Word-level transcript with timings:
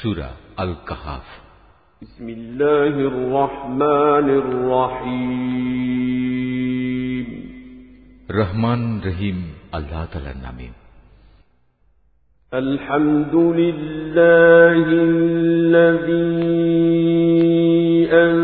সুরা 0.00 0.30
আল 0.56 0.74
কাহাফ 0.88 1.26
بسم 2.02 2.26
الله 2.28 2.94
الرحمن 3.12 4.28
الرحيم 4.44 6.06
রহমান 8.30 8.82
রহিম 9.08 9.38
আল্লাহ 9.78 10.02
তালার 10.12 10.38
নামে 10.46 10.68
الحمد 12.52 13.34
لله 13.60 14.84
الذي 15.10 16.32
أنزل 18.14 18.39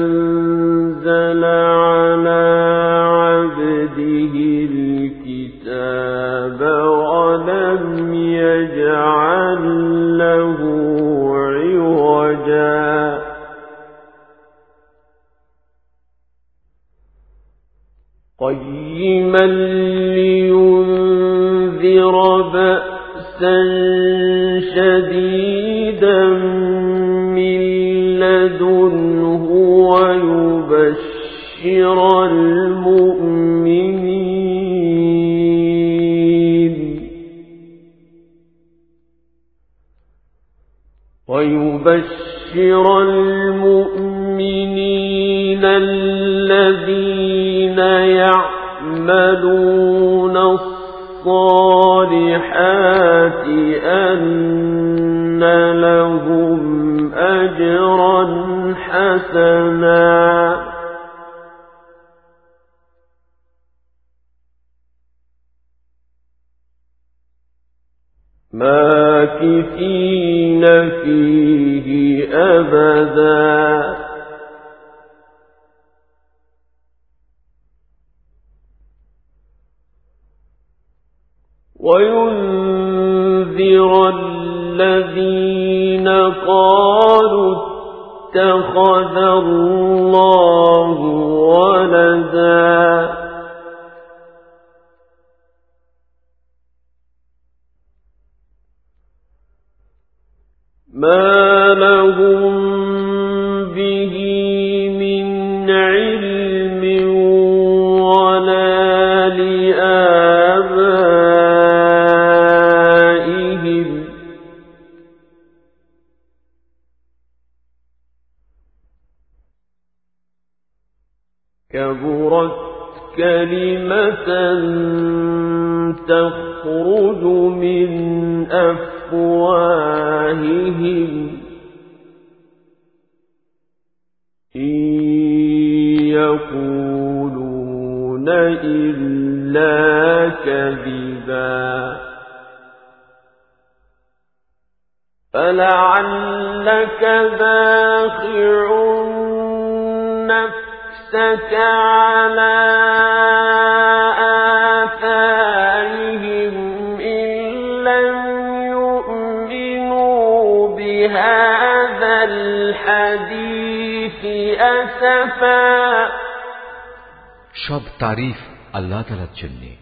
সব 167.54 167.82
তারিফ 168.00 168.36
আল্লাহ 168.76 169.04
তালার 169.04 169.34
জন্য। 169.36 169.76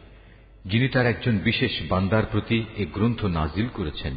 যিনি 0.66 0.88
তার 0.88 1.06
একজন 1.06 1.38
বিশেষ 1.38 1.72
বান্দার 1.90 2.24
প্রতি 2.32 2.66
এ 2.78 2.86
গ্রন্থ 2.94 3.26
নাজিল 3.26 3.68
করেছেন 3.74 4.14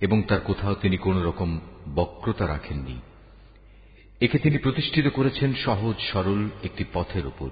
এবং 0.00 0.22
তার 0.22 0.40
কোথাও 0.40 0.74
তিনি 0.74 0.96
কোন 0.96 1.22
রকম 1.22 1.60
বক্রতা 1.94 2.46
রাখেননি। 2.46 3.00
একে 4.20 4.38
তিনি 4.38 4.58
প্রতিষ্ঠিত 4.58 5.08
করেছেন 5.08 5.54
সহজ 5.54 5.94
সরল 6.12 6.48
একটি 6.64 6.84
পথের 6.92 7.26
উপর, 7.26 7.50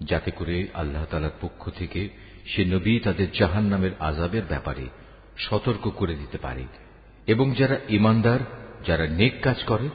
যাতে 0.00 0.30
করে 0.30 0.66
আল্লাহ 0.74 1.04
তালার 1.04 1.30
পক্ষ 1.40 1.70
থেকে 1.70 2.08
সে 2.46 2.64
নবী 2.64 2.98
তাদের 2.98 3.32
জাহান 3.32 3.64
নামের 3.64 3.90
আজাবের 4.00 4.42
ব্যাপারে 4.48 4.88
সতর্ক 5.38 5.90
করে 5.90 6.14
দিতে 6.14 6.38
পারে। 6.38 6.64
এবং 7.26 7.54
যারা 7.54 7.76
ইমানদার 7.88 8.40
যারা 8.86 9.06
নেক 9.06 9.34
কাজ 9.42 9.64
করে, 9.64 9.88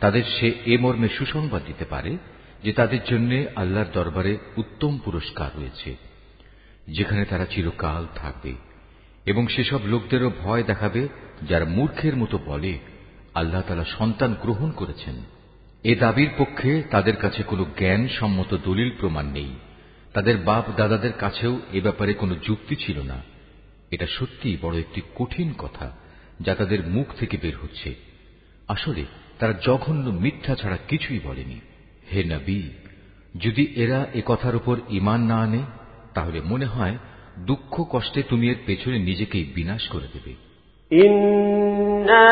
তাদের 0.00 0.22
সে 0.40 0.48
এ 0.66 0.78
মর্মে 0.78 1.08
সুসংবাদ 1.08 1.62
দিতে 1.66 1.84
পারে 1.84 2.18
যে 2.62 2.72
তাদের 2.72 2.98
জন্য 3.04 3.44
আল্লাহর 3.56 3.92
দরবারে 3.92 4.38
উত্তম 4.56 4.98
পুরস্কার 4.98 5.50
রয়েছে, 5.56 5.96
যেখানে 6.88 7.24
তারা 7.24 7.46
চিরকাল 7.46 8.06
থাকবে। 8.14 8.52
এবং 9.26 9.46
সেসব 9.46 9.80
লোকদেরও 9.84 10.30
ভয় 10.40 10.62
দেখাবে 10.62 11.08
যারা 11.48 11.64
মূর্খের 11.64 12.16
মতো 12.16 12.38
বলে, 12.38 12.78
আল্লাহ 13.34 13.62
তালা 13.62 13.84
সন্তান 13.84 14.34
গ্রহণ 14.42 14.70
করেছেন। 14.70 15.14
এ 15.84 15.94
দাবির 15.94 16.30
পক্ষে 16.38 16.82
তাদের 16.90 17.16
কাছে 17.16 17.42
কোনো 17.42 17.64
জ্ঞান 17.78 18.08
সম্মত 18.08 18.56
দলিল 18.64 18.90
প্রমাণ 19.00 19.26
নেই। 19.30 19.50
তাদের 20.12 20.36
বাপ 20.36 20.64
দাদাদের 20.76 21.12
কাছেও 21.12 21.60
এ 21.72 21.80
ব্যাপারে 21.80 22.14
কোনো 22.14 22.34
যুক্তি 22.42 22.76
ছিল 22.76 23.02
না। 23.02 23.22
এটা 23.90 24.06
সত্যিই 24.06 24.58
বড় 24.62 24.78
একটি 24.78 25.00
কঠিন 25.14 25.52
কথা, 25.58 25.90
যা 26.40 26.54
তাদের 26.54 26.86
মুখ 26.86 27.06
থেকে 27.18 27.36
বের 27.42 27.56
হচ্ছে। 27.62 27.94
আসলে 28.67 29.03
তারা 29.39 29.53
জঘন্য 29.65 30.05
মিথ্যা 30.19 30.53
ছাড়া 30.55 30.77
কিছুই 30.87 31.19
বলেনি 31.25 31.57
হে 32.11 32.21
নবী 32.23 32.59
যদি 33.35 33.63
এরা 33.75 33.99
এ 34.13 34.21
কথার 34.25 34.55
উপর 34.55 34.75
ইমান 34.89 35.21
না 35.21 35.37
আনে 35.41 35.61
তাহলে 36.13 36.39
মনে 36.45 36.65
হয় 36.65 36.95
দুঃখ 37.39 37.73
কষ্টে 37.91 38.21
তুমি 38.23 38.45
এর 38.49 38.59
পেছনে 38.65 38.97
নিজেকেই 38.99 39.45
বিনাশ 39.55 39.83
করে 39.87 40.07
দেবে 40.13 40.33
إنا 40.91 42.29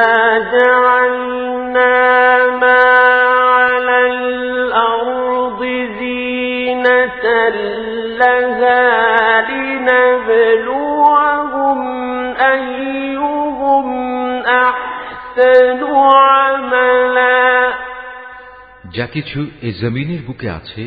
جعلنا 0.53 1.95
ما 2.57 2.83
على 3.55 3.97
الأرض 4.07 5.61
زينة 5.99 7.25
لها 8.17 8.85
لنبلوهم 10.57 11.79
أيهم 12.49 13.87
أحسن 14.57 15.90
যা 18.95 19.05
কিছু 19.05 19.39
এ 19.61 19.69
জমিনের 19.81 20.21
বুকে 20.25 20.47
আছে 20.49 20.83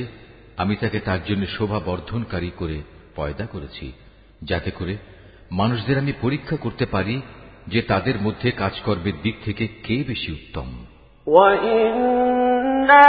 আমি 0.56 0.75
তাকে 0.77 0.99
তার 1.00 1.21
জন্য 1.25 1.43
শোভা 1.47 1.79
বর্ধনকারী 1.81 2.50
করে 2.56 2.79
পয়দা 3.17 3.47
করেছি 3.47 3.87
যাতে 4.43 4.71
করে 4.71 4.94
মানুষদের 5.50 5.97
আমি 5.99 6.12
পরীক্ষা 6.21 6.56
করতে 6.56 6.85
পারি 6.87 7.17
যে 7.69 7.81
তাদের 7.82 8.17
মধ্যে 8.21 8.49
কাজকর্মের 8.53 9.17
দিক 9.23 9.37
থেকে 9.44 9.65
কে 9.82 9.97
বেশি 10.09 10.31
উত্তম 10.32 10.69
وإنا 11.27 13.06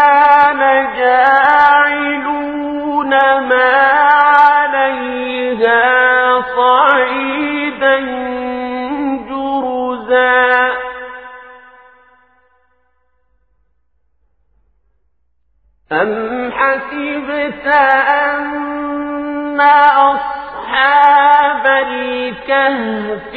أم 15.92 16.52
حسبت 16.52 17.66
أن 18.10 19.60
أصحاب 20.00 21.66
الكهف 21.66 23.34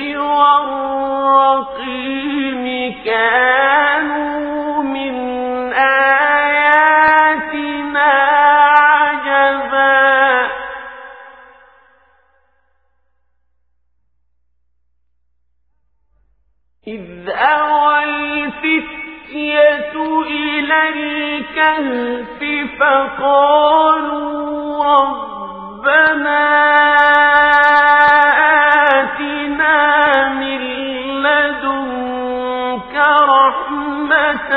والرقيم 1.20 1.86
كانوا 3.06 4.84
من 4.84 5.14
آياتنا 5.74 7.20
عجبا 8.80 10.50
إذ 16.88 17.30
أوى 17.30 18.04
الفتية 19.40 19.96
إلى 20.28 20.90
الكهف 20.90 22.40
فقالوا 22.80 24.30
ربنا 24.86 26.46
آتنا 29.00 30.30
من 30.30 30.60
لدنك 31.24 32.96
رحمة 33.22 34.52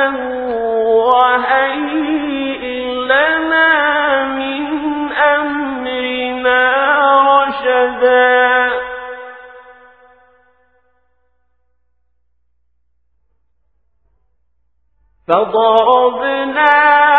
فضربنا 15.33 17.12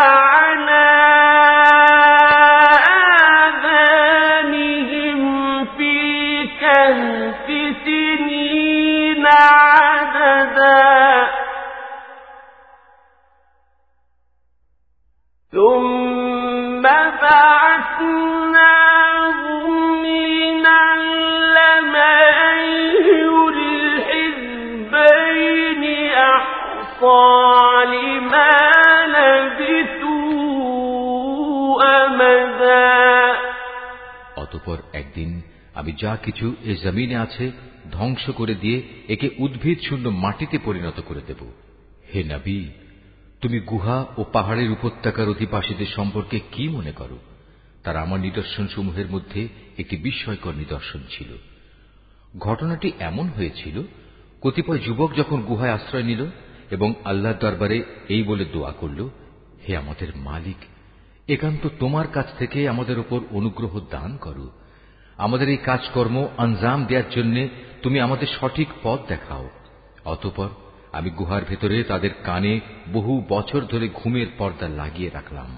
যা 35.97 36.15
কিছু 36.15 36.55
এ 36.63 36.75
জমিনে 36.75 37.15
আছে, 37.15 37.51
ধ্বংস 37.91 38.29
করে 38.29 38.55
দিয়ে 38.55 38.83
একে 39.07 39.29
উদ্ভিদ 39.37 39.79
শূন্য 39.79 40.09
মাটিতে 40.09 40.57
পরিণত 40.57 41.01
করে 41.05 41.21
দেব। 41.27 41.51
হে 42.13 42.23
নবী, 42.23 42.65
তুমি 43.41 43.59
গুহা 43.59 44.05
ও 44.17 44.23
পাহাড়ের 44.23 44.71
উপত্যকার 44.71 45.29
অধিবাসীদের 45.29 45.85
সম্পর্কে 45.85 46.39
কি 46.51 46.67
মনে 46.67 46.91
করো? 46.91 47.19
তার 47.83 47.97
আমার 47.97 48.19
নিদর্শন 48.19 48.67
সমূহের 48.67 49.07
মধ্যে 49.07 49.47
একটি 49.77 49.97
বিস্ময়কর 49.97 50.53
নিদর্শন 50.53 50.99
ছিল। 51.09 51.27
ঘটনাটি 52.39 52.91
এমন 52.99 53.29
হয়েছিল, 53.29 53.81
কতিপয় 54.41 54.79
যুবক 54.79 55.15
যখন 55.15 55.41
গুহায় 55.41 55.71
আশ্রয় 55.71 56.03
নিল 56.03 56.25
এবং 56.71 56.93
আল্লাহর 57.05 57.35
দরবারে 57.39 57.83
এই 58.09 58.23
বলে 58.23 58.45
দোয়া 58.45 58.71
করল, 58.71 59.09
হে 59.67 59.77
আমাদের 59.77 60.07
মালিক, 60.15 60.55
একান্ত 61.29 61.67
তোমার 61.79 62.07
কাছ 62.07 62.25
থেকে 62.37 62.69
আমাদের 62.69 62.99
উপর 62.99 63.19
অনুগ্রহ 63.31 63.79
দান 63.89 64.17
করো। 64.17 64.49
আমাদের 65.18 65.48
এই 65.48 65.60
কাজকর্ম 65.64 66.16
আঞ্জাম 66.36 66.84
দেওয়ার 66.84 67.08
জন্য 67.10 67.36
তুমি 67.82 68.00
আমাদের 68.00 68.28
সঠিক 68.40 68.68
পথ 68.82 68.98
দেখাও 69.08 69.44
অতপর 70.04 70.48
আমি 70.92 71.10
গুহার 71.10 71.42
ভেতরে 71.44 71.84
তাদের 71.84 72.10
কানে 72.24 72.60
বহু 72.92 73.24
বছর 73.28 73.60
ধরে 73.64 73.88
ঘুমের 73.94 74.26
পর্দা 74.38 74.68
লাগিয়ে 74.68 75.10
রাখলাম 75.10 75.50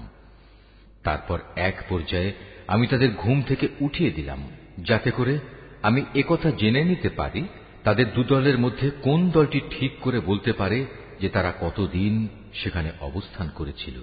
তারপর 1.03 1.39
এক 1.55 1.75
পর্যায়ে 1.89 2.31
আমি 2.67 2.87
তাদের 2.87 3.09
ঘুম 3.15 3.41
থেকে 3.41 3.67
উঠিয়ে 3.79 4.11
দিলাম 4.11 4.39
যাতে 4.79 5.11
করে 5.11 5.39
আমি 5.81 6.01
একথা 6.15 6.51
জেনে 6.51 6.83
নিতে 6.83 7.09
পারি 7.09 7.43
তাদের 7.83 8.05
দুদলের 8.13 8.57
মধ্যে 8.57 8.91
কোন 9.01 9.29
দলটি 9.29 9.59
ঠিক 9.69 9.91
করে 10.01 10.19
বলতে 10.19 10.53
পারে 10.53 10.85
যে 11.19 11.29
তারা 11.29 11.51
কতদিন 11.61 12.27
সেখানে 12.53 12.91
অবস্থান 13.01 13.47
করেছিল 13.55 13.97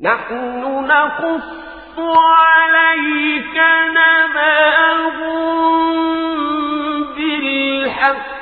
نحن 0.00 0.32
نقص 0.84 1.44
عليك 1.99 3.57
بالحق 7.15 8.37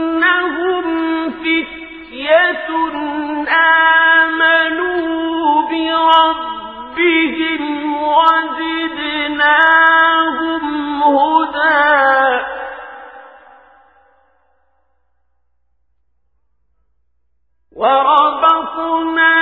إنهم 0.00 0.84
فتية 1.30 2.68
آمنوا 4.18 5.00
بربهم 5.70 7.62
وزدناهم 8.02 9.99
وربطنا 17.80 19.32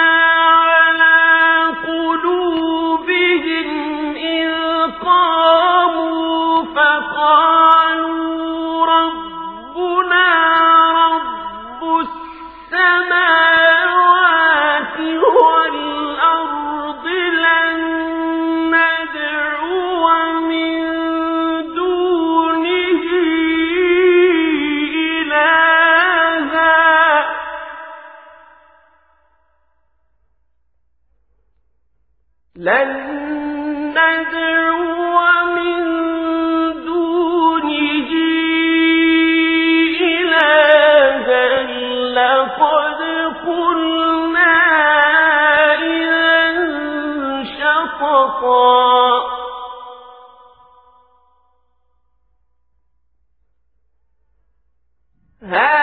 هؤلاء 55.43 55.76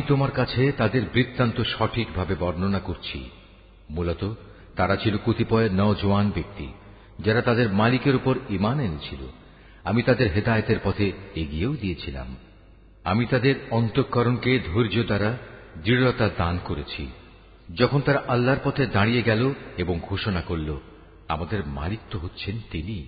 আমি 0.00 0.08
তোমার 0.08 0.30
কাছে 0.30 0.72
তাদের 0.72 1.02
বৃত্তান্ত 1.12 1.62
সঠিকভাবে 1.62 2.34
বর্ণনা 2.34 2.78
করছি। 2.78 3.30
মূলত, 3.90 4.34
তারা 4.76 4.96
ছিল 4.96 5.16
কতিপয় 5.26 5.68
নজওয়ান 5.68 6.30
ব্যক্তি, 6.30 6.68
যারা 7.20 7.42
তাদের 7.42 7.72
মালিকের 7.72 8.16
উপর 8.16 8.38
ইমান 8.50 8.80
এনেছিল। 8.80 9.18
আমি 9.84 10.02
তাদের 10.02 10.32
হেদায়তের 10.32 10.76
পথে 10.84 11.12
এগিয়েও 11.34 11.76
দিয়েছিলাম। 11.76 12.36
আমি 13.04 13.26
তাদের 13.26 13.54
অন্তঃকরণকে 13.70 14.58
ধৈর্য 14.58 15.06
দ্বারা 15.06 15.36
দৃঢ়তা 15.84 16.30
দান 16.38 16.58
করেছি। 16.64 17.06
যখন 17.74 18.00
তারা 18.00 18.22
আল্লাহর 18.28 18.58
পথে 18.64 18.86
দাঁড়িয়ে 18.86 19.22
গেল 19.22 19.52
এবং 19.76 20.00
ঘোষণা 20.02 20.40
করল, 20.40 20.80
আমাদের 21.28 21.66
মালিক 21.66 22.00
তো 22.10 22.18
হচ্ছেন 22.18 22.58
তিনি, 22.70 23.06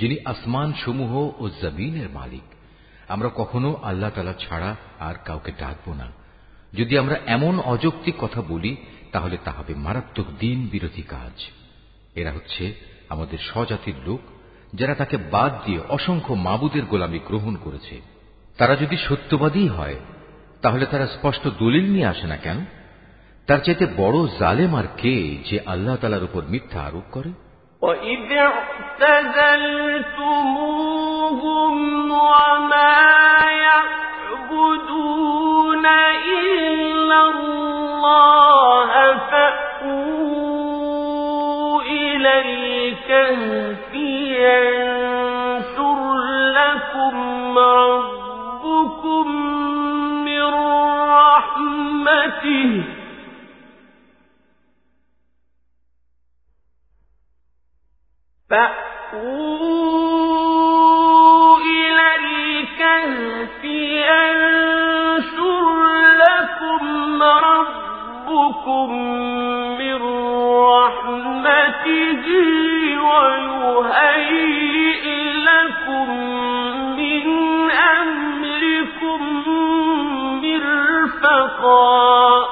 যিনি 0.00 0.16
আসমান 0.24 0.72
সমূহ 0.84 1.42
ও 1.42 1.50
জমিনের 1.62 2.08
মালিক। 2.10 2.42
আমরা 3.08 3.30
কখনো 3.34 3.74
আল্লাহ 3.82 4.10
তালা 4.10 4.32
ছাড়া 4.32 4.76
আর 4.98 5.14
কাউকে 5.24 5.52
ডাকব 5.58 5.92
না। 5.92 6.21
যদি 6.73 6.93
আমরা 6.97 7.15
এমন 7.27 7.53
অযৌক্তিক 7.65 8.15
কথা 8.19 8.41
বলি 8.41 8.71
তাহলে 9.11 9.35
তা 9.43 9.51
হবে 9.51 9.73
মারাত্মক 9.75 10.27
দিন 10.39 10.57
বিরোধী 10.71 11.03
কাজ 11.07 11.35
এরা 12.15 12.31
হচ্ছে 12.31 12.63
আমাদের 13.09 13.39
স্বজাতির 13.39 13.97
লোক 14.05 14.21
যারা 14.73 14.93
তাকে 14.95 15.17
বাদ 15.31 15.51
দিয়ে 15.65 15.81
অসংখ্য 15.89 16.33
মাবুদের 16.33 16.85
গোলামি 16.85 17.19
গ্রহণ 17.27 17.53
করেছে 17.55 17.95
তারা 18.57 18.73
যদি 18.75 18.97
সত্যবাদী 18.97 19.67
হয় 19.67 19.97
তাহলে 20.61 20.85
তারা 20.85 21.05
স্পষ্ট 21.07 21.43
দলিল 21.59 21.85
নিয়ে 21.91 22.07
আসে 22.07 22.27
না 22.27 22.37
কেন 22.37 22.59
তার 23.47 23.59
চাইতে 23.59 23.85
বড় 23.97 24.17
জালেম 24.39 24.73
আর 24.75 24.87
কে 24.97 25.15
যে 25.49 25.57
আল্লাহ 25.65 25.95
তালার 25.95 26.23
উপর 26.23 26.41
মিথ্যা 26.49 26.79
আরোপ 26.81 27.07
করে 27.11 27.31
وَإِذِ 27.81 28.31
اعْتَزَلْتُمُوهُمْ 30.47 31.75
وَمَا 32.11 33.20
فَأْوُوا 58.50 60.02
إِلَى 61.58 62.08
الْكَهْفِ 62.16 63.64
يَنشُرْ 64.10 65.64
لَكُمْ 66.24 67.22
رَبُّكُم 67.22 68.88
مِّن 69.78 70.00
رَّحْمَتِهِ 70.74 72.24
وَيُهَيِّئْ 73.12 75.04
لَكُم 75.48 76.08
مِّرْفَقًا 81.22 82.46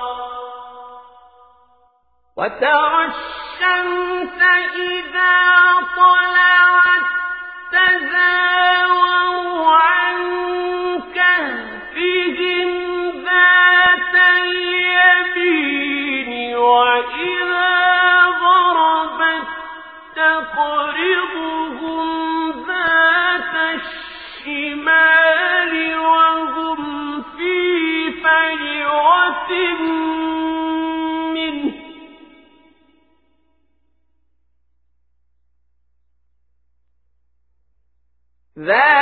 وَتَرَى 2.37 3.05
الشَّمْسَ 3.05 4.41
إِذَا 4.75 5.39
طَلَعَت 5.97 7.07
تَّزَاوَرُ 7.73 9.39
عَن 9.75 10.17
كَهْفِهِمْ 11.15 12.69
ذَاتَ 13.27 14.15
الْيَمِينِ 14.47 16.31
وَإِذَا 16.57 17.75
غَرَبَت 18.45 19.49
تَّقْرِضُهُمْ 20.17 21.71
ذَاتَ 22.69 23.55
الشِّمَالِ 24.47 25.75
ذَٰلِكَ 38.61 39.00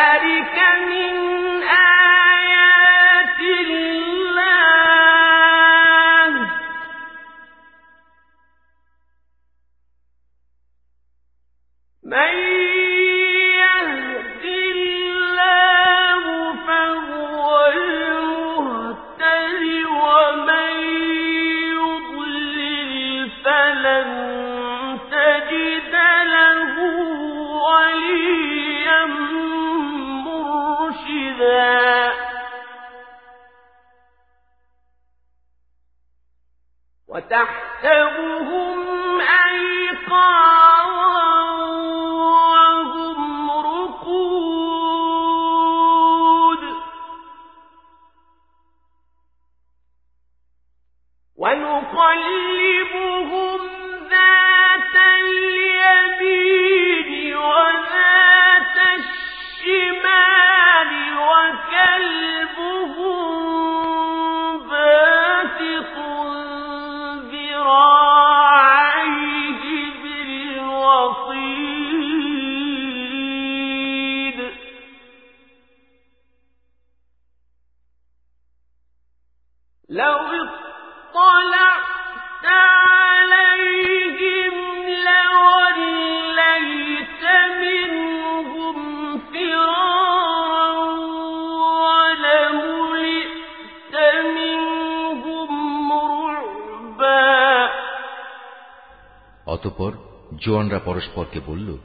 জোয়ানরা 100.40 100.78
পরস্পরকে 100.78 101.40
বলল, 101.47 101.76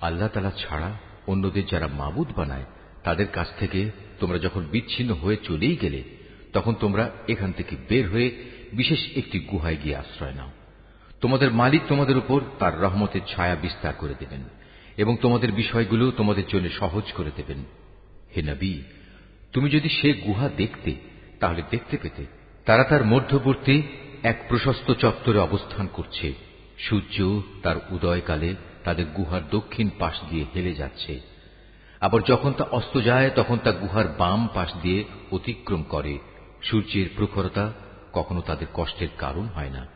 আল্লাহ 0.00 0.28
তালা 0.28 0.50
ছাড়া 0.50 0.98
অন্যদের 1.26 1.66
যারা 1.66 1.86
মাবুদ 1.86 2.28
বানায়, 2.36 2.64
তাদের 3.04 3.26
কাছ 3.26 3.46
থেকে 3.58 3.90
তোমরা 4.20 4.38
যখন 4.38 4.66
বিচ্ছিন্ন 4.70 5.14
হয়ে 5.14 5.36
চলেই 5.36 5.76
গেলে, 5.76 6.02
তখন 6.52 6.74
তোমরা 6.74 7.10
এখান 7.28 7.52
থেকে 7.52 7.76
বের 7.88 8.10
হয়ে 8.10 8.30
বিশেষ 8.72 9.16
একটি 9.16 9.38
গুহায় 9.38 9.76
গিয়ে 9.84 9.96
আশ্রয় 9.96 10.32
নাও। 10.32 10.50
তোমাদের 11.20 11.52
মালিক 11.52 11.82
তোমাদের 11.88 12.16
উপর 12.16 12.40
তার 12.58 12.80
রহমতের 12.80 13.20
ছায়া 13.34 13.56
বিস্তার 13.56 13.94
করে 13.98 14.14
দেবেন 14.18 14.42
এবং 14.96 15.16
তোমাদের 15.22 15.52
বিষয়গুলো 15.52 16.10
তোমাদের 16.10 16.44
জন্য 16.48 16.68
সহজ 16.68 17.12
করে 17.12 17.30
দেবেন। 17.36 17.64
হে 18.36 18.42
নবী, 18.42 18.82
তুমি 19.52 19.70
যদি 19.70 19.88
সে 19.88 20.12
গুহা 20.12 20.48
দেখতে, 20.48 20.94
তাহলে 21.40 21.62
দেখতে 21.70 21.96
পেতে 22.02 22.26
তারা 22.64 22.84
তার 22.84 23.04
মধ্যবর্তী 23.04 23.82
এক 24.22 24.44
প্রশস্ত 24.48 24.92
চত্বরে 24.92 25.38
অবস্থান 25.38 25.86
করছে। 25.92 26.51
সূর্য 26.88 27.40
তার 27.62 27.76
উদয়কালে 27.90 28.54
তাদের 28.84 29.06
গুহার 29.06 29.40
দক্ষিণ 29.50 29.90
পাশ 29.98 30.20
দিয়ে 30.30 30.44
হেলে 30.54 30.74
যাচ্ছে। 30.74 31.20
আবার 32.00 32.20
যখন 32.22 32.52
তা 32.52 32.64
অস্ত 32.64 33.00
যায়, 33.04 33.30
তখন 33.30 33.58
তা 33.58 33.72
গুহার 33.72 34.04
বাম 34.18 34.48
পাশ 34.54 34.72
দিয়ে 34.82 35.04
অতিক্রম 35.32 35.82
করে। 35.82 36.18
সূর্যের 36.62 37.06
প্রখরতা 37.16 37.72
কখনো 38.12 38.40
তাদের 38.40 38.66
কষ্টের 38.74 39.08
কারণ 39.18 39.46
হয় 39.46 39.70
না। 39.70 39.86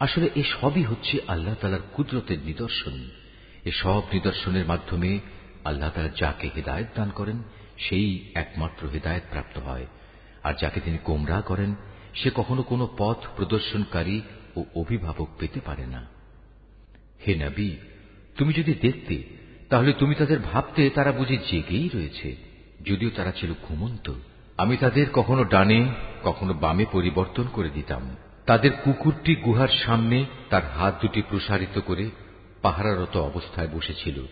আসলে 0.00 0.30
এ 0.34 0.42
সবই 0.60 0.82
হচ্ছে 0.82 1.18
আল্লাহ 1.28 1.54
তালার 1.60 1.80
কুদরতের 1.92 2.38
নিদর্শন। 2.38 3.10
এ 3.64 3.70
সব 3.70 4.02
নিদর্শনের 4.12 4.66
মাধ্যমে 4.66 5.20
আল্লাহ 5.64 5.90
তালা 5.90 6.08
যাকে 6.16 6.50
হেদায়ত 6.56 6.86
দান 6.94 7.10
করেন, 7.10 7.42
সেই 7.78 8.32
একমাত্র 8.34 8.88
হেদায়ত 8.88 9.22
প্রাপ্ত 9.30 9.58
হয়। 9.58 9.86
আর 10.42 10.54
যাকে 10.60 10.80
তিনি 10.80 10.98
গোমরা 11.04 11.40
করেন, 11.40 11.74
সে 12.14 12.30
কখনো 12.34 12.62
কোনো 12.62 12.94
পথ 12.98 13.16
প্রদর্শনকারী 13.36 14.20
ও 14.56 14.64
অভিভাবক 14.74 15.28
পেতে 15.38 15.60
পারে 15.60 15.86
না। 15.86 16.06
হে 17.26 17.34
নবী, 17.34 17.70
তুমি 18.38 18.52
যদি 18.52 18.74
দেখতে, 18.74 19.22
তাহলে 19.68 19.92
তুমি 19.92 20.14
তাদের 20.14 20.38
ভাবতে 20.38 20.90
তারা 20.90 21.12
বুঝি 21.12 21.38
জেগেই 21.50 21.90
রয়েছে, 21.94 22.36
যদিও 22.86 23.10
তারা 23.10 23.32
ছিল 23.32 23.52
ঘুমন্ত। 23.62 24.12
আমি 24.56 24.76
তাদের 24.76 25.06
কখনো 25.12 25.44
ডানে, 25.44 25.88
কখনো 26.22 26.54
বামে 26.54 26.86
পরিবর্তন 26.92 27.44
করে 27.52 27.70
দিতাম। 27.70 28.16
তাদের 28.46 28.70
কুকুরটি 28.84 29.34
গুহার 29.34 29.68
সামনে 29.68 30.24
তার 30.50 30.62
হাত 30.70 31.02
দুটি 31.02 31.22
প্রসারিত 31.22 31.80
করে 31.80 32.10
পাহারারত 32.62 33.16
অবস্থায় 33.16 33.68
বসেছিল। 33.68 34.22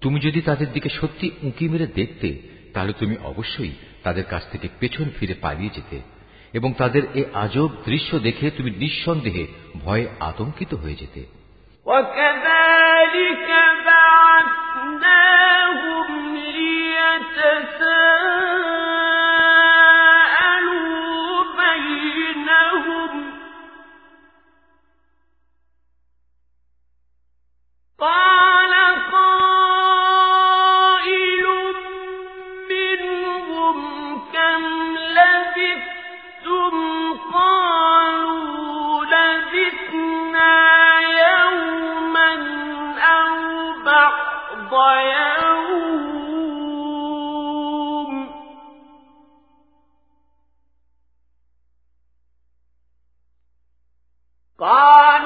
তুমি 0.00 0.20
যদি 0.20 0.40
তাদের 0.40 0.72
দিকে 0.72 0.88
সত্যি 0.88 1.30
উঁকি 1.42 1.68
মেরে 1.68 1.86
দেখতে, 1.86 2.38
তাহলে 2.74 2.92
তুমি 2.92 3.16
অবশ্যই 3.24 3.72
তাদের 4.02 4.24
কাছ 4.24 4.42
থেকে 4.50 4.68
পেছন 4.80 5.04
ফিরে 5.20 5.34
পালিয়ে 5.34 5.70
যেতে। 5.74 6.17
এবং 6.53 6.73
তাদের 6.77 7.03
এ 7.15 7.23
আজব 7.33 7.69
দৃশ্য 7.85 8.19
দেখে 8.19 8.51
তুমি 8.51 8.71
নিঃসন্দেহে 8.71 9.45
ভয়ে 9.83 10.05
আতঙ্কিত 10.19 10.73
হয়ে 10.73 10.95
যেতে 10.95 11.21
وكذلك 11.85 13.49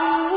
أَنْ 0.03 0.32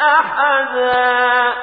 أحدا. 0.00 1.59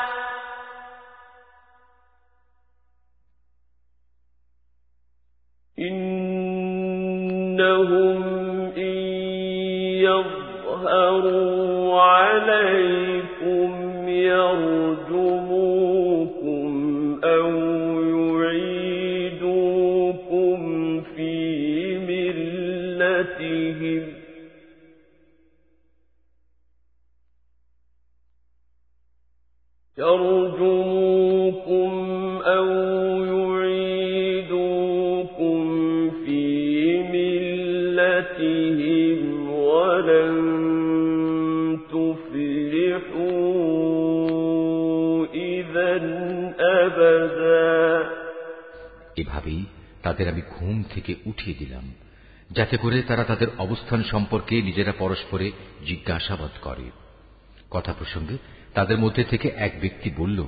তাদের 50.07 50.29
আমি 50.29 50.41
ঘুম 50.49 50.83
থেকে 50.93 51.15
উঠিয়ে 51.25 51.57
দিলাম, 51.59 51.93
যাতে 52.51 52.77
করে 52.77 53.01
তারা 53.01 53.23
তাদের 53.23 53.47
অবস্থান 53.57 54.03
সম্পর্কে 54.03 54.61
নিজেরা 54.61 54.91
পরস্পরে 54.91 55.51
জিজ্ঞাসাবাদ 55.85 56.51
করে। 56.61 56.91
কথা 57.71 57.93
প্রসঙ্গে 57.93 58.37
তাদের 58.73 58.97
মধ্যে 58.99 59.23
থেকে 59.23 59.47
এক 59.47 59.77
ব্যক্তি 59.81 60.11
বলল 60.17 60.47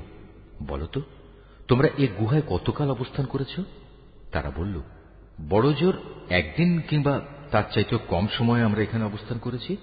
বলতো 0.67 1.01
তোমরা 1.67 1.87
এ 1.97 2.07
গুহায় 2.19 2.41
কতকাল 2.49 2.91
অবস্থান 2.91 3.25
করেছ? 3.25 3.59
তারা 4.31 4.51
বলল, 4.55 4.81
বড় 5.49 5.73
জোর 5.73 5.95
একদিন 6.29 6.81
কিংবা 6.81 7.21
তার 7.51 7.63
চাইতেও 7.73 7.99
কম 8.07 8.27
সময়ে 8.37 8.63
আমরা 8.63 8.81
এখানে 8.81 9.03
অবস্থান 9.03 9.37
করেছি। 9.37 9.77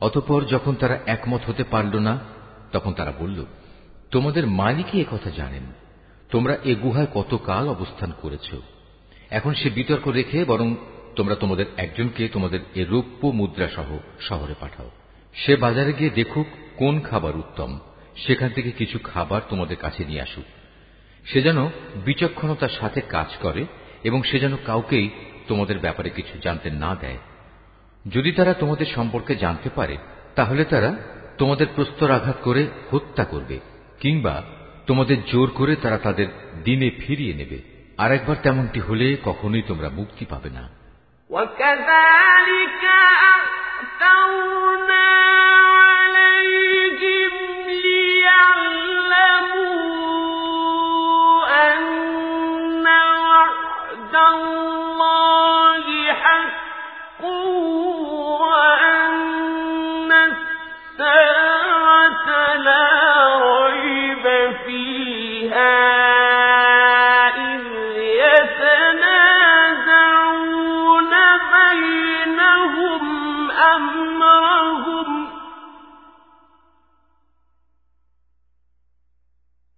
অতঃপর 0.00 0.44
যখন 0.44 0.74
তারা 0.74 0.98
একমত 1.06 1.40
হতে 1.46 1.64
পারল 1.64 1.98
না, 1.98 2.18
তখন 2.72 2.92
তারা 2.92 3.12
বলল, 3.18 3.44
তোমাদের 4.10 4.46
মালিকই 4.46 5.04
কথা 5.10 5.30
জানেন। 5.30 5.62
তোমরা 6.30 6.58
এ 6.64 6.74
গুহায় 6.74 7.06
কতকাল 7.14 7.68
অবস্থান 7.68 8.12
করেছ? 8.22 8.54
এখন 9.30 9.54
সে 9.54 9.70
বিতর্ক 9.70 10.08
রেখে 10.08 10.44
বরং 10.44 10.76
তোমরা 11.16 11.34
তোমাদের 11.34 11.66
একজনকে 11.76 12.28
তোমাদের 12.28 12.60
এ 12.74 12.84
রৌপ্য 12.84 13.26
মুদ্রা 13.28 13.68
সহ 13.68 13.98
শহরে 14.20 14.54
পাঠাও। 14.60 14.90
সে 15.34 15.56
বাজারে 15.56 15.92
গিয়ে 15.92 16.10
দেখুক 16.10 16.46
কোন 16.76 17.00
খাবার 17.00 17.36
উত্তম। 17.36 17.78
সেখান 18.16 18.48
থেকে 18.48 18.70
কিছু 18.70 18.98
খাবার 19.04 19.40
তোমাদের 19.48 19.76
কাছে 19.76 20.04
নিয়ে 20.04 20.22
আসুক। 20.22 20.44
সে 21.26 21.42
যেন 21.42 21.66
বিচক্ষণতার 22.04 22.68
সাথে 22.68 23.00
কাজ 23.00 23.26
করে 23.42 23.66
এবং 24.04 24.22
সে 24.22 24.38
যেন 24.38 24.56
কাউকেই 24.66 25.10
তোমাদের 25.48 25.78
ব্যাপারে 25.78 26.10
কিছু 26.10 26.38
জানতে 26.38 26.70
না 26.70 26.94
দেয়। 26.94 27.18
যদি 28.08 28.32
তারা 28.32 28.54
তোমাদের 28.54 28.86
সম্পর্কে 28.86 29.36
জানতে 29.36 29.70
পারে, 29.74 29.96
তাহলে 30.34 30.64
তারা 30.64 30.96
তোমাদের 31.38 31.66
প্রস্তরাঘাত 31.74 32.36
করে 32.42 32.66
হত্যা 32.90 33.24
করবে 33.24 33.60
কিংবা 34.00 34.42
তোমাদের 34.86 35.16
জোর 35.32 35.50
করে 35.50 35.76
তারা 35.76 35.98
তাদের 35.98 36.26
দিনে 36.64 36.90
ফিরিয়ে 36.90 37.34
নেবে। 37.34 37.75
আর 37.97 38.09
একবার 38.11 38.37
তেমনটি 38.43 38.79
হলে 38.79 39.07
কখনোই 39.23 39.63
তোমরা 39.67 39.89
মুক্তি 39.89 40.25
পাবে 40.25 40.49
না 40.49 40.63
وكذلك 41.29 42.83
أعثرنا 43.25 45.07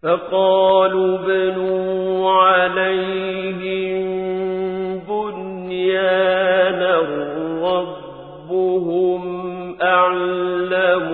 فقالوا 0.08 1.16
بنوا 1.16 2.32
عليهم 2.32 3.98
بنيانا 5.08 6.96
ربهم 7.62 9.22
أعلم 9.82 11.06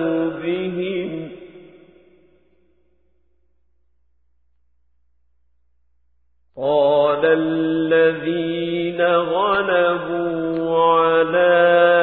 بهم. 0.43 1.31
قال 6.57 7.25
الذين 7.25 9.01
غلبوا 9.01 10.77
على 10.77 11.94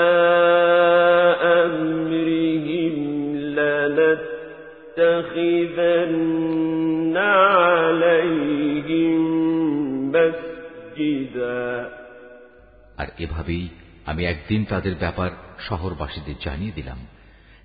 এভাবেই 13.19 13.69
আমি 14.07 14.25
একদিন 14.25 14.65
তাদের 14.65 14.95
ব্যাপার 14.95 15.31
শহরবাসীদের 15.61 16.35
জানিয়ে 16.45 16.73
দিলাম, 16.73 17.07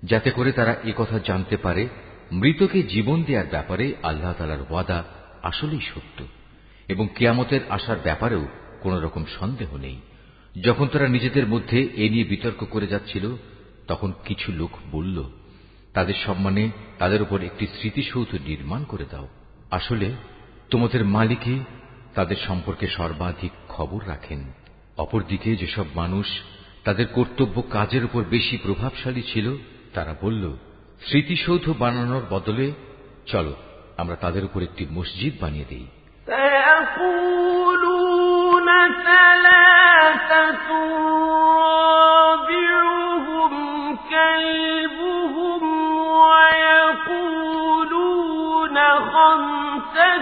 যাতে 0.02 0.30
করে 0.30 0.52
তারা 0.52 0.76
কথা 0.96 1.18
জানতে 1.18 1.56
পারে 1.56 1.88
মৃতকে 2.32 2.82
জীবন 2.82 3.22
দেওয়ার 3.22 3.46
ব্যাপারে 3.50 3.94
আল্লাহ 4.02 4.32
তালার 4.32 4.62
ওয়াদা 4.70 5.04
আসলেই 5.42 5.80
সত্য 5.80 6.24
এবং 6.88 7.08
কেয়ামতের 7.14 7.60
আসার 7.68 7.96
ব্যাপারেও 8.02 8.48
কোন 8.80 9.00
রকম 9.00 9.24
সন্দেহ 9.40 9.76
নেই। 9.76 10.00
যখন 10.62 10.86
তারা 10.86 11.08
নিজেদের 11.08 11.46
মধ্যে 11.46 11.88
এ 11.94 12.08
নিয়ে 12.08 12.24
বিতর্ক 12.24 12.64
করে 12.64 12.86
যাচ্ছিল, 12.86 13.36
তখন 13.86 14.12
কিছু 14.24 14.52
লোক 14.52 14.70
বলল, 14.90 15.24
তাদের 15.94 16.14
সম্মানে 16.26 16.70
তাদের 16.98 17.22
উপর 17.22 17.40
একটি 17.40 17.66
স্মৃতিসৌধ 17.66 18.34
নির্মাণ 18.34 18.84
করে 18.84 19.04
দাও। 19.10 19.28
আসলে 19.70 20.12
তোমাদের 20.70 21.04
মালিকই 21.04 21.60
তাদের 22.14 22.36
সম্পর্কে 22.46 22.88
সর্বাধিক 22.88 23.52
খবর 23.68 24.08
রাখেন। 24.08 24.52
অপরদিকে 24.98 25.56
যেসব 25.56 25.84
মানুষ 25.94 26.26
তাদের 26.84 27.06
কর্তব্য 27.06 27.62
কাজের 27.70 28.04
উপর 28.04 28.24
বেশি 28.30 28.56
প্রভাবশালী 28.56 29.22
ছিল, 29.22 29.56
তারা 29.94 30.14
বলল, 30.22 30.56
স্মৃতিসৌধ 31.06 31.74
বানানোর 31.78 32.22
বদলে 32.30 32.72
চলো, 33.26 33.56
আমরা 33.96 34.16
তাদের 34.16 34.44
উপর 34.44 34.62
একটি 34.62 34.86
মসজিদ 34.92 35.34
বানিয়ে 35.40 35.64
দিই। 35.68 35.86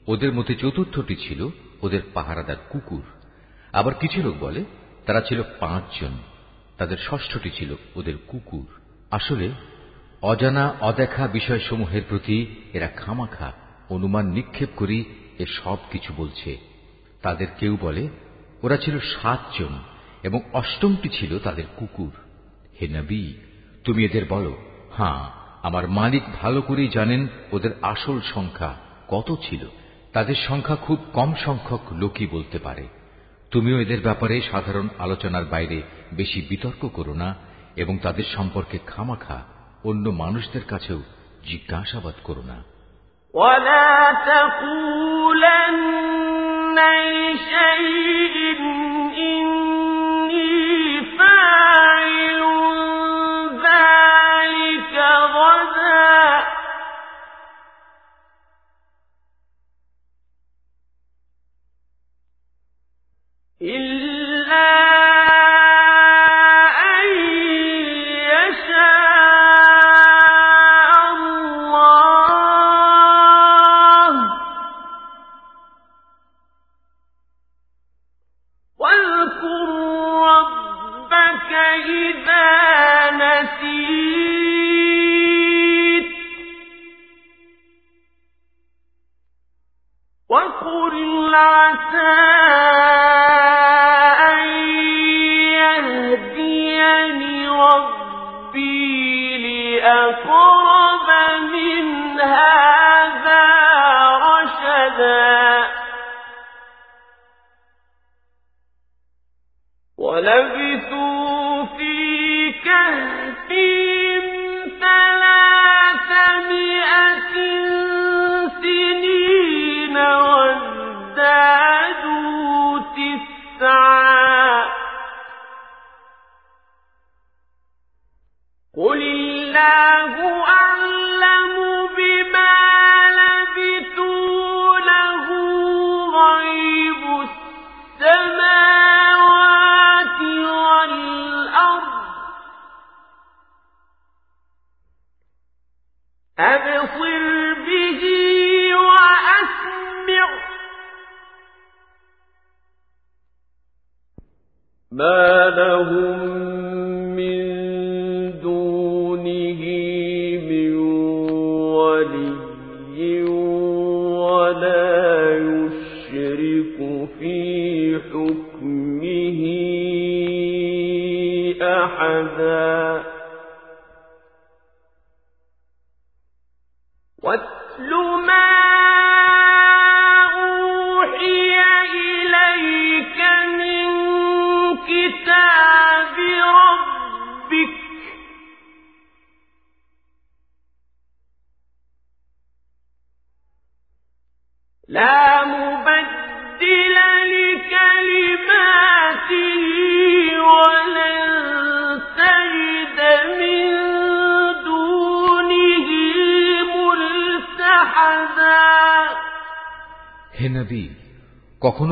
ওদের 0.07 0.33
মধ্যে 0.33 0.55
চতুর্থটি 0.55 1.17
ছিল 1.17 1.49
ওদের 1.83 2.01
পাহারাদার 2.15 2.57
কুকুর। 2.71 3.03
আবার 3.73 3.95
কিছু 3.95 4.23
লোক 4.23 4.35
বলে, 4.41 4.65
তারা 5.07 5.21
ছিল 5.21 5.43
পাঁচজন। 5.61 6.19
তাদের 6.79 6.97
ষষ্ঠটি 6.99 7.51
ছিল 7.51 7.75
ওদের 7.95 8.15
কুকুর। 8.27 8.67
আসলে, 9.11 9.51
অজানা, 10.23 10.75
অদেখা 10.81 11.27
বিষয়সমূহের 11.27 12.03
প্রতি 12.09 12.47
এরা 12.73 12.89
খামাখা, 12.89 13.53
অনুমান 13.89 14.27
নিক্ষেপ 14.27 14.69
করি 14.77 15.05
এ 15.39 15.47
সব 15.47 15.77
কিছু 15.93 16.13
বলছে। 16.17 16.59
তাদের 17.23 17.47
কেউ 17.61 17.79
বলে, 17.81 18.09
ওরা 18.63 18.77
ছিল 18.77 18.99
সাতজন 19.01 19.79
এবং 20.23 20.41
অষ্টমটি 20.53 21.09
ছিল 21.09 21.39
তাদের 21.39 21.65
কুকুর। 21.77 22.13
হে 22.81 22.89
নবী, 22.89 23.33
তুমি 23.85 24.05
এদের 24.05 24.23
বলো 24.29 24.57
হ্যাঁ 24.97 25.38
আমার 25.68 25.88
মালিক 25.88 26.24
ভালো 26.42 26.62
করেই 26.62 26.90
জানেন 26.90 27.28
ওদের 27.52 27.72
আসল 27.82 28.18
সংখ্যা 28.34 28.72
কত 29.08 29.30
ছিল 29.42 29.64
তাদের 30.14 30.36
সংখ্যা 30.48 30.76
খুব 30.76 31.00
কম 31.14 31.30
সংখ্যক 31.46 31.84
লোকই 31.94 32.28
বলতে 32.28 32.58
পারে 32.60 32.86
তুমিও 33.52 33.78
এদের 33.80 34.02
ব্যাপারে 34.02 34.42
সাধারণ 34.42 34.88
আলোচনার 35.00 35.46
বাইরে 35.46 35.78
বেশি 36.14 36.40
বিতর্ক 36.50 36.82
করো 36.88 37.14
না 37.14 37.30
এবং 37.76 37.98
তাদের 37.98 38.28
সম্পর্কে 38.36 38.78
খামাখা 38.88 39.38
অন্য 39.84 40.06
মানুষদের 40.10 40.64
কাছেও 40.64 41.02
জিজ্ঞাসাবাদ 41.44 42.16
করো 42.24 42.44
না 42.44 42.58
ولا 43.34 43.92
تقولن 44.30 45.76
لشيء 46.78 48.36
ما 48.62 49.77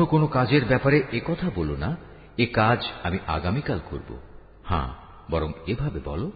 কোনো 0.07 0.27
কাজের 0.27 0.65
ব্যাপারে 0.65 1.03
একথা 1.13 1.51
বলো 1.55 1.75
না, 1.77 1.97
এ 2.37 2.45
কাজ 2.45 2.85
আমি 3.03 3.17
আগামীকাল 3.27 3.79
করব। 3.89 4.19
হ্যাঁ 4.63 4.89
বরং 5.31 5.51
এভাবে 5.67 5.99
বলো, 6.05 6.31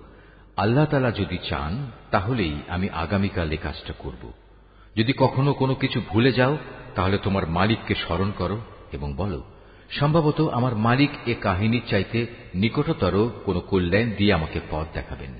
আল্লাহ 0.57 0.86
তালা 0.86 1.12
যদি 1.12 1.38
চান, 1.49 1.91
তাহলেই 2.12 2.60
আমি 2.67 2.89
আগামীকাল 2.89 3.51
এ 3.51 3.57
কাজটা 3.57 3.93
করব। 3.99 4.31
যদি 4.95 5.13
কখনো 5.17 5.53
কোনো 5.53 5.75
কিছু 5.75 6.01
ভুলে 6.10 6.31
যাও, 6.31 6.57
তাহলে 6.95 7.17
তোমার 7.17 7.49
মালিককে 7.49 7.95
স্মরণ 7.95 8.31
করো 8.38 8.60
এবং 8.91 9.13
বলো, 9.13 9.43
সম্ভবত 9.89 10.41
আমার 10.41 10.75
মালিক 10.75 11.10
এ 11.25 11.36
কাহিনীর 11.41 11.81
চাইতে 11.89 12.27
নিকটতর 12.55 13.29
কোনো 13.45 13.60
কল্যাণ 13.60 14.12
দিয়ে 14.12 14.34
আমাকে 14.34 14.60
পথ 14.71 14.88
দেখাবেন। 14.93 15.34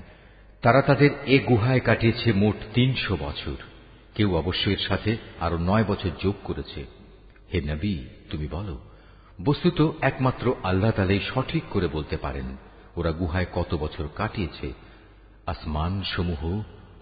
তারা 0.62 0.82
তাদের 0.82 1.10
এ 1.26 1.38
গুহায় 1.38 1.80
কাটিয়েছে 1.80 2.32
মোট 2.32 2.54
তিনশো 2.74 3.16
বছর। 3.20 3.54
কেউ 4.14 4.36
অবশ্য 4.36 4.70
এর 4.70 4.78
সাথে 4.78 5.16
আরও 5.40 5.58
নয় 5.58 5.84
বছর 5.84 6.08
যোগ 6.22 6.34
করেছে। 6.44 6.84
হে 7.54 7.60
নবী 7.60 7.98
তুমি 8.32 8.48
বলো, 8.50 8.78
বস্তুত 9.44 9.78
একমাত্র 10.00 10.54
আল্লাহ 10.62 10.90
তালাই 10.90 11.20
সঠিক 11.34 11.62
করে 11.70 11.88
বলতে 11.88 12.16
পারেন, 12.16 12.48
ওরা 12.96 13.12
গুহায় 13.12 13.46
কত 13.52 13.74
বছর 13.74 14.08
কাটিয়েছে 14.16 14.72
আসমান 15.46 16.02
সমূহ 16.02 16.42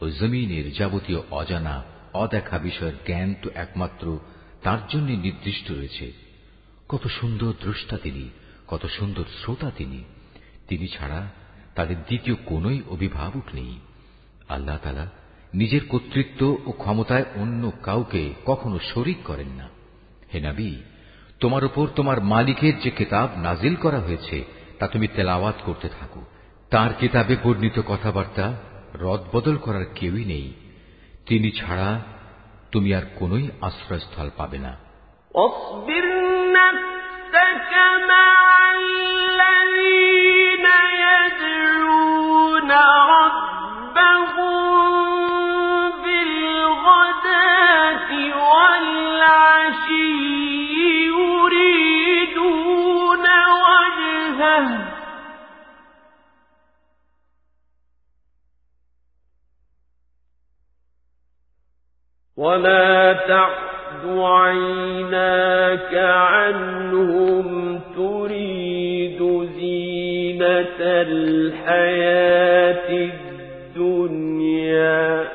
ও 0.00 0.10
জমিনের 0.10 0.66
যাবতীয় 0.72 1.20
অজানা, 1.30 1.76
অদেখা 2.14 2.58
বিষয়ের 2.58 2.96
জ্ঞান 3.06 3.34
তো 3.42 3.50
একমাত্র 3.54 4.18
তার 4.62 4.78
জন্য 4.88 5.08
নির্দিষ্ট 5.10 5.70
রয়েছে। 5.70 6.12
কত 6.88 7.04
সুন্দর 7.06 7.52
দ্রষ্টা 7.60 7.96
তিনি, 7.98 8.30
কত 8.68 8.86
সুন্দর 8.86 9.24
শ্রোতা 9.42 9.70
তিনি 9.70 10.04
তিনি 10.68 10.86
ছাড়া 10.88 11.20
তাদের 11.74 11.96
দ্বিতীয় 11.96 12.36
কোনই 12.46 12.80
অভিভাবক 12.88 13.46
নেই। 13.54 13.78
আল্লাহ 14.48 14.78
তালা 14.82 15.06
নিজের 15.54 15.80
কর্তৃত্ব 15.88 16.56
ও 16.66 16.72
ক্ষমতায় 16.72 17.24
অন্য 17.34 17.72
কাউকে 17.82 18.34
কখনো 18.44 18.78
শরিক 18.94 19.18
করেন 19.24 19.48
না। 19.48 19.68
হে 20.34 20.40
নাবি 20.40 20.70
তোমার 21.40 21.64
উপর 21.64 21.87
তোমার 21.96 22.20
মালিকের 22.20 22.81
যে 22.81 22.90
কিতাব 22.90 23.29
নাজিল 23.38 23.74
করা 23.74 23.98
হয়েছে, 23.98 24.44
তা 24.79 24.88
তুমি 24.88 25.09
তেলাওয়াত 25.09 25.55
করতে 25.64 25.88
থাকো। 25.88 26.24
তার 26.70 26.90
কিতাবে 26.94 27.37
বর্ণিত 27.42 27.81
কথাবার্তা 27.87 28.53
রদবদল 28.94 29.57
করার 29.57 29.85
কেউই 29.94 30.24
নেই। 30.24 30.53
তিনি 31.26 31.50
ছাড়া 31.50 32.00
তুমি 32.72 32.94
আর 32.94 33.03
কোনোই 33.14 33.48
আশ্রয়স্থল 33.61 34.31
পাবে 34.37 34.59
না। 34.59 34.76
অস্বির 35.35 36.31
ولا 62.40 63.12
تعد 63.12 64.05
عيناك 64.07 65.94
عنهم 65.94 67.81
تريد 67.96 69.18
زينة 69.57 70.81
الحياة 70.81 72.09
الدنيا. 73.76 75.29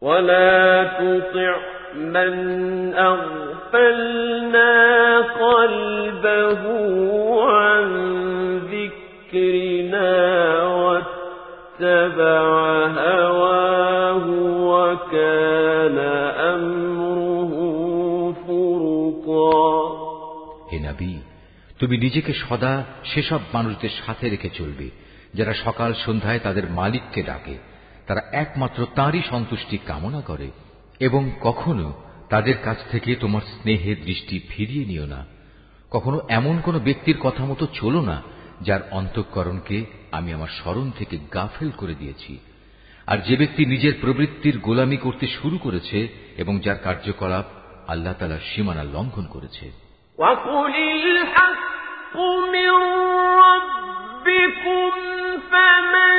ولا 0.00 0.84
تطع 0.84 1.56
من 1.94 2.94
أغفلنا 2.94 4.72
قلبه 5.18 6.62
عن 7.50 7.86
ذكرنا 9.32 10.71
واتبع 11.81 12.43
هواه 12.99 14.25
وكان 14.71 15.97
أمره 16.53 17.53
فرطا 18.43 19.57
হে 20.71 20.77
নবী 20.79 21.13
তুমি 21.79 21.95
নিজেকে 21.97 22.31
সদা 22.43 22.73
সেসব 23.03 23.41
মানুষদের 23.53 23.93
সাথে 24.01 24.25
রেখে 24.29 24.49
চলবে 24.49 24.87
যারা 25.33 25.53
সকাল 25.65 25.91
সন্ধ্যায় 26.05 26.41
তাদের 26.43 26.65
মালিককে 26.69 27.21
ডাকে 27.23 27.55
তারা 28.07 28.21
একমাত্র 28.33 28.79
তাঁরই 28.95 29.21
সন্তুষ্টি 29.31 29.77
কামনা 29.87 30.21
করে 30.21 30.47
এবং 30.99 31.21
কখনো 31.41 31.87
তাদের 32.29 32.57
কাছ 32.63 32.79
থেকে 32.91 33.11
তোমার 33.15 33.43
স্নেহের 33.53 33.97
দৃষ্টি 34.05 34.35
ফিরিয়ে 34.49 34.85
নিও 34.85 35.05
না 35.05 35.21
কখনো 35.91 36.17
এমন 36.29 36.55
কোন 36.61 36.75
ব্যক্তির 36.79 37.17
কথা 37.21 37.43
মতো 37.45 37.65
চলো 37.73 38.01
না 38.01 38.17
যার 38.61 38.81
অন্তঃকরণকে 38.91 39.77
আমি 40.11 40.29
আমার 40.33 40.51
স্মরণ 40.57 40.87
থেকে 40.91 41.15
গাফেল 41.33 41.69
করে 41.71 41.95
দিয়েছি 41.95 42.33
আর 43.07 43.17
যে 43.17 43.35
ব্যক্তি 43.37 43.61
নিজের 43.65 43.93
প্রবৃত্তির 44.01 44.55
গোলামি 44.59 44.97
করতে 44.97 45.25
শুরু 45.27 45.57
করেছে 45.57 45.99
এবং 46.37 46.53
যার 46.59 46.79
কার্যকলাপ 46.83 47.45
আল্লাহ 47.87 48.13
তালার 48.13 48.43
সীমানা 48.51 48.83
লঙ্ঘন 48.93 49.25
করেছে 49.25 49.65
وقل 50.19 50.75
الحق 50.93 52.15
من 52.47 52.71
ربكم 53.43 54.91
فمن 55.51 56.15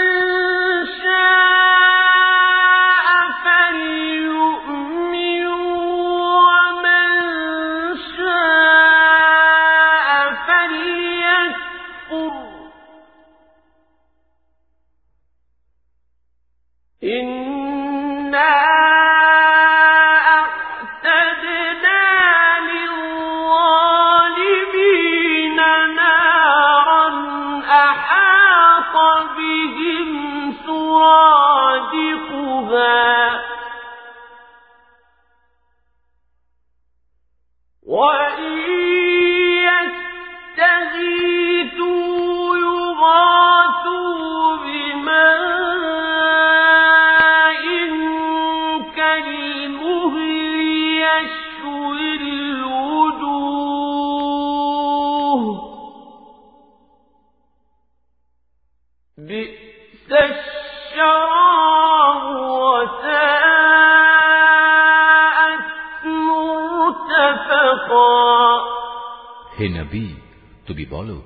তুমি 70.65 70.86
বলো, 70.86 71.21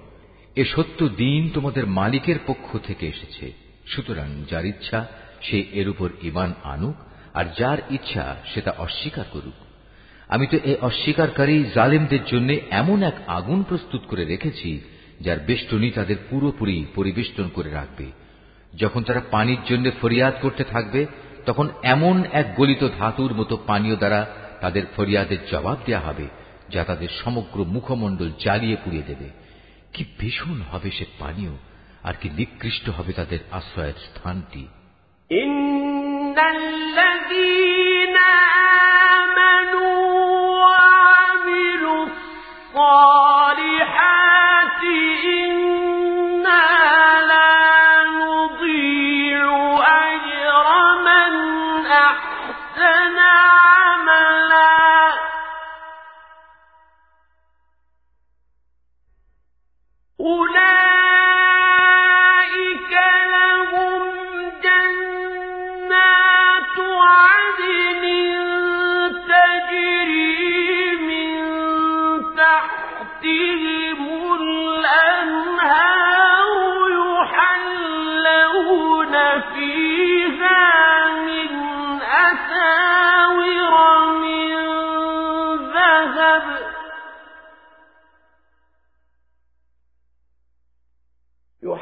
এ 0.55 0.65
সত্য 0.65 1.07
দিন 1.07 1.49
তোমাদের 1.53 1.87
মালিকের 1.87 2.35
পক্ষ 2.47 2.77
থেকে 2.83 3.07
এসেছে। 3.07 3.51
সুতরাং 3.87 4.43
যার 4.49 4.65
ইচ্ছা, 4.65 5.07
সে 5.41 5.63
এর 5.71 5.89
উপর 5.89 6.09
ইমান 6.23 6.53
আনুক, 6.63 6.95
আর 7.33 7.45
যার 7.57 7.77
ইচ্ছা, 7.89 8.35
সে 8.53 8.61
তা 8.61 8.73
অস্বীকার 8.77 9.25
করুক। 9.31 9.53
আমি 10.27 10.47
তো 10.47 10.57
এই 10.63 10.75
অস্বীকারী 10.81 11.63
জালেমদের 11.75 12.25
জন্য 12.25 12.53
এমন 12.69 13.03
এক 13.03 13.13
আগুন 13.27 13.63
প্রস্তুত 13.63 14.01
করে 14.07 14.25
রেখেছি, 14.25 14.81
যার 15.21 15.39
বেষ্টনী 15.39 15.91
তাদের 15.91 16.15
পুরোপুরি 16.29 16.85
পরিবেষ্টন 16.95 17.49
করে 17.53 17.69
রাখবে। 17.69 18.05
যখন 18.77 19.03
তারা 19.03 19.21
পানির 19.31 19.57
জন্য 19.69 19.91
ফরিয়াদ 20.01 20.33
করতে 20.41 20.63
থাকবে, 20.63 21.05
তখন 21.45 21.69
এমন 21.83 22.23
এক 22.31 22.55
গলিত 22.55 22.87
ধাতুর 22.97 23.33
মতো 23.33 23.57
পানীয় 23.67 23.95
দ্বারা 23.95 24.27
তাদের 24.61 24.83
ফরিয়াদের 24.95 25.37
জবাব 25.51 25.77
দেয়া 25.85 25.99
হবে। 25.99 26.27
যা 26.69 26.83
তাদের 26.83 27.07
সমগ্র 27.23 27.65
মুখমণ্ডল 27.65 28.31
জ্বালিয়ে 28.39 28.77
পুড়িয়ে 28.85 29.03
দেবে। 29.03 29.29
কি 29.93 30.05
ভীষণ 30.19 30.61
হবে 30.61 30.91
সে 30.91 31.05
পানীয়, 31.19 31.51
আর 32.03 32.13
কি 32.21 32.29
নিকৃষ্ট 32.29 32.89
হবে 32.89 33.13
তাদের 33.13 33.39
আশ্রয়ের 33.51 33.93
স্থানটি। 33.93 34.67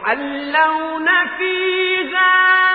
يحلون 0.06 1.08
فيها 1.38 2.74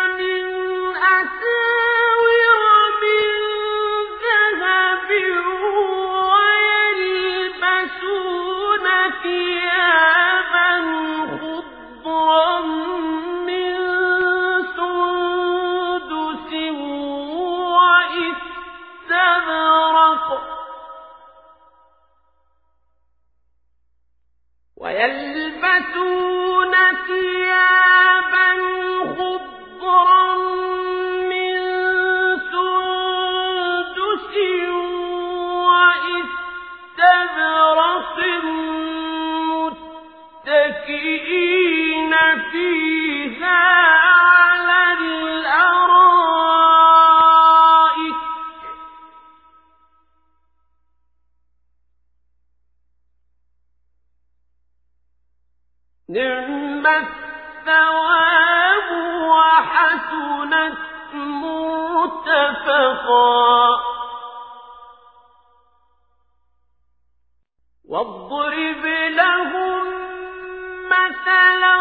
مثلا 70.90 71.76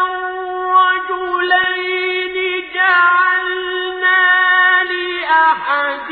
رجلين 0.80 2.36
جعلنا 2.74 4.22
لأحدهما 4.92 6.10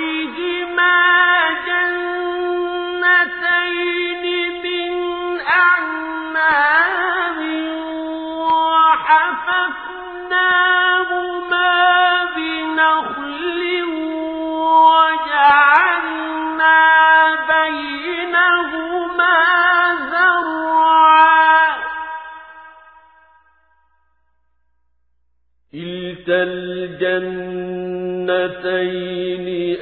الجنتين 26.30 27.48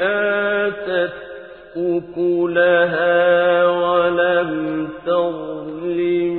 آتت 0.01 1.13
أكلها 1.77 3.67
ولم 3.67 4.89
تظلم 5.07 6.37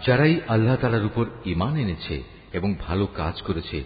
যারাই 0.05 0.41
আল্লাহ 0.47 0.75
তালার 0.75 1.05
উপর 1.05 1.25
ইমান 1.45 1.77
এনেছে 1.77 2.23
এবং 2.53 2.75
ভালো 2.75 3.07
কাজ 3.07 3.41
করেছে, 3.41 3.83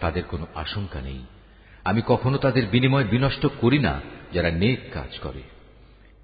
তাদের 0.00 0.24
কোনো 0.24 0.46
আশঙ্কা 0.54 1.00
নেই। 1.00 1.26
আমি 1.84 2.02
কখনো 2.06 2.38
তাদের 2.38 2.66
বিনিময় 2.66 3.04
বিনষ্ট 3.04 3.46
করি 3.60 3.78
না, 3.78 4.00
যারা 4.32 4.50
নেক 4.50 4.80
কাজ 4.92 5.18
করে। 5.18 5.42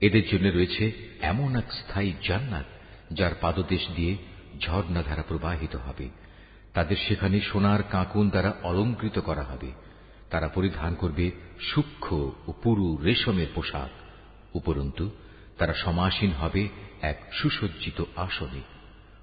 এদের 0.00 0.22
জন্য 0.32 0.48
রয়েছে 0.48 0.92
এমন 1.20 1.56
এক 1.56 1.72
স্থায়ী 1.72 2.12
জান্নাত, 2.28 2.64
যার 3.12 3.30
পাদদেশ 3.40 3.88
দিয়ে 3.96 4.16
ঝর্ণাধারা 4.60 5.22
প্রবাহিত 5.22 5.76
হবে। 5.76 6.08
তাদের 6.74 6.96
সেখানে 7.08 7.40
সোনার 7.40 7.82
কাঁকুন 7.82 8.30
দ্বারা 8.30 8.54
অলঙ্কৃত 8.62 9.18
করা 9.18 9.42
হবে। 9.42 9.72
তারা 10.30 10.48
পরিধান 10.48 10.94
করবে 10.94 11.30
সূক্ষ্ম 11.60 12.30
ও 12.46 12.52
পুরু 12.62 12.96
রেশমের 12.96 13.46
পোশাক। 13.54 13.90
উপরন্তু, 14.56 15.10
তারা 15.58 15.74
সমাসীন 15.74 16.30
হবে 16.30 16.68
এক 17.02 17.22
সুসজ্জিত 17.32 18.04
আসনে। 18.16 18.75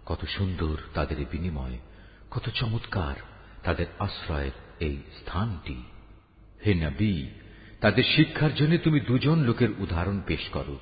কত 0.05 0.25
সুন্দর 0.25 0.77
তাদের 0.93 1.25
বিনিময়, 1.31 1.77
কত 2.31 2.49
চমৎকার 2.49 3.15
তাদের 3.63 3.85
আশ্রয়ের 3.99 4.51
এই 4.79 4.97
স্থানটি। 5.19 5.83
হে 6.65 6.73
নবী, 6.73 7.23
তাদের 7.81 8.03
শিক্ষার 8.15 8.55
জন্য 8.55 8.77
তুমি 8.77 8.99
দুজন 8.99 9.39
লোকের 9.39 9.69
উদাহরণ 9.77 10.21
পেশ 10.27 10.49
করো, 10.49 10.79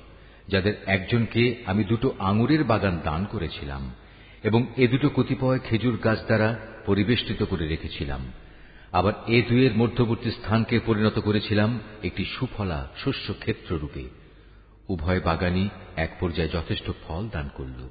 যাদের 0.48 0.74
একজনকে 0.86 1.62
আমি 1.66 1.84
দুটো 1.84 2.14
আঙুরের 2.18 2.64
বাগান 2.64 3.00
দান 3.04 3.24
করেছিলাম 3.24 3.94
এবং 4.42 4.66
এ 4.76 4.88
দুটো 4.88 5.08
কতিপয় 5.08 5.58
খেজুর 5.58 5.96
গাছ 5.96 6.18
দ্বারা 6.24 6.58
পরিবেষ্টিত 6.86 7.42
করে 7.42 7.68
রেখেছিলাম। 7.68 8.32
আবার 8.92 9.12
এ 9.26 9.42
দুয়ের 9.48 9.76
মধ্যবর্তী 9.76 10.30
স্থানকে 10.30 10.80
পরিণত 10.86 11.18
করেছিলাম 11.18 11.80
একটি 12.02 12.24
সুফলা 12.24 12.88
শস্য 12.96 13.34
ক্ষেত্র 13.38 13.78
রূপে 13.78 14.08
উভয় 14.88 15.20
বাগানই 15.20 15.68
এক 15.96 16.16
পর্যায়ে 16.20 16.48
যথেষ্ট 16.48 16.90
ফল 17.08 17.28
দান 17.28 17.48
করল। 17.54 17.88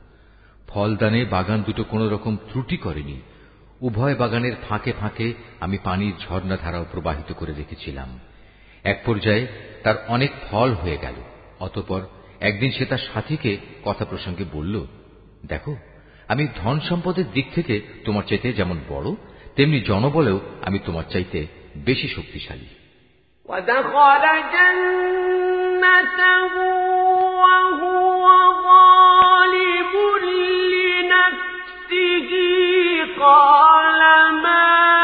ফলদানে 0.69 1.25
বাগান 1.25 1.62
দুটো 1.62 1.85
কোন 1.85 2.09
রকম 2.09 2.39
ত্রুটি 2.49 2.77
করেনি 2.77 3.21
উভয় 3.81 4.14
বাগানের 4.14 4.53
ফাঁকে 4.69 4.93
ফাঁকে 4.93 5.35
আমি 5.61 5.79
পানির 5.85 6.12
ঝর্ণাধারাও 6.19 6.87
প্রবাহিত 6.93 7.33
করে 7.33 7.53
রেখেছিলাম 7.53 8.19
এক 8.85 9.03
পর্যায়ে 9.07 9.47
তার 9.83 9.95
অনেক 10.09 10.31
ফল 10.51 10.75
হয়ে 10.75 10.97
গেল 10.97 11.14
অতপর 11.61 12.01
একদিন 12.41 12.71
সে 12.71 12.87
তার 12.87 12.99
সাথীকে 13.12 13.57
কথা 13.85 14.05
প্রসঙ্গে 14.05 14.45
বলল 14.53 14.87
দেখো 15.47 15.77
আমি 16.29 16.49
ধন 16.57 16.81
সম্পদের 16.81 17.33
দিক 17.33 17.55
থেকে 17.55 17.81
তোমার 18.05 18.27
চাইতে 18.27 18.53
যেমন 18.53 18.81
বড় 18.89 19.14
তেমনি 19.55 19.81
জনবলেও 19.81 20.41
আমি 20.62 20.79
তোমার 20.79 21.05
চাইতে 21.11 21.47
বেশি 21.85 22.09
শক্তিশালী 22.09 22.69
ودخل 23.49 24.25
جنته 24.55 26.55
وهو 27.41 27.89
قال 33.22 34.02
ما 34.44 35.01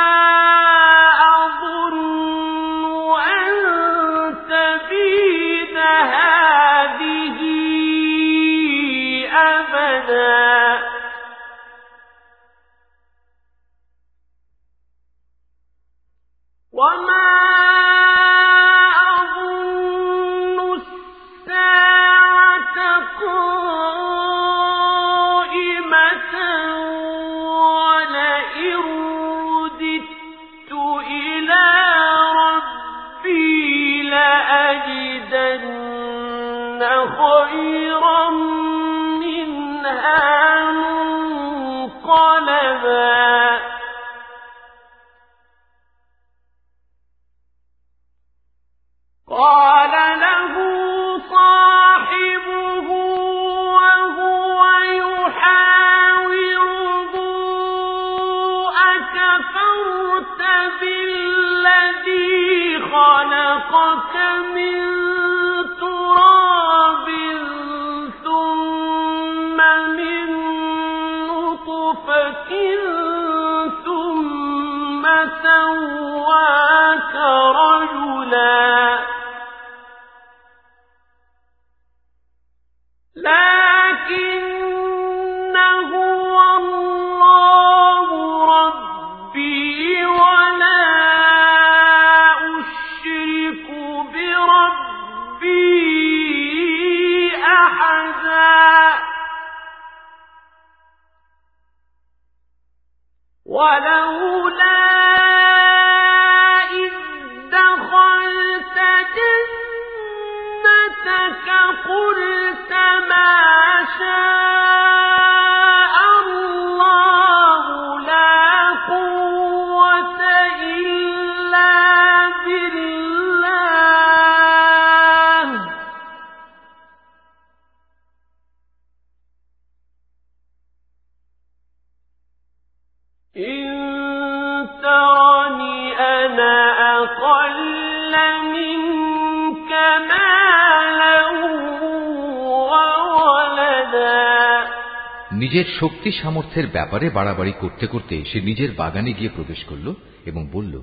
শক্তি 145.79 146.11
সামর্থ্যের 146.11 146.67
ব্যাপারে 146.67 147.09
বাড়াবাড়ি 147.09 147.53
করতে 147.59 147.87
করতে 147.87 148.15
সে 148.25 148.41
নিজের 148.41 148.71
বাগানে 148.71 149.13
গিয়ে 149.13 149.35
প্রবেশ 149.35 149.63
করল 149.63 149.93
এবং 150.25 150.47
বলল, 150.51 150.81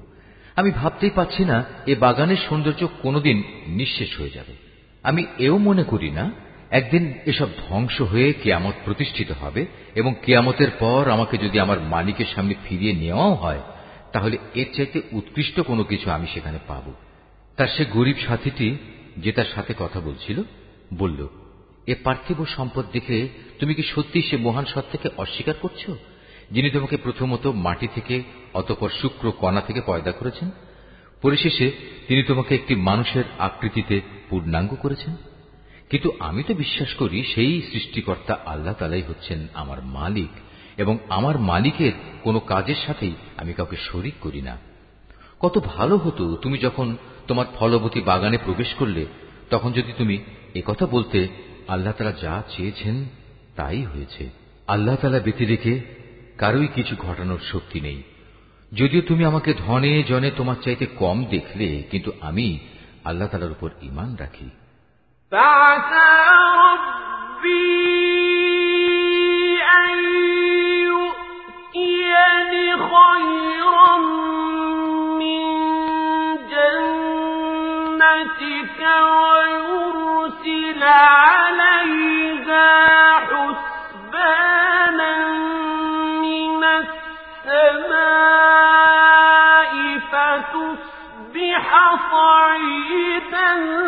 আমি 0.56 0.70
ভাবতেই 0.70 1.10
পাচ্ছি 1.14 1.44
না, 1.44 1.64
এ 1.86 1.94
বাগানের 1.94 2.40
সৌন্দর্য 2.48 2.88
কোনোদিন 3.02 3.42
নিঃশেষ 3.66 4.20
হয়ে 4.20 4.30
যাবে। 4.30 4.54
আমি 5.02 5.26
এও 5.38 5.58
মনে 5.58 5.84
করি 5.84 6.10
না, 6.10 6.30
একদিন 6.70 7.14
এসব 7.26 7.48
ধ্বংস 7.68 8.00
হয়ে 8.00 8.32
কেয়ামত 8.32 8.74
প্রতিষ্ঠিত 8.84 9.32
হবে 9.32 9.66
এবং 9.94 10.14
কেয়ামতের 10.24 10.70
পর 10.78 11.08
আমাকে 11.08 11.38
যদি 11.38 11.60
আমার 11.60 11.80
মালিকের 11.80 12.26
সামনে 12.34 12.54
ফিরিয়ে 12.64 12.92
নেওয়াও 12.92 13.34
হয়, 13.34 13.62
তাহলে 14.12 14.36
এর 14.54 14.68
চাইতে 14.76 15.02
উৎকৃষ্ট 15.12 15.60
কোনো 15.60 15.84
কিছু 15.84 16.10
আমি 16.10 16.26
সেখানে 16.34 16.58
পাব। 16.66 16.84
তার 17.56 17.68
সে 17.76 17.84
গরিব 17.84 18.16
সাথীটি 18.28 18.76
যে 19.16 19.32
তার 19.32 19.48
সাথে 19.54 19.74
কথা 19.78 20.00
বলছিল, 20.00 20.42
বলল, 20.94 21.28
এ 21.86 21.94
পার্থিব 22.04 22.44
সম্পদ 22.56 22.84
দেখে 22.92 23.28
তুমি 23.58 23.74
কি 23.74 23.82
সত্যি 23.82 24.22
সে 24.22 24.36
মহান 24.36 24.64
সত্তাকে 24.64 25.08
অস্বীকার 25.16 25.54
করছ, 25.62 25.90
যিনি 26.50 26.70
তোমাকে 26.70 26.96
প্রথমত 26.96 27.46
মাটি 27.46 27.88
থেকে 27.94 28.22
অতপর 28.54 28.90
শুক্র 29.02 29.30
কণা 29.30 29.60
থেকে 29.60 29.80
পয়দা 29.86 30.12
করেছেন? 30.12 30.50
পরিশেষে 31.22 31.72
তিনি 32.08 32.22
তোমাকে 32.22 32.54
একটি 32.54 32.74
মানুষের 32.74 33.24
আকৃতিতে 33.38 34.00
পূর্ণাঙ্গ 34.28 34.74
করেছেন। 34.74 35.16
কিন্তু 35.90 36.12
আমি 36.18 36.42
তো 36.42 36.54
বিশ্বাস 36.54 36.94
করি 36.94 37.24
সেই 37.24 37.62
সৃষ্টিকর্তা 37.72 38.38
আল্লাহ 38.46 38.74
তালাই 38.74 39.02
হচ্ছেন 39.02 39.46
আমার 39.54 39.82
মালিক, 39.82 40.32
এবং 40.76 40.98
আমার 41.08 41.38
মালিকের 41.38 41.92
কোনো 42.22 42.40
কাজের 42.40 42.78
সাথেই 42.86 43.14
আমি 43.36 43.52
কাউকে 43.52 43.76
শরিক 43.76 44.14
করি 44.20 44.42
না। 44.42 44.58
কত 45.40 45.58
ভালো 45.58 45.96
হতো 45.96 46.36
তুমি 46.36 46.58
যখন 46.58 46.96
তোমার 47.26 47.46
ফলবতী 47.58 48.00
বাগানে 48.00 48.38
প্রবেশ 48.44 48.74
করলে, 48.74 49.06
তখন 49.50 49.72
যদি 49.72 49.92
তুমি 49.98 50.18
একথা 50.54 50.86
বলতে, 50.86 51.28
আল্লাহ 51.68 51.92
তালা 51.92 52.12
যা 52.12 52.42
চেয়েছেন 52.48 53.04
তাই 53.55 53.81
হয়েছে 53.83 54.23
আল্লাহ 54.67 54.95
তালা 54.95 55.19
বেঁচে 55.19 55.45
রেখে 55.45 55.73
কারোই 56.37 56.67
কিছু 56.75 56.93
ঘটানোর 56.99 57.41
শক্তি 57.51 57.79
নেই 57.81 57.99
যদিও 58.71 59.01
তুমি 59.01 59.23
আমাকে 59.25 59.51
ধনে 59.53 60.03
জনে 60.03 60.29
তোমার 60.31 60.57
চাইতে 60.63 60.85
কম 60.99 61.17
দেখলে 61.25 61.67
কিন্তু 61.91 62.09
আমি 62.21 62.47
আল্লাহ 63.03 63.27
তালার 63.27 63.51
উপর 63.51 63.69
ইমান 63.81 64.09
রাখি 64.19 64.49
خيرا 72.91 73.52
صعيدا 93.53 93.82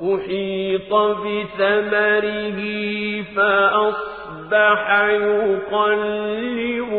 وأحيط 0.00 0.94
بثمره 0.94 2.60
فأصبح 3.36 4.82
يقلب 5.08 6.92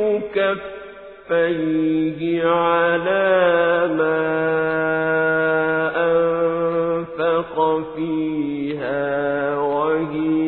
كفيه 1.29 2.19
على 2.47 3.87
ما 3.97 4.19
أنفق 5.95 7.55
فيها 7.95 9.55
وهي 9.57 10.38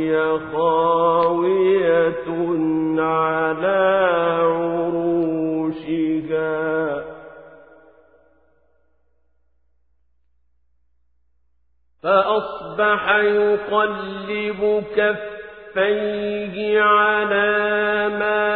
فأصبح 12.12 13.16
يقلب 13.16 14.84
كفيه 14.96 16.82
على 16.82 18.10
ما 18.20 18.52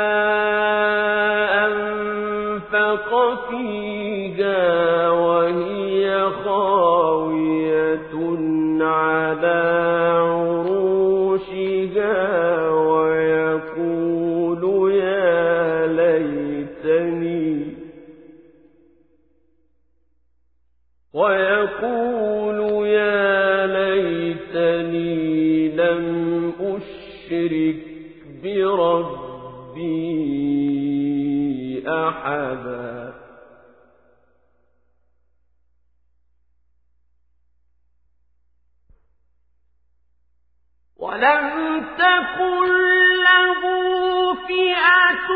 أنفق 1.65 3.09
فيها 3.49 5.09
وهي 5.09 6.29
خاوية. 6.45 7.44
بربي 28.65 30.25
أحدا. 31.87 33.13
ولم 40.97 41.85
تكن 41.97 42.67
له 43.23 43.61
فئة 44.47 45.29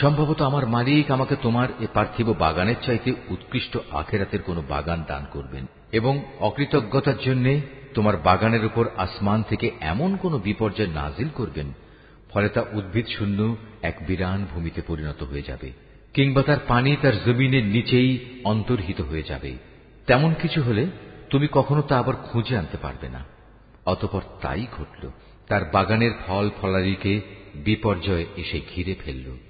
সম্ভবত 0.00 0.42
আমার 0.42 0.66
মালিক 0.66 1.10
আমাকে 1.10 1.36
তোমার 1.42 1.68
এ 1.80 1.86
পার্থিব 1.94 2.34
বাগানের 2.38 2.74
চাইতে 2.86 3.12
উৎকৃষ্ট 3.28 3.78
আখেরাতের 3.90 4.42
কোনো 4.42 4.62
বাগান 4.68 5.04
দান 5.08 5.26
করবেন 5.32 5.66
এবং 5.92 6.22
অকৃতজ্ঞতার 6.40 7.18
জন্য 7.18 7.60
তোমার 7.94 8.16
বাগানের 8.16 8.64
উপর 8.64 8.88
আসমান 8.96 9.42
থেকে 9.42 9.70
এমন 9.80 10.16
কোন 10.16 10.38
বিপর্যয় 10.38 10.86
নাজিল 10.86 11.28
করবেন, 11.34 11.72
ফলে 12.30 12.48
তা 12.48 12.64
উদ্ভিদ 12.72 13.06
শূন্য 13.06 13.56
এক 13.82 13.96
বিরান 14.06 14.46
ভূমিতে 14.54 14.82
পরিণত 14.86 15.22
হয়ে 15.22 15.42
যাবে, 15.42 15.72
কিংবা 16.14 16.42
তার 16.42 16.56
পানি 16.68 16.96
তার 17.02 17.12
জমিনের 17.26 17.64
নিচেই 17.64 18.18
অন্তর্হিত 18.44 19.00
হয়ে 19.00 19.22
যাবে। 19.22 19.52
তেমন 20.06 20.34
কিছু 20.42 20.62
হলে 20.62 20.86
তুমি 21.30 21.48
কখনো 21.52 21.82
তা 21.82 21.98
আবার 21.98 22.14
খুঁজে 22.14 22.58
আনতে 22.58 22.76
পারবে 22.76 23.08
না। 23.08 23.24
অতপর 23.86 24.20
তাই 24.40 24.66
ঘটল, 24.78 25.10
তার 25.48 25.62
বাগানের 25.72 26.10
ফল 26.26 26.50
ফলারিকে 26.60 27.20
বিপর্যয় 27.54 28.24
এসে 28.36 28.60
ঘিরে 28.76 28.94
ফেলল। 29.04 29.49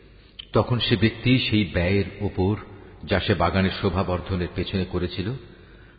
তখন 0.53 0.79
সে 0.79 0.97
ব্যক্তি 0.97 1.39
সেই 1.39 1.65
ব্যয়ের 1.65 2.05
ওপর 2.21 2.57
যা 3.05 3.21
সে 3.21 3.35
বাগানের 3.35 3.71
শোভা 3.83 4.03
বর্ধনের 4.03 4.49
পেছনে 4.55 4.85
করেছিল, 4.85 5.33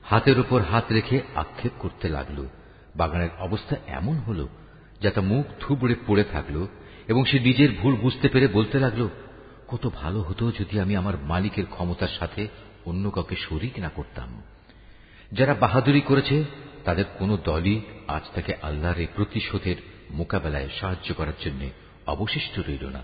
হাতের 0.04 0.40
ওপর 0.40 0.62
হাত 0.62 0.92
রেখে 0.92 1.22
আক্ষেপ 1.36 1.72
করতে 1.80 2.10
লাগল। 2.10 2.48
বাগানের 2.96 3.30
অবস্থা 3.40 3.76
এমন 3.88 4.18
হল, 4.18 4.48
যা 5.02 5.12
তা 5.12 5.22
মুখ 5.22 5.46
থুবড়ে 5.60 5.96
পড়ে 6.08 6.24
থাকল, 6.24 6.68
এবং 7.08 7.26
সে 7.26 7.40
নিজের 7.40 7.70
ভুল 7.72 7.96
বুঝতে 7.96 8.30
পেরে 8.30 8.48
বলতে 8.48 8.80
লাগল, 8.80 9.08
কত 9.68 9.90
ভালো 9.94 10.22
হতো 10.22 10.52
যদি 10.52 10.80
আমি 10.80 10.96
আমার 10.96 11.14
মালিকের 11.18 11.66
ক্ষমতার 11.66 12.08
সাথে 12.20 12.48
অন্য 12.86 13.12
কাউকে 13.12 13.36
শরিক 13.36 13.80
না 13.80 13.90
করতাম। 13.90 14.42
যারা 15.32 15.54
বাহাদুরি 15.54 16.02
করেছে, 16.02 16.44
তাদের 16.86 17.06
কোনো 17.20 17.38
দলই 17.46 17.82
আজ 18.08 18.22
তাকে 18.36 18.56
আল্লাহর 18.62 18.98
এই 18.98 19.08
প্রতিশোধের 19.16 19.76
মোকাবেলায় 20.12 20.70
সাহায্য 20.80 21.14
করার 21.14 21.34
জন্য 21.46 21.70
অবশিষ্ট 22.08 22.60
রইল 22.60 22.88
না। 22.90 23.04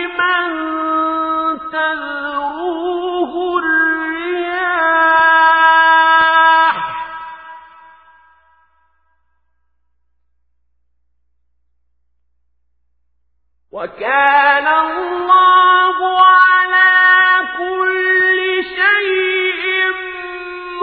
وكان 13.72 14.66
الله 14.66 15.96
على 16.34 16.92
كل 17.58 18.22
شيء 18.78 19.64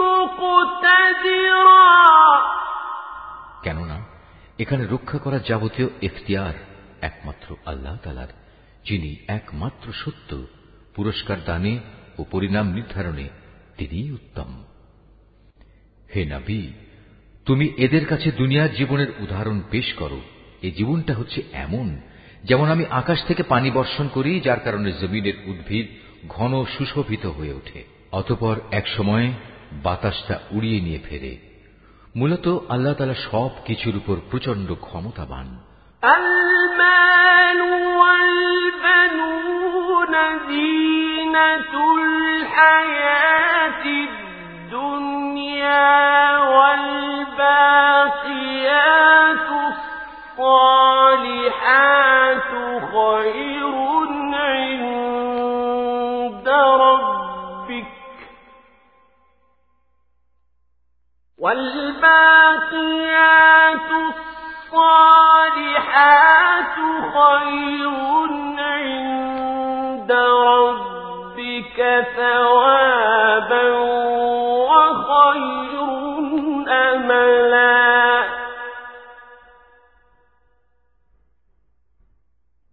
مقتدرا 0.00 1.84
কেননা 3.64 3.98
এখানে 4.62 4.82
রক্ষা 4.86 5.18
করা 5.18 5.38
যাবতীয় 5.48 5.88
এখতিয়ার 6.02 6.56
একমাত্র 7.08 7.48
আল্লাহ 7.66 7.94
তালার 8.04 8.30
যিনি 8.89 9.15
একমাত্র 9.27 9.93
সত্য, 9.93 10.43
পুরস্কার 10.95 11.37
দানে 11.45 11.79
ও 12.19 12.23
পরিণাম 12.31 12.71
নির্ধারণে 12.71 13.29
তিনিই 13.77 14.11
উত্তম। 14.11 14.63
হে 16.15 16.25
নাবি, 16.25 16.73
তুমি 17.45 17.73
এদের 17.77 18.05
কাছে 18.05 18.31
দুনিয়ার 18.31 18.75
জীবনের 18.75 19.07
উদাহরণ 19.19 19.61
পেশ 19.71 19.93
করো। 19.93 20.21
এই 20.61 20.71
জীবনটা 20.71 21.13
হচ্ছে 21.13 21.43
এমন, 21.53 22.01
যেমন 22.43 22.69
আমি 22.69 22.85
আকাশ 22.89 23.25
থেকে 23.25 23.43
পানি 23.43 23.71
বর্ষণ 23.71 24.07
করি, 24.07 24.39
যার 24.39 24.59
কারণে 24.59 24.91
জমিনের 24.91 25.33
উদ্ভিদ 25.45 25.87
ঘন 26.27 26.65
সুশোভিত 26.77 27.25
হয়ে 27.25 27.53
ওঠে। 27.53 27.83
অতপর 28.11 28.59
এক 28.71 28.87
সময় 28.87 29.31
বাতাসটা 29.71 30.39
উড়িয়ে 30.51 30.81
নিয়ে 30.81 30.99
ফেরে। 30.99 31.37
মূলত 32.15 32.57
আল্লাহ 32.69 32.93
তালা 32.93 33.13
সব 33.13 33.49
কিছুর 33.65 33.95
উপর 33.95 34.15
প্রচণ্ড 34.31 34.73
ক্ষমতাবান। 34.73 35.59
الحياة 42.49 43.85
الدنيا 44.49 45.97
والباقيات 46.39 47.37
الصالحات 50.37 52.51
خير 52.93 53.75
عند 54.33 56.47
ربك 56.81 57.87
والباقيات 62.59 63.89
خير 67.13 67.95
عند 68.59 70.11
ربك 70.57 71.79
ثوابا 72.17 73.65
وخير 74.69 75.89
أملا. 76.69 78.23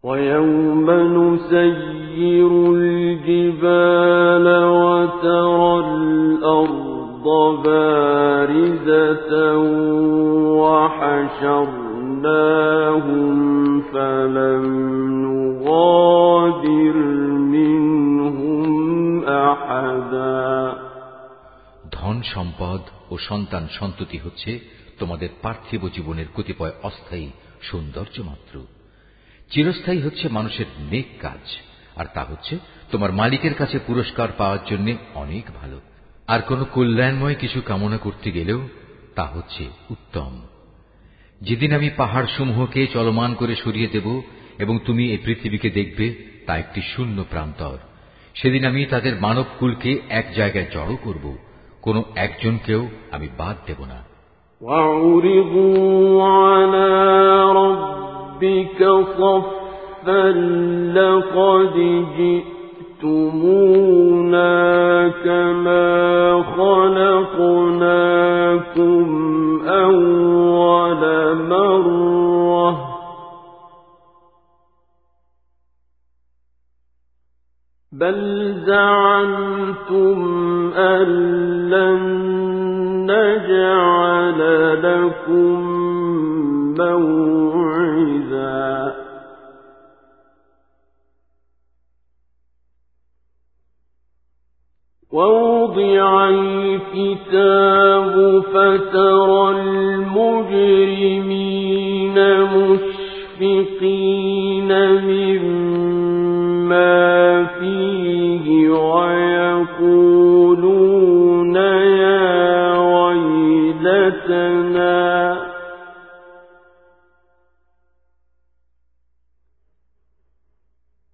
ويوم 0.05 0.91
نسير 0.91 2.51
الجبال 2.75 4.47
وترى 4.65 5.75
الأرض 5.79 7.27
بارزة 7.65 9.33
وحشرناهم 10.61 11.76
ধন 21.93 22.23
সম্পদ 22.23 22.81
ও 23.11 23.19
সন্তান 23.19 23.69
সন্ততি 23.73 24.19
হচ্ছে 24.19 24.61
তোমাদের 24.99 25.29
পার্থিব 25.43 25.89
জীবনের 25.89 26.27
কতিপয় 26.37 26.73
অস্থায়ী 26.83 27.31
সৌন্দর্য 27.63 28.23
মাত্র 28.23 28.65
চিরস্থায়ী 29.51 30.03
হচ্ছে 30.03 30.29
মানুষের 30.29 30.67
নেক 30.91 31.07
কাজ, 31.21 31.49
আর 31.97 32.07
তা 32.15 32.25
হচ্ছে 32.25 32.59
তোমার 32.91 33.13
মালিকের 33.13 33.55
কাছে 33.55 33.79
পুরস্কার 33.79 34.29
পাওয়ার 34.39 34.59
জন্য 34.67 34.93
অনেক 35.15 35.45
ভালো। 35.63 35.81
আর 36.27 36.41
কোনো 36.41 36.65
কল্যাণময় 36.65 37.35
কিছু 37.35 37.61
কামনা 37.61 37.99
করতে 37.99 38.31
গেলেও 38.31 38.69
তা 39.15 39.25
হচ্ছে 39.25 39.69
উত্তম। 39.91 40.41
যেদিন 41.42 41.72
আমি 41.74 41.90
পাহাড় 41.98 42.28
সমূহকে 42.38 42.82
চলমান 42.88 43.34
করে 43.34 43.56
সরিয়ে 43.56 43.88
দেব 43.88 44.08
এবং 44.60 44.80
তুমি 44.86 45.04
এই 45.12 45.20
পৃথিবীকে 45.26 45.70
দেখবে 45.70 46.06
তা 46.46 46.54
একটি 46.58 46.82
শূন্য 46.96 47.18
প্রান্তর 47.30 47.78
সেদিন 48.36 48.64
আমি 48.66 48.82
তাদের 48.86 49.14
মানব 49.22 49.46
কুলকে 49.60 49.92
এক 50.10 50.26
জায়গায় 50.36 50.68
জড়ো 50.74 50.96
করব 51.04 51.26
কোনো 51.82 52.04
একজনকেও 52.16 52.82
আমি 53.12 53.28
বাদ 53.38 53.58
দেব 53.68 53.82
না 53.86 54.00
وعرضوا 54.62 56.24
على 56.42 56.90
ربك 57.54 58.80
صفا 59.18 60.26
لقد 60.94 61.76
جئتمونا 63.32 64.54
كما 65.26 65.88
خلقناكم 67.82 69.15
بل 78.01 78.55
زعمتم 78.67 80.19
أن 80.75 81.09
لن 81.71 82.03
نجعل 83.07 84.41
لكم 84.83 85.61
موعدا 86.79 87.87
ووضع 95.13 96.29
الكتاب 96.29 98.15
فترى 98.53 99.51
المجرمين 99.61 100.97
مشفقين 103.41 103.91
مما 105.03 106.06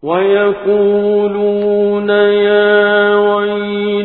ويقولون 0.03 2.11
يا 2.11 3.15
ويلتنا. 3.15 4.03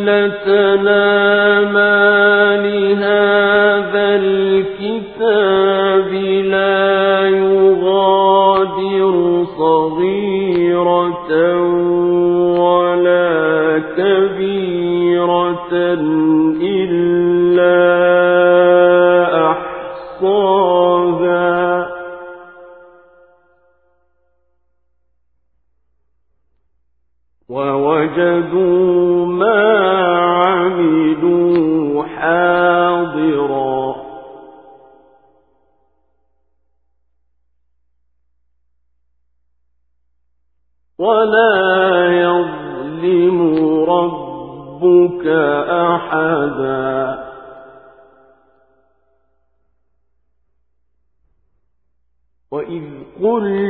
الكتاب 4.18 6.14
لا 6.44 7.30
يغادر 7.30 9.16
صغيرة 9.58 10.27
ولا 12.60 13.80
كبيرة 13.98 15.74
إلا 16.62 17.78
أحصاها. 19.52 20.78
ووجدوا 27.50 29.26
ما 29.26 29.60
عملوا 30.46 32.04
حاضرا 32.04 32.57
ولا 41.00 42.08
يظلم 42.22 43.40
ربك 43.90 45.28
أحدا 45.70 47.28
وإذ 52.52 52.84
قلنا 53.24 53.67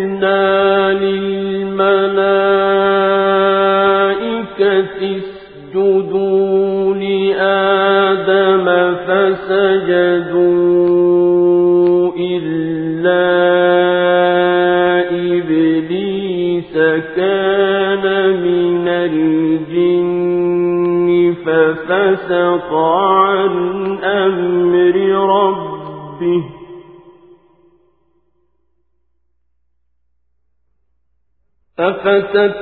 أفتتخذون 32.07 32.57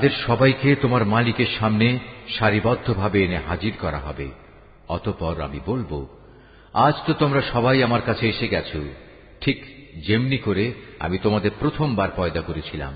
তাদের 0.00 0.16
সবাইকে 0.26 0.76
তোমার 0.76 1.04
মালিকের 1.04 1.46
সামনে 1.58 1.98
সারিবদ্ধভাবে 2.38 3.24
এনে 3.24 3.40
হাজির 3.48 3.72
করা 3.80 3.98
হবে। 3.98 4.28
অতপর 4.88 5.40
আমি 5.40 5.60
বলব, 5.66 6.06
আজ 6.72 6.94
তো 7.06 7.12
তোমরা 7.12 7.42
সবাই 7.52 7.82
আমার 7.82 8.02
কাছে 8.02 8.28
এসে 8.28 8.48
গেছ। 8.48 8.76
ঠিক 9.40 9.64
যেমনি 10.06 10.38
করে 10.38 10.72
আমি 10.98 11.18
তোমাদের 11.18 11.50
প্রথমবার 11.58 12.08
পয়দা 12.16 12.40
করেছিলাম। 12.40 12.94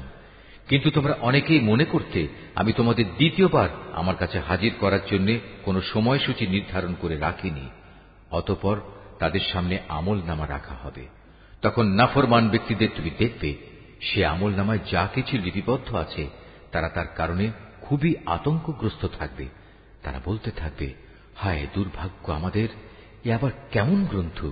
কিন্তু 0.68 0.90
তোমরা 0.90 1.16
অনেকেই 1.20 1.60
মনে 1.60 1.84
করতে 1.84 2.28
আমি 2.54 2.72
তোমাদের 2.72 3.04
দ্বিতীয়বার 3.16 3.68
আমার 3.92 4.16
কাছে 4.16 4.40
হাজির 4.40 4.72
করার 4.80 5.00
জন্য 5.10 5.38
কোনো 5.64 5.80
সময়সূচি 5.80 6.46
নির্ধারণ 6.46 6.94
করে 7.00 7.18
রাখিনি। 7.18 7.68
অতপর 8.30 8.80
তাদের 9.18 9.40
সামনে 9.52 9.78
আমল 9.88 10.20
নামা 10.26 10.46
রাখা 10.46 10.74
হবে। 10.74 11.06
তখন 11.62 11.86
নাফরমান 11.86 12.48
ব্যক্তিদের 12.48 12.88
তুমি 12.96 13.10
দেখবে, 13.18 13.54
সে 14.00 14.26
আমল 14.26 14.50
নামায় 14.50 14.78
যা 14.92 15.08
কিছু 15.14 15.38
লিপিবদ্ধ 15.38 15.94
আছে 15.94 16.43
তারা 16.74 16.88
তার 16.88 17.06
কারণে 17.16 17.50
খুবই 17.80 18.14
আতঙ্কগ্রস্ত 18.26 19.06
থাকবে। 19.18 19.48
তারা 20.02 20.20
বলতে 20.24 20.50
থাকবে, 20.50 20.92
হায়, 21.36 21.66
দুর্ভাগ্য 21.74 22.32
আমাদের, 22.32 22.68
এ 23.24 23.32
আবার 23.32 23.50
কেমন 23.70 24.04
গ্রন্থ? 24.04 24.44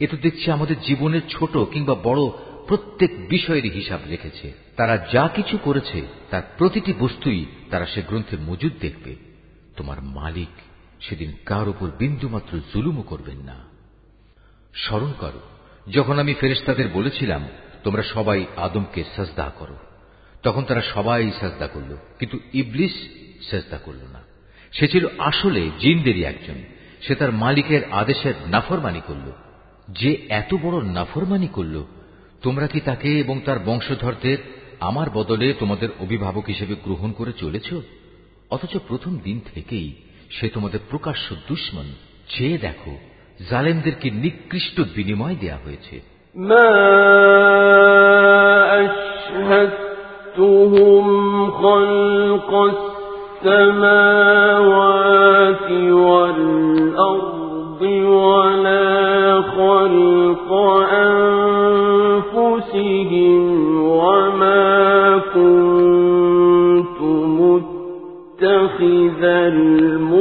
এ 0.00 0.06
তো 0.06 0.16
দেখছি 0.16 0.50
আমাদের 0.50 0.80
জীবনের 0.80 1.20
ছোট 1.28 1.56
কিংবা 1.56 1.94
বড় 1.94 2.20
প্রত্যেক 2.66 3.28
বিষয়েরই 3.28 3.70
হিসাব 3.70 4.00
রেখেছে। 4.08 4.52
তারা 4.76 4.96
যা 5.12 5.28
কিছু 5.28 5.58
করেছে, 5.58 6.06
তার 6.30 6.42
প্রতিটি 6.58 6.92
বস্তুই 6.92 7.46
তারা 7.70 7.86
সে 7.86 8.02
গ্রন্থে 8.02 8.36
মজুদ 8.36 8.72
দেখবে। 8.80 9.16
তোমার 9.76 10.02
মালিক 10.02 10.48
সেদিন 11.00 11.32
কার 11.46 11.68
উপর 11.68 11.90
বিন্দুমাত্র 11.98 12.58
জুলুমও 12.74 13.02
করবেন 13.02 13.38
না। 13.38 13.64
স্মরণ 14.74 15.12
করো, 15.12 15.40
যখন 15.90 16.18
আমি 16.18 16.34
ফেরেস্তাদের 16.34 16.88
বলেছিলাম, 16.88 17.48
তোমরা 17.84 18.02
সবাই 18.02 18.46
আদমকে 18.56 19.04
সাজদা 19.16 19.52
করো। 19.58 19.76
তখন 20.42 20.64
তারা 20.64 20.82
সবাই 20.82 21.30
সাজদা 21.40 21.66
করল, 21.66 21.96
কিন্তু 22.18 22.38
ইবলিস 22.54 22.92
সাজদা 23.50 23.78
করল 23.78 23.98
না। 24.12 24.22
সে 24.72 24.88
ছিল 24.88 25.06
আসলে 25.18 25.70
জিনদেরই 25.78 26.24
একজন। 26.24 26.54
সে 27.02 27.14
তার 27.14 27.32
মালিকের 27.32 27.80
আদেশের 27.90 28.34
নাফরমানি 28.46 29.00
করল। 29.06 29.32
যে 29.88 30.26
এত 30.28 30.54
বড় 30.62 30.84
নাফরমানি 30.84 31.46
করল, 31.46 31.84
তোমরা 32.42 32.66
কি 32.66 32.80
তাকে 32.80 33.18
এবং 33.18 33.40
তার 33.44 33.58
বংশধরদের 33.58 34.38
আমার 34.80 35.10
বদলে 35.10 35.52
তোমাদের 35.52 35.88
অভিভাবক 36.00 36.44
হিসেবে 36.48 36.74
গ্রহণ 36.84 37.12
করে 37.12 37.32
চলেছ? 37.32 37.74
অথচ 38.50 38.76
প্রথম 38.88 39.18
দিন 39.18 39.40
থেকেই 39.54 39.94
সে 40.30 40.48
তোমাদের 40.48 40.80
প্রকাশ্য 40.90 41.36
দুশ্মন। 41.48 41.92
চেয়ে 42.28 42.58
দেখো 42.58 42.98
জালেমদেরকে 43.50 44.10
নিকৃষ্ট 44.10 44.80
বিনিময় 44.80 45.36
দেয়া 45.40 45.56
হয়েছে। 45.56 46.00
السماوات 53.92 55.68
والأرض 55.92 57.82
ولا 58.06 59.42
خلق 59.42 60.52
أنفسهم 62.32 63.42
وما 63.84 65.18
كنت 65.34 67.00
متخذ 67.40 69.22
المضلين 69.22 70.11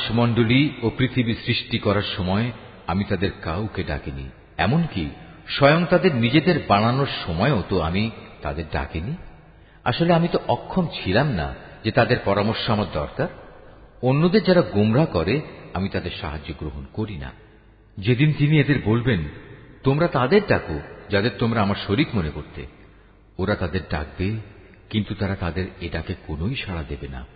আকাশমণ্ডলী 0.00 0.70
ও 0.82 0.90
পৃথিবী 0.98 1.34
সৃষ্টি 1.46 1.78
করার 1.78 2.02
সময় 2.16 2.52
আমি 2.86 3.04
তাদের 3.04 3.30
কাউকে 3.42 3.82
ডাকিনি। 3.82 4.30
এমনকি 4.58 5.10
স্বয়ং 5.48 5.84
তাদের 5.90 6.14
নিজেদের 6.14 6.60
বানানোর 6.68 7.06
সময়ও 7.26 7.62
তো 7.68 7.80
আমি 7.80 8.10
তাদের 8.42 8.64
ডাকিনি। 8.72 9.14
আসলে 9.84 10.12
আমি 10.12 10.28
তো 10.28 10.38
অক্ষম 10.48 10.86
ছিলাম 10.86 11.28
না 11.30 11.54
যে 11.84 11.90
তাদের 11.90 12.16
পরামর্শ 12.24 12.70
আমার 12.70 12.86
দরকার। 12.92 13.28
অন্যদের 14.02 14.42
যারা 14.42 14.60
গুমরা 14.60 15.06
করে, 15.06 15.40
আমি 15.74 15.88
তাদের 15.88 16.10
সাহায্য 16.20 16.54
গ্রহণ 16.58 16.84
করি 16.92 17.16
না। 17.16 17.32
যেদিন 17.98 18.32
তিনি 18.38 18.60
এদের 18.60 18.78
বলবেন, 18.84 19.20
তোমরা 19.82 20.06
তাদের 20.06 20.40
ডাকো, 20.48 20.80
যাদের 21.10 21.30
তোমরা 21.38 21.62
আমার 21.62 21.76
শরিক 21.86 22.08
মনে 22.14 22.30
করতে। 22.30 22.66
ওরা 23.38 23.54
তাদের 23.54 23.80
ডাকবে, 23.90 24.36
কিন্তু 24.90 25.14
তারা 25.14 25.36
তাদের 25.36 25.66
এ 25.80 25.88
ডাকে 25.92 26.14
কোনোই 26.26 26.54
সাড়া 26.54 26.84
দেবে 26.88 27.08
না। 27.08 27.26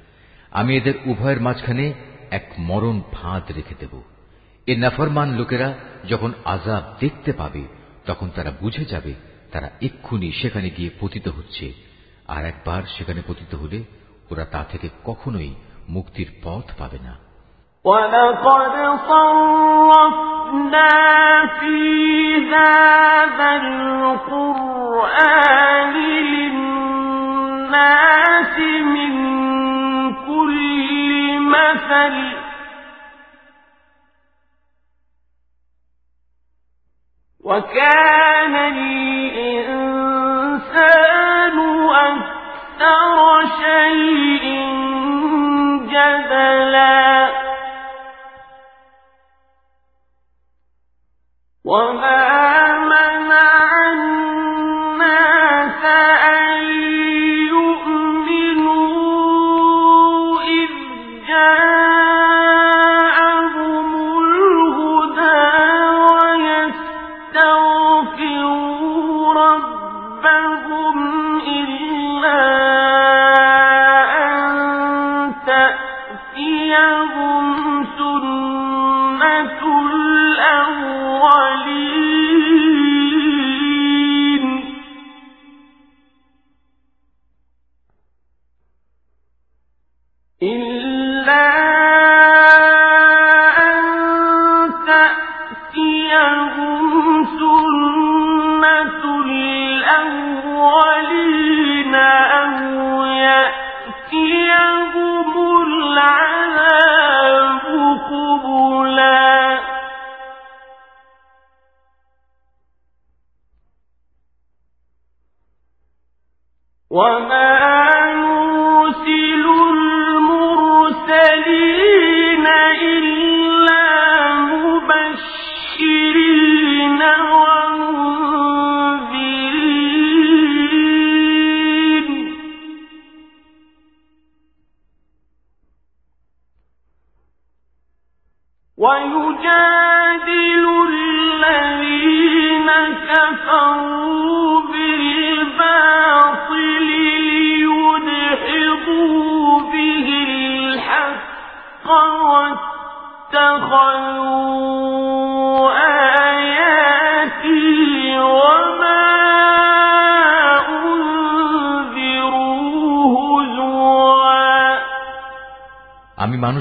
আমি 0.50 0.76
এদের 0.76 0.94
উভয়ের 1.06 1.40
মাঝখানে 1.40 1.92
এক 2.31 2.45
মরণ 2.59 3.01
ফাঁদ 3.11 3.45
রেখে 3.51 3.75
দেব 3.79 3.93
এ 4.67 4.73
নাফরমান 4.75 5.29
লোকেরা 5.33 5.73
যখন 6.09 6.31
আজাব 6.45 6.83
দেখতে 6.99 7.31
পাবে 7.33 7.63
তখন 8.05 8.29
তারা 8.35 8.51
বুঝে 8.61 8.85
যাবে 8.85 9.13
তারা 9.51 9.67
এক্ষুনি 9.81 10.31
সেখানে 10.31 10.69
গিয়ে 10.69 10.91
পতিত 10.99 11.27
হচ্ছে 11.27 11.73
আর 12.27 12.45
একবার 12.45 12.81
সেখানে 12.97 13.21
পতিত 13.27 13.51
হলে 13.55 13.79
ওরা 14.31 14.45
তা 14.45 14.61
থেকে 14.71 14.89
কখনোই 15.03 15.51
মুক্তির 15.89 16.29
পথ 16.43 16.65
পাবে 16.77 16.99
না 16.99 17.13
ولقد 17.85 18.75
صرفنا 19.09 20.91
في 21.59 21.77
هذا 22.45 23.49
القرآن 24.69 25.95
للناس 27.59 28.55
من 28.85 29.11
كل 29.11 29.42
مثل 31.54 32.14
وكان 37.40 38.54
الإنسان 38.56 40.04
أكثر 41.90 43.46
شيء 43.62 44.44
جدلا 45.88 47.30
وما 51.64 52.33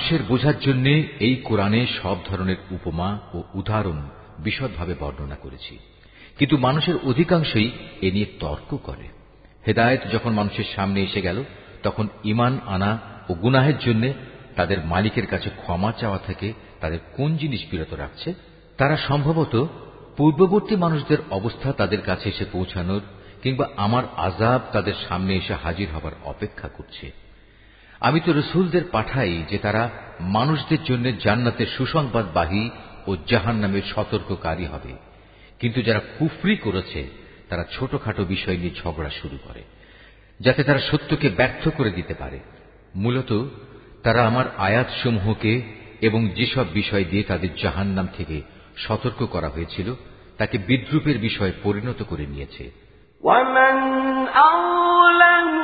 মানুষের 0.04 0.28
বোঝার 0.28 0.60
জন্য 0.60 0.88
এই 1.20 1.36
কোরআনে 1.36 1.88
সব 2.02 2.18
ধরনের 2.26 2.56
উপমা 2.72 3.20
ও 3.34 3.44
উদাহরণ 3.54 4.02
বিশদভাবে 4.40 4.96
বর্ণনা 5.00 5.36
করেছি। 5.36 5.80
কিন্তু 6.40 6.58
মানুষের 6.58 6.96
অধিকাংশই 7.04 7.72
এ 8.02 8.12
নিয়ে 8.12 8.26
তর্ক 8.40 8.78
করে। 8.78 9.08
হেদায়ত 9.68 10.00
যখন 10.14 10.34
মানুষের 10.34 10.64
সামনে 10.76 11.04
এসে 11.04 11.22
গেল, 11.22 11.44
তখন 11.84 12.08
ইমান 12.24 12.60
আনা 12.66 13.00
ও 13.30 13.34
গুনাহের 13.34 13.80
জন্য 13.80 14.14
তাদের 14.56 14.86
মালিকের 14.86 15.28
কাছে 15.28 15.50
ক্ষমা 15.50 15.92
চাওয়া 15.92 16.18
থেকে 16.18 16.54
তাদের 16.82 17.00
কোন 17.16 17.38
জিনিস 17.38 17.62
বিরত 17.72 17.94
রাখছে? 17.94 18.34
তারা 18.78 18.98
সম্ভবত 18.98 19.68
পূর্ববর্তী 20.18 20.76
মানুষদের 20.76 21.18
অবস্থা 21.32 21.74
তাদের 21.74 22.02
কাছে 22.02 22.30
এসে 22.30 22.46
পৌঁছানোর 22.52 23.02
কিংবা 23.44 23.70
আমার 23.78 24.04
আজাব 24.18 24.62
তাদের 24.74 24.94
সামনে 25.08 25.36
এসে 25.36 25.54
হাজির 25.54 25.90
হবার 25.90 26.12
অপেক্ষা 26.24 26.68
করছে। 26.68 27.24
আমি 28.03 28.21
তো 28.21 28.33
রসুলদের 28.33 28.85
পাঠাই 28.93 29.45
যে 29.51 29.59
তারা 29.59 29.83
মানুষদের 30.21 30.83
জন্য 30.85 31.07
জান্নাতের 31.25 31.67
সুসংবাদবাহী 31.77 32.71
ও 33.07 33.17
জাহান 33.29 33.57
নামের 33.57 33.83
সতর্ককারী 33.95 34.65
হবে 34.65 34.93
কিন্তু 35.59 35.83
যারা 35.83 36.01
কুফরি 36.19 36.57
করেছে 36.57 37.01
তারা 37.49 37.65
ছোটখাটো 37.73 38.25
বিষয় 38.25 38.57
নিয়ে 38.57 38.79
ঝগড়া 38.83 39.11
শুরু 39.11 39.37
করে 39.49 39.63
যাতে 40.41 40.65
তারা 40.65 40.81
সত্যকে 40.91 41.29
ব্যর্থ 41.29 41.65
করে 41.69 41.91
দিতে 41.91 42.15
পারে 42.15 42.39
মূলত 42.95 43.31
তারা 44.03 44.27
আমার 44.27 44.47
আয়াতসমূহকে 44.59 45.63
এবং 46.01 46.29
যেসব 46.29 46.67
বিষয় 46.75 47.05
দিয়ে 47.05 47.23
তাদের 47.23 47.51
জাহান 47.63 47.87
নাম 47.87 48.07
থেকে 48.17 48.43
সতর্ক 48.77 49.21
করা 49.27 49.49
হয়েছিল 49.49 49.95
তাকে 50.39 50.59
বিদ্রুপের 50.59 51.19
বিষয়ে 51.19 51.53
পরিণত 51.63 52.03
করে 52.03 52.27
নিয়েছে 52.27 52.65
وَمَنْ 53.25 53.77
أَظْلَمُ 54.45 55.62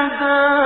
يداه 0.00 0.59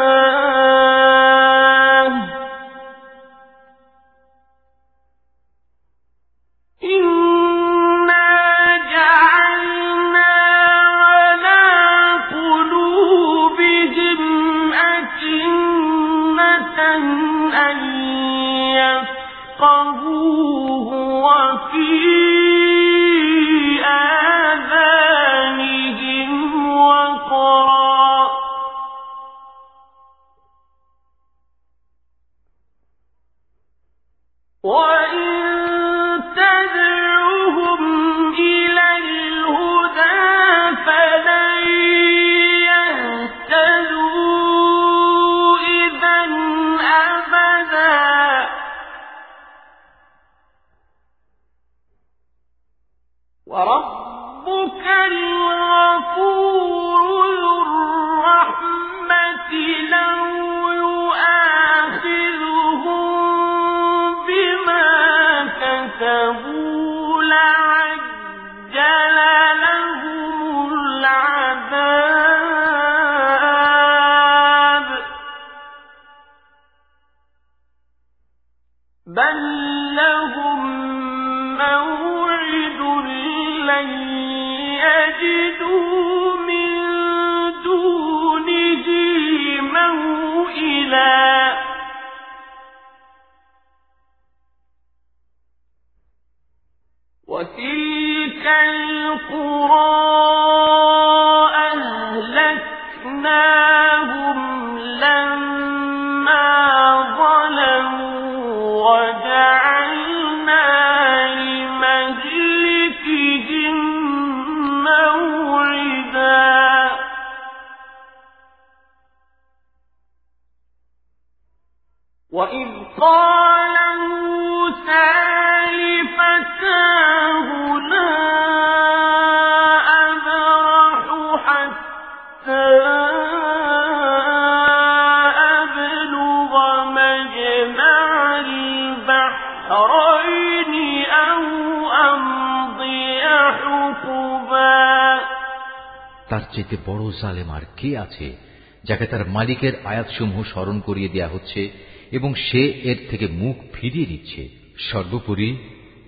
জালেম 147.21 147.49
আর 147.49 147.61
কে 147.77 147.97
আছে, 147.97 148.35
যাকে 148.83 149.05
তার 149.05 149.29
মালিকের 149.29 149.73
আয়াতসমূহ 149.83 150.43
স্মরণ 150.43 150.79
করিয়ে 150.79 151.09
দেয়া 151.09 151.27
হচ্ছে, 151.27 151.69
এবং 152.11 152.35
সে 152.35 152.59
এর 152.59 152.97
থেকে 153.09 153.27
মুখ 153.27 153.55
ফিরিয়ে 153.73 154.05
দিচ্ছে 154.05 154.49
সর্বোপরি, 154.91 155.57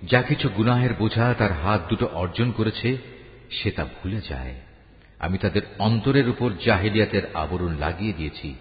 যা 0.02 0.22
কিছু 0.22 0.48
গুনাহের 0.48 0.94
বোঝা 0.94 1.34
তার 1.38 1.52
হাত 1.52 1.80
দুটো 1.88 2.06
অর্জন 2.06 2.52
করেছে, 2.52 2.96
সে 3.50 3.70
তা 3.70 3.84
ভুলে 3.84 4.20
যায়। 4.28 4.54
আমি 5.18 5.38
তাদের 5.38 5.62
অন্তরের 5.78 6.28
উপর 6.28 6.50
জাহেলিয়াতের 6.66 7.22
আবরণ 7.34 7.76
লাগিয়ে 7.78 8.12
দিয়েছি, 8.12 8.54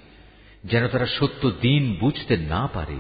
যেন 0.64 0.88
তারা 0.88 1.06
সত্য 1.06 1.52
দিন 1.62 1.98
বুঝতে 2.00 2.38
না 2.38 2.68
পারে। 2.74 2.98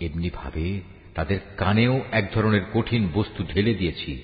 এমনি 0.00 0.30
ভাবে 0.34 0.80
তাদের 1.14 1.38
কানেও 1.56 2.00
এক 2.10 2.34
ধরনের 2.34 2.60
কঠিন 2.74 3.08
বস্তু 3.14 3.44
ঢেলে 3.54 3.74
দিয়েছি, 3.74 4.22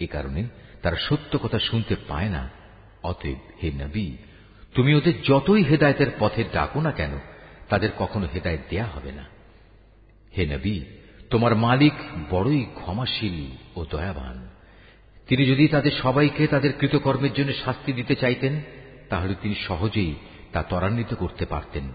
এ 0.00 0.06
কারণে 0.06 0.42
তারা 0.82 0.96
সত্য 0.96 1.38
কথা 1.38 1.58
শুনতে 1.58 1.96
পায় 2.08 2.28
না। 2.28 2.61
অতএব 3.02 3.40
হে 3.62 3.70
নবী, 3.70 4.16
তুমি 4.74 4.94
ওদের 4.94 5.22
যতই 5.22 5.62
হেদায়তের 5.62 6.10
পথে 6.18 6.44
ডাকো 6.52 6.80
না 6.80 6.92
কেন, 6.92 7.10
তাদের 7.68 7.90
কখনো 7.98 8.26
হেদায়ত 8.34 8.60
দেয়া 8.70 8.84
হবে 8.84 9.12
না। 9.12 9.24
হে 10.36 10.46
নবী, 10.46 10.80
তোমার 11.30 11.56
মালিক 11.56 11.92
বড়ই 12.30 12.66
ক্ষমাশীল 12.74 13.56
ও 13.76 13.84
দয়াবান। 13.90 14.48
তিনি 15.28 15.44
যদি 15.44 15.68
তাদের 15.68 15.92
সবাইকে 16.02 16.46
তাদের 16.46 16.72
কৃতকর্মের 16.78 17.32
জন্য 17.32 17.52
শাস্তি 17.64 17.92
দিতে 17.92 18.14
চাইতেন, 18.14 18.60
তাহলে 19.08 19.34
তিনি 19.42 19.54
সহজেই 19.54 20.14
তা 20.52 20.62
ত্বরান্বিত 20.62 21.14
করতে 21.14 21.44
পারতেন। 21.46 21.92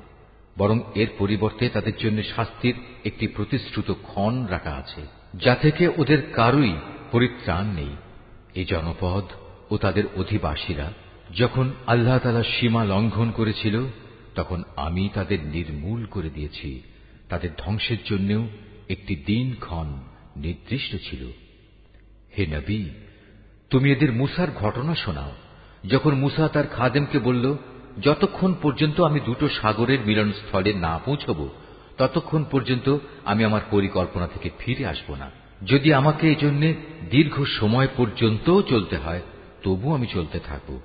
বরং 0.58 0.80
এর 0.96 1.08
পরিবর্তে 1.18 1.70
তাদের 1.70 1.96
জন্য 1.98 2.24
শাস্তির 2.24 2.76
একটি 3.06 3.28
প্রতিশ্রুত 3.28 3.92
ক্ষণ 4.04 4.46
রাখা 4.46 4.72
আছে, 4.72 5.02
যা 5.34 5.56
থেকে 5.56 5.88
ওদের 5.88 6.22
কারুই 6.34 6.76
পরিত্রাণ 7.12 7.66
নেই। 7.72 7.96
এই 8.56 8.66
জনপদ 8.66 9.24
ও 9.70 9.78
তাদের 9.78 10.04
অধিবাসীরা, 10.16 10.94
যখন 11.38 11.72
আল্লাহ 11.88 12.20
তালা 12.20 12.44
সীমা 12.44 12.84
লঙ্ঘন 12.86 13.32
করেছিল, 13.32 13.82
তখন 14.36 14.64
আমি 14.76 15.10
তাদের 15.14 15.40
নির্মূল 15.46 16.06
করে 16.06 16.30
দিয়েছি। 16.30 16.82
তাদের 17.30 17.50
ধ্বংসের 17.58 17.98
জন্যও 18.06 18.48
একটি 18.90 19.16
দিন 19.16 19.56
ক্ষণ 19.60 20.00
নির্দিষ্ট 20.36 20.96
ছিল। 21.10 21.32
হে 22.38 22.46
নবী, 22.46 22.84
তুমি 23.70 23.92
এদের 23.92 24.12
মুসার 24.12 24.48
ঘটনা 24.52 24.96
শোনাও। 24.96 25.32
যখন 25.88 26.16
মুসা 26.16 26.48
তার 26.48 26.68
খাদেমকে 26.68 27.20
বলল, 27.20 27.58
যতক্ষণ 28.04 28.56
পর্যন্ত 28.62 29.02
আমি 29.02 29.20
দুটো 29.20 29.50
সাগরের 29.50 30.00
মিলনস্থলে 30.06 30.74
না 30.74 31.00
পৌঁছব, 31.06 31.50
ততক্ষণ 31.98 32.44
পর্যন্ত 32.44 32.98
আমি 33.26 33.44
আমার 33.44 33.62
পরিকল্পনা 33.72 34.28
থেকে 34.28 34.50
ফিরে 34.60 34.86
আসব 34.86 35.16
না। 35.16 35.32
যদি 35.66 35.94
আমাকে 35.94 36.32
এজন্য 36.32 36.74
দীর্ঘ 37.10 37.44
সময় 37.46 37.88
পর্যন্ত 37.98 38.62
চলতে 38.62 38.98
হয় 38.98 39.22
তবু 39.64 39.94
আমি 39.94 40.08
চলতে 40.08 40.40
থাকব। 40.40 40.80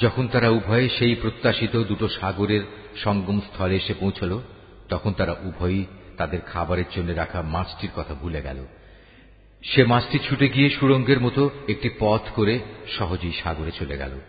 যখন 0.00 0.28
তারা 0.28 0.48
উভয়ে 0.48 0.88
সেই 0.88 1.14
প্রত্যাশিত 1.14 1.76
দুটো 1.76 2.08
সাগরের 2.08 2.60
সঙ্গম 2.96 3.40
স্থলে 3.40 3.76
এসে 3.76 3.94
পৌঁছল 3.94 4.40
তখন 4.88 5.12
তারা 5.12 5.32
উভয়ই 5.32 5.84
তাদের 6.16 6.40
খাবারের 6.40 6.84
জন্য 6.96 7.12
রাখা 7.12 7.42
মাছটির 7.42 7.90
কথা 7.96 8.14
ভুলে 8.14 8.42
গেল। 8.42 8.66
সে 9.62 9.84
মাছটি 9.84 10.18
ছুটে 10.18 10.48
গিয়ে 10.48 10.70
সুরঙ্গের 10.70 11.20
মতো 11.20 11.50
একটি 11.68 11.90
পথ 11.98 12.20
করে 12.34 12.58
সহজেই 12.98 13.32
সাগরে 13.32 13.70
চলে 13.70 13.96
গেল। 13.96 14.20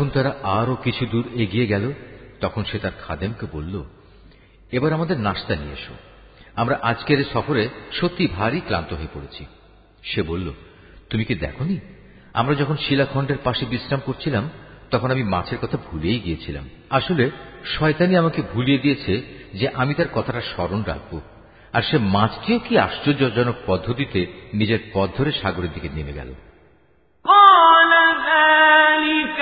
যখন 0.00 0.10
তারা 0.10 0.34
আরও 0.42 0.76
কিছু 0.76 1.06
দূর 1.06 1.28
এগিয়ে 1.34 1.66
গেল, 1.66 1.92
তখন 2.40 2.64
সে 2.64 2.78
তার 2.78 2.90
খাদেমকে 3.06 3.46
বলল, 3.52 3.84
এবার 4.72 4.92
আমাদের 4.92 5.20
নাস্তা 5.20 5.56
নিয়ে 5.56 5.72
এসো। 5.72 5.94
আমরা 6.54 6.78
আজকের 6.82 7.24
সফরে 7.32 7.68
সত্যি 7.92 8.26
ভারী 8.26 8.60
ক্লান্ত 8.60 8.92
হয়ে 8.92 9.06
পড়েছি। 9.14 9.44
সে 10.02 10.22
বলল, 10.22 10.52
তুমি 11.10 11.24
কি 11.24 11.34
দেখনি? 11.34 11.78
আমরা 12.34 12.54
যখন 12.54 12.76
শিলাখণ্ডের 12.76 13.36
পাশে 13.44 13.66
বিশ্রাম 13.66 14.00
করছিলাম, 14.06 14.50
তখন 14.90 15.10
আমি 15.10 15.22
মাছের 15.22 15.58
কথা 15.58 15.78
ভুলেই 15.90 16.20
গিয়েছিলাম। 16.20 16.68
আসলে 16.90 17.30
শয়তানি 17.78 18.16
আমাকে 18.16 18.42
ভুলিয়ে 18.52 18.78
দিয়েছে 18.78 19.22
যে 19.54 19.68
আমি 19.68 19.94
তার 19.94 20.06
কথাটা 20.14 20.40
স্মরণ 20.40 20.82
রাখব। 20.82 21.20
আর 21.72 21.82
সে 21.82 21.98
মাছটিও 21.98 22.58
কি 22.58 22.78
আশ্চর্যজনক 22.78 23.54
পদ্ধতিতে 23.66 24.26
নিজের 24.54 24.78
পথ 24.92 25.10
ধরে 25.16 25.32
সাগরের 25.32 25.72
দিকে 25.74 25.88
নেমে 25.94 26.12
গেল? 26.12 26.34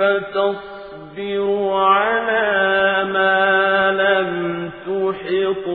وكيف 0.00 0.26
تصبر 0.34 1.72
على 1.74 3.04
ما 3.12 3.90
لم 3.90 4.70
تحط 4.86 5.68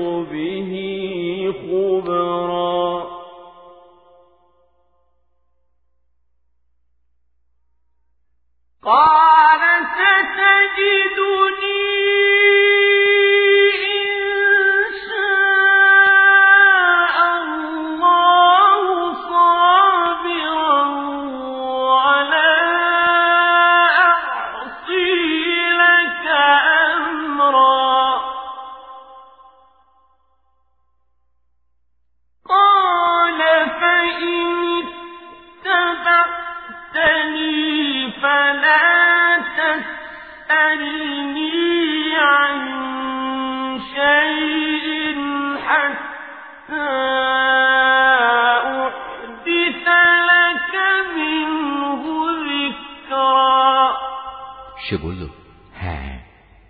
সে 54.94 54.98
বলল 54.98 55.28
হ্যাঁ 55.74 56.14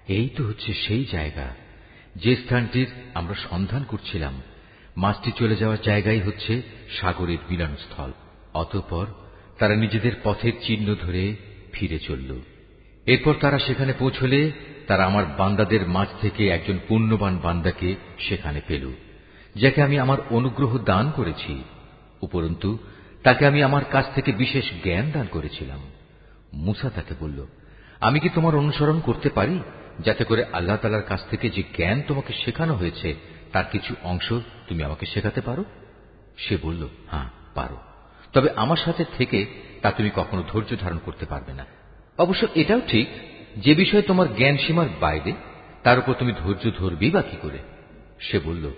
এই 0.08 0.30
তো 0.30 0.42
হচ্ছে 0.44 0.74
সেই 0.74 1.04
জায়গা। 1.12 1.48
যে 2.16 2.36
স্থানটির 2.36 2.90
আমরা 3.14 3.36
সন্ধান 3.50 3.84
করছিলাম, 3.84 4.42
মাছটি 4.98 5.32
চলে 5.40 5.56
যাওয়ার 5.56 5.82
জায়গাই 5.84 6.20
হচ্ছে 6.20 6.54
সাগরের 7.02 7.42
মিলনস্থল। 7.50 8.12
অতঃপর 8.54 9.06
তারা 9.60 9.76
নিজেদের 9.76 10.12
পথের 10.24 10.56
চিহ্ন 10.62 10.88
ধরে 11.02 11.24
ফিরে 11.74 12.00
চলল। 12.00 12.32
এরপর 13.06 13.34
তারা 13.42 13.58
সেখানে 13.60 13.94
পৌঁছলে 14.00 14.40
তারা 14.88 15.04
আমার 15.06 15.26
বান্দাদের 15.38 15.84
মাঝ 15.88 16.08
থেকে 16.22 16.44
একজন 16.50 16.78
পুণ্যবান 16.88 17.38
বান্দাকে 17.38 17.96
সেখানে 18.20 18.62
পেল, 18.68 18.86
যাকে 19.56 19.80
আমি 19.82 20.00
আমার 20.00 20.18
অনুগ্রহ 20.30 20.72
দান 20.78 21.06
করেছি। 21.12 21.54
উপরন্তু, 22.22 22.70
তাকে 23.24 23.46
আমি 23.46 23.60
আমার 23.64 23.86
কাছ 23.86 24.06
থেকে 24.16 24.32
বিশেষ 24.32 24.66
জ্ঞান 24.84 25.12
দান 25.12 25.28
করেছিলাম। 25.32 25.80
মুসা 26.54 26.90
তাকে 26.90 27.16
বলল 27.20 27.40
আমি 28.04 28.20
কি 28.20 28.30
তোমার 28.30 28.56
অনুসরণ 28.56 29.00
করতে 29.00 29.30
পারি? 29.30 29.60
যাতে 30.00 30.24
করে 30.24 30.46
আল্লাহ 30.54 30.78
তালার 30.78 31.02
কাছ 31.02 31.20
থেকে 31.30 31.50
যে 31.50 31.64
জ্ঞান 31.76 32.02
তোমাকে 32.08 32.34
শেখানো 32.34 32.76
হয়েছে, 32.76 33.16
তার 33.52 33.64
কিছু 33.72 33.96
অংশ 34.04 34.34
তুমি 34.68 34.84
আমাকে 34.84 35.06
শেখাতে 35.06 35.42
পারো? 35.42 35.66
সে 36.38 36.58
বলল 36.62 36.88
হ্যাঁ 37.12 37.30
পারো। 37.56 37.78
তবে 38.34 38.50
আমার 38.56 38.78
সাথে 38.78 39.06
থেকে 39.18 39.46
তা 39.82 39.92
তুমি 39.92 40.10
কখনো 40.16 40.44
ধৈর্য 40.54 40.76
ধারণ 40.80 40.98
করতে 41.06 41.26
পারবে 41.26 41.54
না। 41.54 41.66
অবশ্য 42.18 42.48
এটাও 42.56 42.82
ঠিক 42.88 43.08
যে 43.58 43.76
বিষয়ে 43.76 44.02
তোমার 44.02 44.36
জ্ঞান 44.36 44.58
সীমার 44.58 44.86
বাইরে, 45.00 45.34
তার 45.84 46.00
উপর 46.00 46.14
তুমি 46.14 46.34
ধৈর্য 46.44 46.72
ধরবি 46.78 47.12
বা 47.12 47.22
কি 47.22 47.38
করে? 47.42 47.58
সে 48.20 48.40
বলল, 48.40 48.72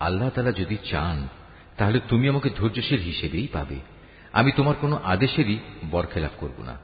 আল্লাহ 0.00 0.30
তালা 0.30 0.52
যদি 0.52 0.76
চান, 0.90 1.28
তাহলে 1.76 2.00
তুমি 2.08 2.28
আমাকে 2.28 2.50
ধৈর্যশীল 2.50 3.00
হিসেবেই 3.00 3.48
পাবে। 3.52 3.76
আমি 4.32 4.52
তোমার 4.52 4.74
কোনো 4.80 5.00
আদেশেরই 5.04 5.58
বরখেলাপ 5.90 6.30
করব 6.36 6.62
না। 6.62 6.78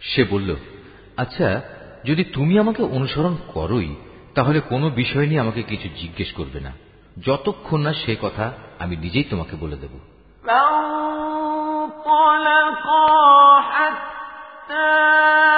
সে 0.00 0.24
বলল 0.24 0.56
আচ্ছা 1.17 1.61
যদি 2.05 2.23
তুমি 2.23 2.59
আমাকে 2.59 2.83
অনুসরণ 2.83 3.35
করোই 3.47 3.95
তাহলে 4.35 4.59
কোনো 4.59 4.89
বিষয় 4.89 5.27
নিয়ে 5.27 5.39
আমাকে 5.39 5.63
কিছু 5.63 5.87
জিজ্ঞেস 6.01 6.33
করবে 6.33 6.59
না 6.59 6.71
যতক্ষণ 7.21 7.79
না 7.81 7.93
সে 7.93 8.15
কথা 8.21 8.53
আমি 8.79 8.95
নিজেই 8.95 9.23
তোমাকে 9.23 9.55
বলে 9.55 9.77
দেব 9.77 9.93
إذا 14.69 15.56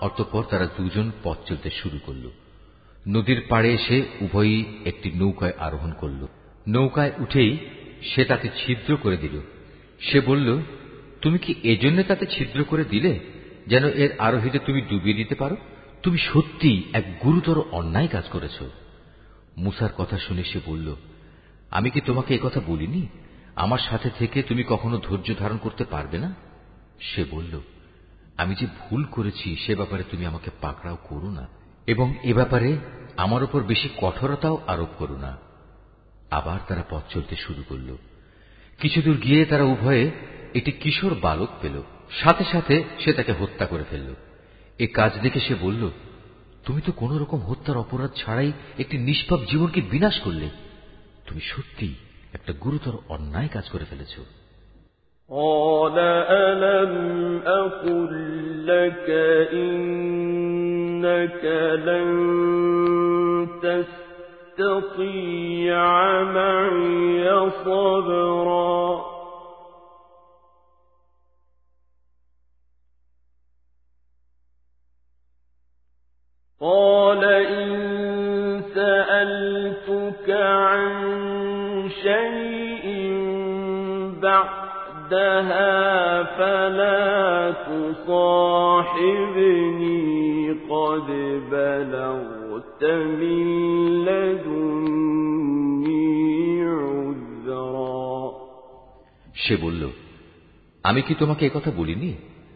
অতঃপর 0.00 0.42
তারা 0.50 0.66
দুজন 0.66 1.12
পথ 1.22 1.36
চলতে 1.46 1.70
শুরু 1.70 1.98
করল। 2.06 2.30
নদীর 3.08 3.42
পাড়ে 3.48 3.74
এসে 3.74 4.02
উভয়ই 4.20 4.64
একটি 4.84 5.10
নৌকায় 5.10 5.52
আরোহণ 5.58 5.92
করল। 5.92 6.26
নৌকায় 6.68 7.12
উঠেই 7.18 7.58
সে 8.14 8.24
তাকে 8.24 8.48
ছিদ্র 8.48 8.96
করে 8.96 9.16
দিল। 9.16 9.40
সে 10.00 10.20
বলল, 10.20 10.62
তুমি 11.22 11.38
কি 11.38 11.54
এজন্য 11.62 12.02
তাতে 12.02 12.26
ছিদ্র 12.26 12.64
করে 12.64 12.84
দিলে? 12.84 13.20
যেন 13.66 13.84
এর 13.84 14.10
আরোহীতে 14.18 14.58
তুমি 14.58 14.80
ডুবিয়ে 14.80 15.16
দিতে 15.16 15.34
পারো? 15.34 15.56
তুমি 16.02 16.18
সত্যি 16.18 16.82
এক 16.92 17.18
গুরুতর 17.18 17.62
অন্যায় 17.72 18.08
কাজ 18.08 18.24
করেছ। 18.28 18.62
মুসার 19.56 19.88
কথা 19.96 20.18
শুনে 20.18 20.44
সে 20.44 20.60
বলল 20.66 20.96
আমি 21.70 21.90
কি 21.90 22.00
তোমাকে 22.00 22.32
কথা 22.42 22.60
বলিনি? 22.66 23.02
আমার 23.56 23.78
সাথে 23.78 24.10
থেকে 24.18 24.42
তুমি 24.42 24.62
কখনো 24.68 24.96
ধৈর্য 24.98 25.28
ধারণ 25.38 25.56
করতে 25.56 25.84
পারবে 25.84 26.18
না? 26.18 26.30
সে 27.00 27.22
বলল, 27.30 27.54
আমি 28.36 28.54
যে 28.54 28.66
ভুল 28.80 29.04
করেছি 29.04 29.56
সে 29.56 29.72
ব্যাপারে 29.74 30.02
তুমি 30.10 30.26
আমাকে 30.26 30.50
পাকড়াও 30.60 30.98
করো 31.08 31.30
না, 31.30 31.44
এবং 31.86 32.14
এ 32.22 32.32
ব্যাপারে 32.34 32.70
আমার 33.16 33.42
উপর 33.42 33.60
বেশি 33.62 33.88
কঠোরতাও 33.96 34.56
আরোপ 34.66 34.90
করো 34.98 35.16
না। 35.16 35.32
আবার 36.30 36.58
তারা 36.68 36.82
পথ 36.90 37.02
চলতে 37.10 37.34
শুরু 37.36 37.62
করল। 37.68 37.96
কিছুদূর 38.80 39.16
গিয়ে 39.16 39.44
তারা 39.44 39.64
উভয়ে 39.64 40.04
একটি 40.54 40.72
কিশোর 40.72 41.14
বালক 41.14 41.50
পেল। 41.62 41.76
সাথে 42.10 42.44
সাথে 42.52 42.74
সে 42.98 43.12
তাকে 43.12 43.32
হত্যা 43.32 43.64
করে 43.66 43.84
ফেলল। 43.90 44.10
এ 44.78 44.86
কাজ 44.86 45.12
দেখে 45.20 45.40
সে 45.40 45.54
বলল, 45.60 45.82
তুমি 46.66 46.80
তো 46.80 46.90
কোন 46.92 47.10
রকম 47.18 47.40
হত্যার 47.40 47.76
অপরাধ 47.76 48.10
ছাড়াই 48.16 48.50
একটি 48.78 48.96
নিষ্পাপ 48.98 49.40
জীবনকে 49.50 49.80
বিনাশ 49.80 50.20
করলে। 50.20 50.48
তুমি 51.29 51.41
সত্যি 51.53 51.89
একটা 52.33 52.51
গুরুতর 52.63 52.95
অন্যায় 53.09 53.49
কাজ 53.53 53.65
করে 53.69 53.87
ফেলেছো 53.91 54.23
قال 55.29 55.97
ألم 56.47 56.93
أقل 57.61 58.11
لك 58.67 59.07
إن 59.59 59.75
إنك 61.05 61.45
لن 61.85 62.09
تستطيع 64.57 65.79
معي 66.23 67.49
صبرا 67.65 69.05
قال 76.61 77.23
إن 77.23 77.98
سألتك 79.89 80.29
عن 80.29 80.85
شيء 82.03 82.85
بعدها 84.21 85.73
فلا 86.23 87.51
تصاحبني 88.05 89.25
قد 90.69 91.07
بلغت 91.51 92.83
من 93.19 93.45
لدني 94.05 95.45
عذرا 96.63 98.05
সে 99.45 99.55
বলল 99.63 99.83
আমি 100.83 101.01
কি 101.07 101.13
তোমাকে 101.19 101.43
কথা 101.49 101.71
বলিনি 101.77 102.09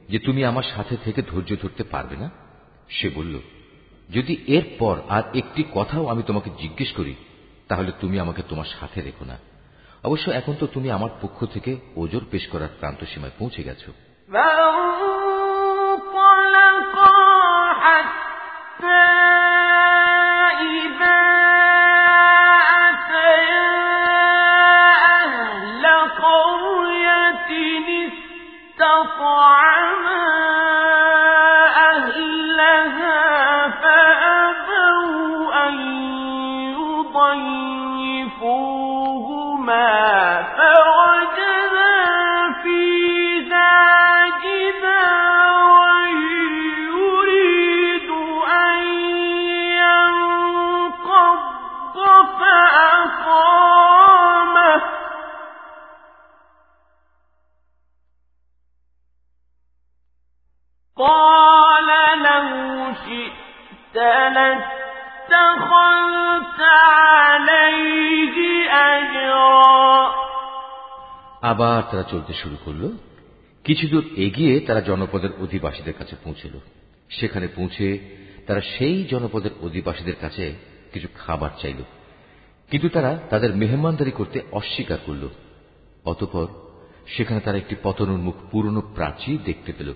যে 0.09 0.17
তুমি 0.19 0.41
আমার 0.45 0.65
সাথে 0.75 0.95
থেকে 1.05 1.21
ধৈর্য 1.21 1.51
ধরতে 1.61 1.83
পারবে 1.83 2.15
না 2.15 2.27
সে 2.89 3.07
বলল 3.15 3.35
যদি 4.09 4.43
এরপর 4.47 5.01
আর 5.09 5.23
একটি 5.33 5.63
কথাও 5.73 6.07
আমি 6.07 6.23
তোমাকে 6.27 6.49
জিজ্ঞেস 6.57 6.91
করি 6.91 7.15
তাহলে 7.67 7.91
তুমি 8.01 8.19
আমাকে 8.19 8.43
তোমার 8.49 8.65
সাথে 8.79 9.01
রেখো 9.01 9.25
না 9.25 9.37
অবশ্য 10.03 10.31
এখন 10.31 10.55
তো 10.59 10.67
তুমি 10.67 10.91
আমার 10.91 11.09
পক্ষ 11.21 11.45
থেকে 11.45 11.77
ওজোর 11.95 12.25
পেশ 12.31 12.47
করার 12.47 12.67
প্রান্ত 12.79 13.05
সীমায় 13.05 13.31
পৌঁছে 13.39 13.63
গেছো 13.63 13.91
قال 16.13 16.59
আবার 71.42 71.82
তারা 71.90 72.02
চলতে 72.02 72.32
শুরু 72.32 72.56
করল। 72.64 72.96
কিছু 73.64 73.88
দূর 73.88 74.04
এগিয়ে 74.16 74.60
তারা 74.60 74.80
জনপদের 74.80 75.30
অধিবাসীদের 75.40 75.94
কাছে 75.98 76.16
পৌঁছল। 76.24 76.60
সেখানে 77.10 77.48
পৌঁছে 77.48 77.98
তারা 78.46 78.60
সেই 78.60 79.04
জনপদের 79.04 79.50
অধিবাসীদের 79.62 80.14
কাছে 80.20 80.54
কিছু 80.92 81.08
খাবার 81.14 81.50
চাইল। 81.62 81.82
কিন্তু 82.70 82.88
তারা 82.88 83.18
তাদের 83.30 83.56
মেহমানদারি 83.56 84.10
করতে 84.10 84.40
অস্বীকার 84.52 84.98
করল। 85.06 85.28
অতপর 86.04 86.46
সেখানে 87.16 87.40
তারা 87.40 87.56
একটি 87.56 87.76
পতনোন্মুখ 87.82 88.34
পুরনো 88.50 88.80
প্রাচীর 88.80 89.38
দেখতে 89.44 89.72
পেল। 89.72 89.94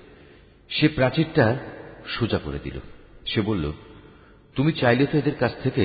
সে 0.70 0.88
প্রাচীরটা 0.88 1.56
সোজা 2.06 2.38
করে 2.38 2.58
দিল। 2.58 2.80
সে 3.26 3.40
বলল 3.40 3.72
তুমি 4.57 4.71
চাইলে 4.73 5.03
তো 5.05 5.15
এদের 5.17 5.35
কাছ 5.39 5.53
থেকে 5.63 5.83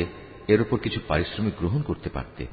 এর 0.49 0.61
উপর 0.61 0.79
কিছু 0.79 1.01
পারিশ্রমিক 1.09 1.55
গ্রহণ 1.59 1.81
করতে 1.83 2.09
পারতে 2.11 2.45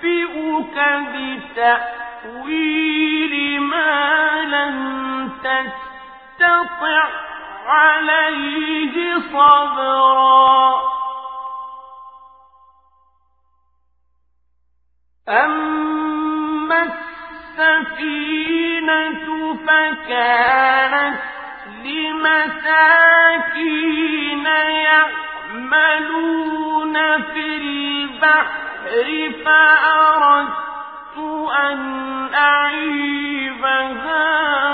سأنبئك 0.00 0.76
بتأويل 2.22 3.34
ما 3.62 3.92
لم 4.44 4.76
تستطع 5.38 7.23
عليه 7.65 9.15
صبرا. 9.33 10.81
أما 15.29 16.83
السفينة 17.57 19.25
فكانت 19.67 21.19
لمساكين 22.65 23.25
يعملون 25.65 26.95
في 27.21 27.45
البحر 27.57 29.33
فأردت 29.45 31.17
أن 31.61 31.79
أعيبها 32.33 34.25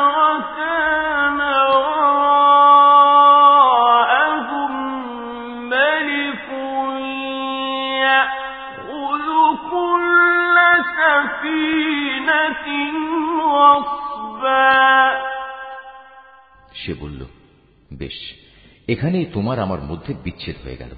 وكان 0.05 1.41
সে 16.85 16.93
বলল, 16.93 17.25
বেশ, 17.93 18.13
এখানেই 18.87 19.25
তোমার 19.33 19.59
আমার 19.59 19.81
মধ্যে 19.81 20.13
বিচ্ছেদ 20.23 20.55
হয়ে 20.63 20.77
গেল। 20.77 20.89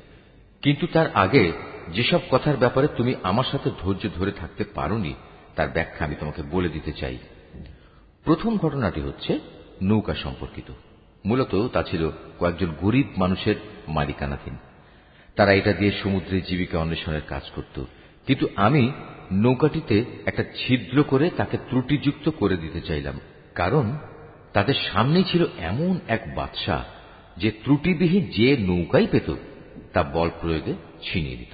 কিন্তু 0.62 0.88
তার 0.88 1.12
আগে 1.14 1.52
যেসব 1.94 2.20
কথার 2.32 2.58
ব্যাপারে 2.58 2.88
তুমি 2.98 3.16
আমার 3.24 3.44
সাথে 3.52 3.70
ধৈর্য 3.82 4.10
ধরে 4.16 4.32
থাকতে 4.32 4.64
পারোনি, 4.64 5.14
তার 5.56 5.70
ব্যাখ্যা 5.70 6.06
আমি 6.06 6.16
তোমাকে 6.20 6.44
বলে 6.52 6.70
দিতে 6.70 6.94
চাই। 6.94 7.18
প্রথম 8.24 8.58
ঘটনাটি 8.58 9.02
হচ্ছে 9.02 9.40
নৌকা 9.82 10.14
সম্পর্কিত। 10.14 10.72
মূলত 11.26 11.68
তা 11.74 11.84
ছিল 11.84 12.10
কয়েকজন 12.40 12.74
গরিব 12.82 13.08
মানুষের 13.18 13.56
মালিকানাধীন। 13.88 14.58
তারা 15.36 15.54
এটা 15.54 15.74
দিয়ে 15.74 15.92
সমুদ্রে 16.04 16.42
জীবিকা 16.42 16.80
অন্বেষণের 16.80 17.22
কাজ 17.28 17.44
করত। 17.56 17.84
কিন্তু 18.28 18.48
আমি 18.56 18.92
নৌকাটিতে 19.32 20.06
একটা 20.26 20.44
ছিদ্র 20.44 21.04
করে 21.04 21.30
তাকে 21.30 21.58
ত্রুটিযুক্ত 21.58 22.30
করে 22.30 22.58
দিতে 22.58 22.82
চাইলাম। 22.82 23.20
কারণ 23.56 23.98
তাদের 24.54 24.76
সামনে 24.94 25.24
ছিল 25.24 25.46
এমন 25.60 26.00
এক 26.08 26.36
বাদশাহ 26.36 26.84
যে 27.38 27.52
ত্রুটিবিহীন 27.52 28.24
যে 28.28 28.58
নৌকাই 28.60 29.08
পেত, 29.12 29.36
তা 29.94 30.04
বল 30.04 30.30
প্রয়োগে 30.42 30.74
ছিনিয়ে 31.02 31.38
দিত 31.38 31.54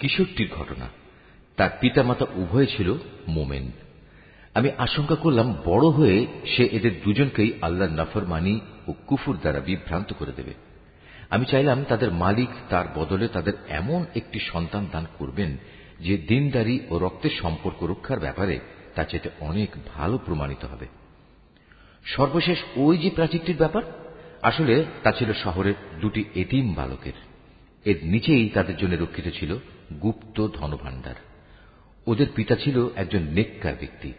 কিশোরটির 0.00 0.48
ঘটনা। 0.50 0.88
তার 1.56 1.70
পিতামাতা 1.80 2.26
উভয় 2.34 2.66
ছিল 2.66 2.94
মোমেন। 3.28 3.70
আমি 4.54 4.70
আশঙ্কা 4.78 5.14
করলাম, 5.14 5.56
বড় 5.64 5.86
হয়ে 5.86 6.26
সে 6.46 6.68
এদের 6.72 7.00
দুজনকেই 7.04 7.52
আল্লাহর 7.62 7.90
নাফরমানি 7.90 8.60
ও 8.86 8.92
কুফুর 9.06 9.36
দ্বারা 9.36 9.60
বিভ্রান্ত 9.60 10.12
করে 10.12 10.32
দেবে। 10.36 10.54
আমি 11.30 11.44
চাইলাম 11.44 11.84
তাদের 11.84 12.12
মালিক 12.12 12.48
তার 12.68 12.86
বদলে 12.94 13.28
তাদের 13.28 13.52
এমন 13.68 14.04
একটি 14.16 14.38
সন্তান 14.38 14.86
দান 14.92 15.06
করবেন 15.18 15.56
যে 16.00 16.18
দিনদারি 16.18 16.80
ও 16.90 16.98
রক্তের 16.98 17.30
সম্পর্ক 17.42 17.82
রক্ষার 17.82 18.20
ব্যাপারে 18.20 18.60
তা 18.94 19.04
চেতে 19.04 19.28
অনেক 19.40 19.70
ভালো 19.94 20.18
প্রমাণিত 20.18 20.64
হবে। 20.64 20.86
সর্বশেষ 22.04 22.58
ওই 22.76 22.98
যে 22.98 23.10
প্রাচীরটির 23.10 23.56
ব্যাপার? 23.56 23.82
আসলে 24.42 24.84
তা 25.02 25.12
ছিল 25.12 25.32
শহরের 25.32 25.74
দুটি 26.00 26.24
এতিম 26.34 26.74
বালকের। 26.74 27.12
এর 27.84 27.98
নিচেই 28.02 28.48
তাদের 28.48 28.76
জন্য 28.76 28.94
রক্ষিত 28.94 29.24
ছিল 29.40 29.58
গুপ্ত 30.02 30.48
ধনভাণ্ডার। 30.48 31.14
ওদের 32.06 32.26
পিতা 32.34 32.56
ছিল 32.56 32.88
একজন 32.96 33.22
নেককার 33.22 33.74
ব্যক্তি। 33.78 34.12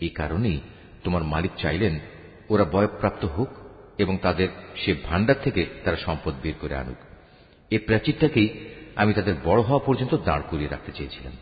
এই 0.00 0.08
কারণেই 0.08 0.60
তোমার 1.04 1.24
মালিক 1.24 1.50
চাইলেন 1.58 1.98
ওরা 2.50 2.64
বয়প্রাপ্ত 2.64 3.24
হোক 3.24 3.48
এবং 3.98 4.18
তাদের 4.18 4.48
সে 4.76 4.94
ভাণ্ডার 4.94 5.36
থেকে 5.44 5.66
তারা 5.84 5.96
সম্পদ 5.96 6.34
বের 6.42 6.54
করে 6.60 6.74
আনুক। 6.74 6.96
এ 7.70 7.78
প্রাচীরটাকেই 7.78 8.68
আমি 8.96 9.12
তাদের 9.12 9.34
বড় 9.44 9.62
হওয়া 9.62 9.84
পর্যন্ত 9.86 10.14
দাঁড় 10.14 10.42
করিয়ে 10.50 10.68
রাখতে 10.68 10.92
চেয়েছিলাম। 10.92 11.32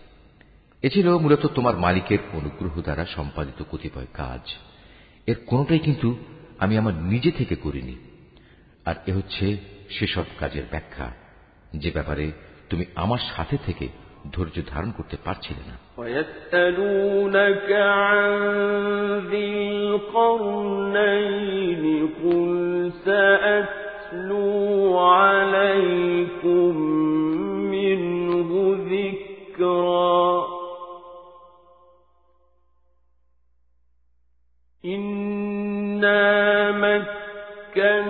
এ 0.83 0.91
ছিল 0.91 1.19
মূলত 1.19 1.47
তোমার 1.47 1.79
মালিকের 1.79 2.19
অনুগ্রহ 2.33 2.81
দ্বারা 2.81 3.07
সম্পাদিত 3.07 3.65
কতিপয় 3.71 4.07
কাজ। 4.13 4.41
এর 5.27 5.37
কোনটাই 5.47 5.79
কিন্তু 5.79 6.17
আমি 6.59 6.79
আমার 6.79 6.95
নিজে 6.95 7.31
থেকে 7.31 7.57
করিনি। 7.57 7.97
আর 8.85 8.95
এ 9.07 9.13
হচ্ছে 9.13 9.57
সেসব 9.91 10.25
কাজের 10.39 10.63
ব্যাখ্যা। 10.71 11.15
যে 11.77 11.91
ব্যাপারে 11.91 12.33
তুমি 12.70 12.86
আমার 12.96 13.22
সাথে 13.36 13.58
থেকে 13.66 13.86
ধৈর্য 14.34 14.58
ধারণ 14.74 14.90
করতে 14.98 15.18
পারছিলে 15.26 15.64
না 15.70 15.76
ويسألونك 15.98 17.68
عن 18.06 18.28
ذي 19.32 19.46
القرنين 20.90 21.84
قل 22.24 22.50
سأتلو 23.06 24.50
عليكم 25.18 26.72
منه 27.76 28.50
ذكرا 28.94 30.20
إنا 35.10 36.72
مكنا 36.72 38.03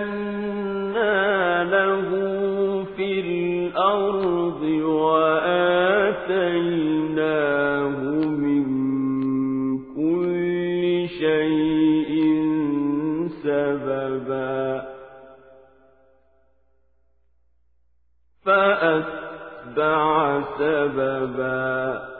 سببا. 20.57 22.15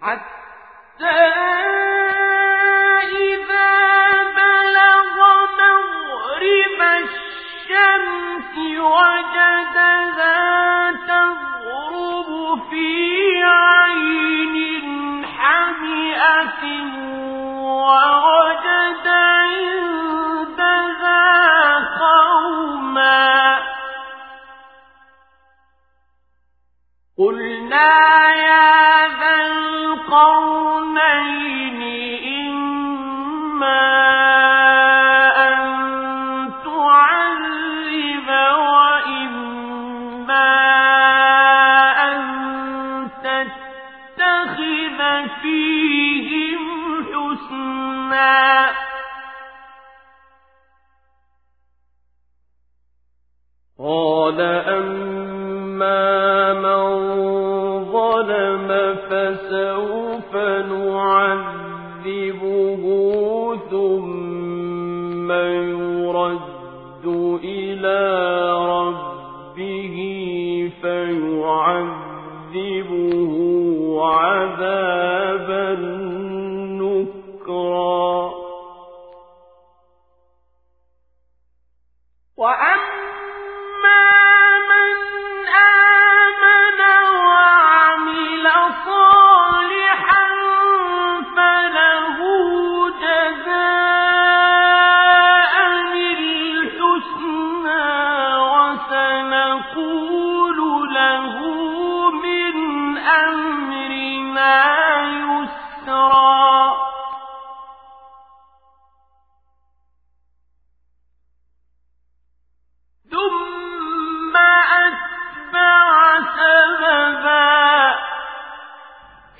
حتى 0.00 1.33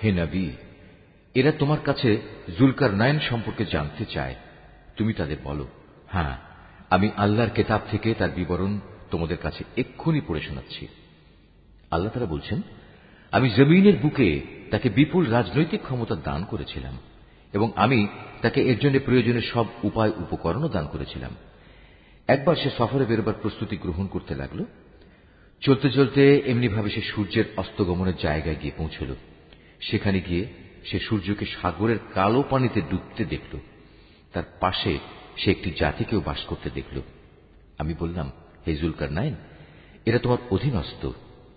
হে 0.05 0.13
নবী, 0.13 0.51
এরা 1.35 1.53
তোমার 1.53 1.79
কাছে 1.85 2.19
জুলকার 2.59 2.95
নায়ন 2.95 3.19
সম্পর্কে 3.19 3.65
জানতে 3.65 4.05
চায়। 4.05 4.35
তুমি 4.97 5.13
তাদের 5.13 5.37
বলো 5.45 5.69
হ্যাঁ 6.09 6.37
আমি 6.91 7.11
আল্লাহর 7.17 7.51
কেতাব 7.51 7.81
থেকে 7.91 8.15
তার 8.15 8.31
বিবরণ 8.31 8.81
তোমাদের 9.11 9.37
কাছে 9.37 9.65
এক্ষুনি 9.77 10.21
পড়ে 10.21 10.41
শোনাচ্ছি। 10.41 10.89
আল্লাহ 11.91 12.13
তারা 12.13 12.27
বলছেন, 12.27 12.63
আমি 13.33 13.51
জমিনের 13.51 13.97
বুকে 13.97 14.41
তাকে 14.71 14.89
বিপুল 14.89 15.31
রাজনৈতিক 15.31 15.83
ক্ষমতা 15.83 16.15
দান 16.15 16.45
করেছিলাম 16.45 16.99
এবং 17.53 17.73
আমি 17.77 18.09
তাকে 18.43 18.63
এর 18.63 18.79
জন্য 18.79 18.99
প্রয়োজনীয় 19.05 19.41
সব 19.41 19.67
উপায় 19.83 20.11
উপকরণও 20.11 20.69
দান 20.69 20.87
করেছিলাম। 20.87 21.31
একবার 22.29 22.57
সে 22.57 22.71
সফরে 22.79 23.05
বেরোবার 23.05 23.35
প্রস্তুতি 23.43 23.77
গ্রহণ 23.77 24.07
করতে 24.07 24.35
লাগল। 24.35 24.65
চলতে 25.61 25.91
চলতে 25.91 26.43
এমনিভাবে 26.47 26.91
সে 26.91 27.01
সূর্যের 27.01 27.45
অস্তগমনের 27.57 28.17
জায়গায় 28.17 28.57
গিয়ে 28.63 28.73
পৌঁছল। 28.77 29.15
সেখানে 29.91 30.21
গিয়ে 30.21 30.47
সে 30.85 30.99
সূর্যকে 30.99 31.47
সাগরের 31.47 31.99
কালো 32.15 32.45
পানিতে 32.51 32.81
ডুবতে 32.91 33.25
দেখল। 33.25 33.59
তার 34.33 34.43
পাশে 34.61 34.99
সে 35.37 35.51
একটি 35.51 35.73
জাতিকেও 35.79 36.21
বাস 36.21 36.45
করতে 36.45 36.71
দেখল। 36.71 37.01
আমি 37.79 37.95
বললাম, 37.99 38.33
হে 38.67 38.77
জুলকার 38.77 39.13
নাইন 39.13 39.35
এরা 40.07 40.19
তোমার 40.19 40.39
অধীনস্থ। 40.51 41.07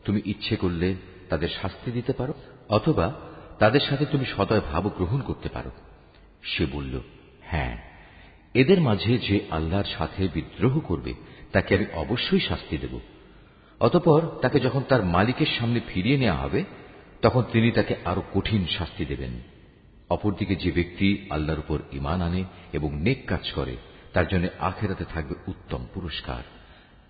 তুমি 0.06 0.22
ইচ্ছে 0.26 0.56
করলে 0.56 0.96
তাদের 1.30 1.50
শাস্তি 1.62 1.92
দিতে 1.92 2.14
পারো, 2.14 2.34
অথবা 2.70 3.14
তাদের 3.60 3.80
সাথে 3.90 4.06
তুমি 4.06 4.26
সদয় 4.26 4.62
ভাব 4.62 4.88
গ্রহণ 4.88 5.22
করতে 5.22 5.50
পারো। 5.50 5.72
সে 6.44 6.66
বলল 6.66 7.00
হ্যাঁ 7.42 7.78
এদের 8.54 8.82
মাঝে 8.82 9.18
যে 9.18 9.40
আল্লাহর 9.52 9.90
সাথে 9.98 10.28
বিদ্রোহ 10.34 10.80
করবে, 10.80 11.14
তাকে 11.52 11.76
আমি 11.76 11.86
অবশ্যই 11.94 12.40
শাস্তি 12.40 12.78
দেব। 12.78 13.00
অতপর 13.80 14.22
তাকে 14.42 14.60
যখন 14.60 14.82
তার 14.90 15.06
মালিকের 15.06 15.46
সামনে 15.60 15.80
ফিরিয়ে 15.88 16.18
নেওয়া 16.18 16.38
হবে 16.38 16.64
তখন 17.23 17.43
তিনি 17.53 17.71
তাকে 17.71 17.95
আরো 18.05 18.23
কঠিন 18.35 18.67
শাস্তি 18.79 19.05
দেবেন 19.05 19.33
অপরদিকে 20.11 20.55
যে 20.55 20.71
ব্যক্তি 20.73 21.27
আল্লাহর 21.31 21.59
উপর 21.59 21.79
ইমান 21.93 22.21
আনে 22.23 22.45
এবং 22.73 22.91
নেক 22.97 23.21
কাজ 23.27 23.53
করে 23.55 23.77
তার 24.13 24.27
জন্য 24.27 24.49
আখেরাতে 24.61 25.05
থাকবে 25.05 25.35
উত্তম 25.47 25.87
পুরস্কার 25.95 26.43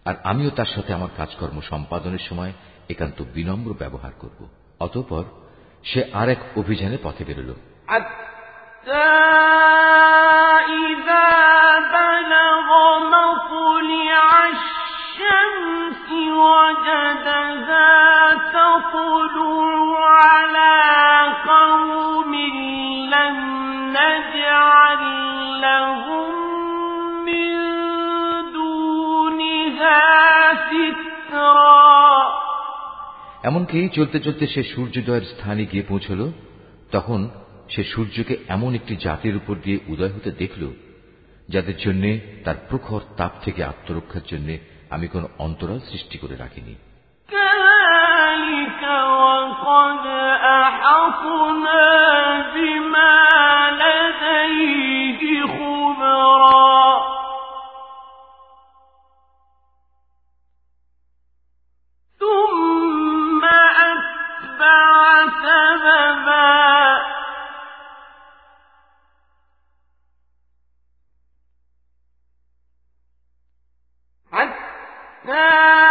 আর 0.06 0.14
আমিও 0.24 0.50
তার 0.50 0.66
সাথে 0.66 0.90
আমার 0.92 1.08
কাজকর্ম 1.16 1.60
সম্পাদনের 1.60 2.26
সময় 2.28 2.52
একান্ত 2.88 3.22
বিনম্র 3.34 3.70
ব্যবহার 3.78 4.12
করব 4.20 4.40
অতঃপর 4.80 5.24
সে 5.84 6.00
আর 6.12 6.28
এক 6.28 6.40
অভিযানে 6.56 6.98
পথে 7.02 7.24
বেরোল 7.24 7.50
إذا 10.92 11.28
بلغ 11.94 12.68
مطلع 13.08 14.52
এমনকি 33.43 33.89
চলতে 33.89 34.19
চলতে 34.19 34.47
সে 34.47 34.63
সূর্যোদয়ের 34.63 35.21
স্থানে 35.21 35.65
গিয়ে 35.65 35.83
পৌঁছল, 35.87 36.31
তখন 36.91 37.29
সে 37.69 37.83
সূর্যকে 37.83 38.37
এমন 38.47 38.73
একটি 38.73 38.95
জাতির 38.95 39.35
উপর 39.35 39.55
দিয়ে 39.63 39.79
উদয় 39.87 40.09
হতে 40.09 40.31
দেখল, 40.31 40.71
যাদের 41.49 41.77
জন্য 41.77 42.17
তার 42.43 42.55
প্রখর 42.69 42.99
তাপ 43.17 43.31
থেকে 43.43 43.63
আত্মরক্ষার 43.63 44.21
জন্য 44.31 44.57
আমি 44.90 45.06
কোন 45.08 45.24
অন্তরাল 45.38 45.78
সৃষ্টি 45.90 46.16
করে 46.18 46.36
রাখিনি 46.36 46.74
كذلك 47.28 48.82
وقد 49.20 50.04
أحطنا 50.62 51.84
بما 52.54 53.14
لديه 53.80 54.85
حتى 75.27 75.86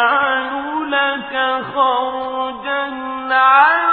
يجعل 0.00 0.90
لك 0.90 1.64
خرجا 1.74 2.84
على 3.34 3.89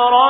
وبينهم 0.00 0.29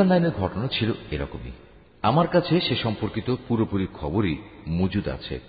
জুলকার 0.00 0.18
নাইনের 0.18 0.40
ঘটনা 0.40 0.68
ছিল 0.68 0.92
এরকমই। 1.10 1.52
আমার 2.02 2.26
কাছে 2.26 2.60
সে 2.60 2.76
সম্পর্কিত 2.76 3.34
পুরোপুরি 3.48 3.86
খবরই 3.94 4.36
মজুদ 4.68 5.08
আছে। 5.08 5.40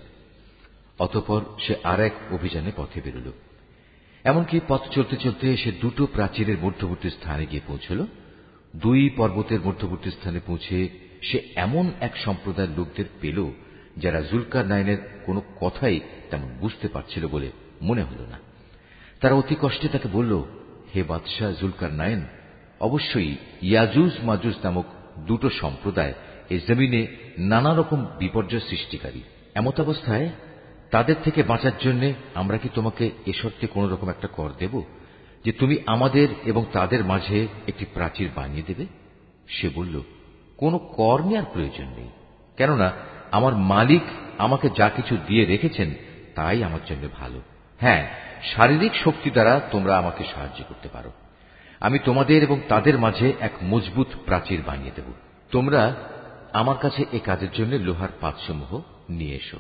অতপর 1.00 1.42
সে 1.60 1.76
আর 1.84 2.00
এক 2.00 2.12
অভিযানে 2.32 2.72
পথে 2.78 3.02
বেরোল। 3.02 3.32
এমনকি 4.24 4.60
পথ 4.68 4.82
চলতে 4.92 5.16
চলতে 5.18 5.58
সে 5.58 5.72
দুটো 5.72 6.06
প্রাচীরের 6.06 6.58
মধ্যবর্তী 6.62 7.10
স্থানে 7.10 7.46
গিয়ে 7.46 7.62
পৌঁছল। 7.68 8.06
দুই 8.76 9.10
পর্বতের 9.10 9.62
মধ্যবর্তী 9.62 10.12
স্থানে 10.12 10.40
পৌঁছে 10.46 10.90
সে 11.22 11.42
এমন 11.56 11.92
এক 12.00 12.18
সম্প্রদায়ের 12.18 12.78
লোকদের 12.78 13.06
পেল 13.22 13.52
যারা 13.98 14.22
জুলকার 14.22 14.66
নাইনের 14.66 14.98
কোনো 15.26 15.42
কথাই 15.62 16.00
তেমন 16.32 16.50
বুঝতে 16.60 16.88
পারছিল 16.88 17.28
বলে 17.28 17.52
মনে 17.82 18.04
হল 18.04 18.26
না। 18.30 18.38
তারা 19.22 19.34
অতি 19.34 19.56
কষ্টে 19.62 19.88
তাকে 19.88 20.08
বলল, 20.12 20.44
হে 20.96 21.04
বাদশাহ 21.04 21.52
জুলকার 21.52 21.94
নায়ন 21.94 22.22
অবশ্যই 22.88 23.32
ইয়াজুজ 23.62 24.14
মাজুজ 24.24 24.58
নামক 24.64 24.88
দুটো 25.30 25.48
সম্প্রদায় 25.62 26.14
এই 26.50 26.62
জমিনে 26.68 27.02
নানা 27.52 27.72
রকম 27.76 28.00
বিপর্যয় 28.20 28.64
সৃষ্টিকারী। 28.70 29.22
এমত 29.56 29.78
অবস্থায় 29.80 30.28
তাদের 30.94 31.18
থেকে 31.24 31.42
বাঁচার 31.44 31.76
জন্য 31.80 32.04
আমরা 32.36 32.58
কি 32.58 32.70
তোমাকে 32.74 33.06
এ 33.26 33.34
শর্তে 33.42 33.66
কোন 33.68 33.84
রকম 33.90 34.08
একটা 34.10 34.28
কর 34.38 34.50
দেব, 34.60 34.74
যে 35.46 35.52
তুমি 35.52 35.76
আমাদের 35.86 36.28
এবং 36.46 36.64
তাদের 36.74 37.02
মাঝে 37.04 37.38
একটি 37.68 37.86
প্রাচীর 37.94 38.30
বানিয়ে 38.36 38.68
দেবে? 38.68 38.86
সে 39.48 39.68
বলল, 39.76 39.96
কোনো 40.58 40.78
কর 40.98 41.20
নেওয়ার 41.28 41.52
প্রয়োজন 41.54 41.88
নেই, 41.98 42.12
কেননা 42.58 42.88
আমার 43.32 43.54
মালিক 43.74 44.06
আমাকে 44.38 44.68
যা 44.80 44.88
কিছু 44.90 45.14
দিয়ে 45.28 45.44
রেখেছেন 45.46 45.90
তাই 46.36 46.58
আমার 46.64 46.84
জন্য 46.90 47.04
ভালো। 47.20 47.40
হ্যাঁ 47.80 48.04
শারীরিক 48.52 48.94
শক্তি 49.04 49.30
দ্বারা 49.36 49.54
তোমরা 49.72 49.94
আমাকে 49.98 50.24
সাহায্য 50.34 50.60
করতে 50.70 50.90
পারো। 50.90 51.12
আমি 51.82 52.00
তোমাদের 52.00 52.44
এবং 52.44 52.62
তাদের 52.68 53.00
মাঝে 53.00 53.34
এক 53.40 53.52
মজবুত 53.64 54.08
প্রাচীর 54.26 54.62
বানিয়ে 54.66 54.92
দেব। 54.96 55.06
তোমরা 55.52 55.96
আমার 56.54 56.78
কাছে 56.78 57.06
এ 57.12 57.20
কাজের 57.20 57.52
জন্য 57.52 57.76
লোহার 57.76 58.10
পাতসমূহ 58.22 58.82
নিয়ে 59.10 59.36
এসো। 59.36 59.58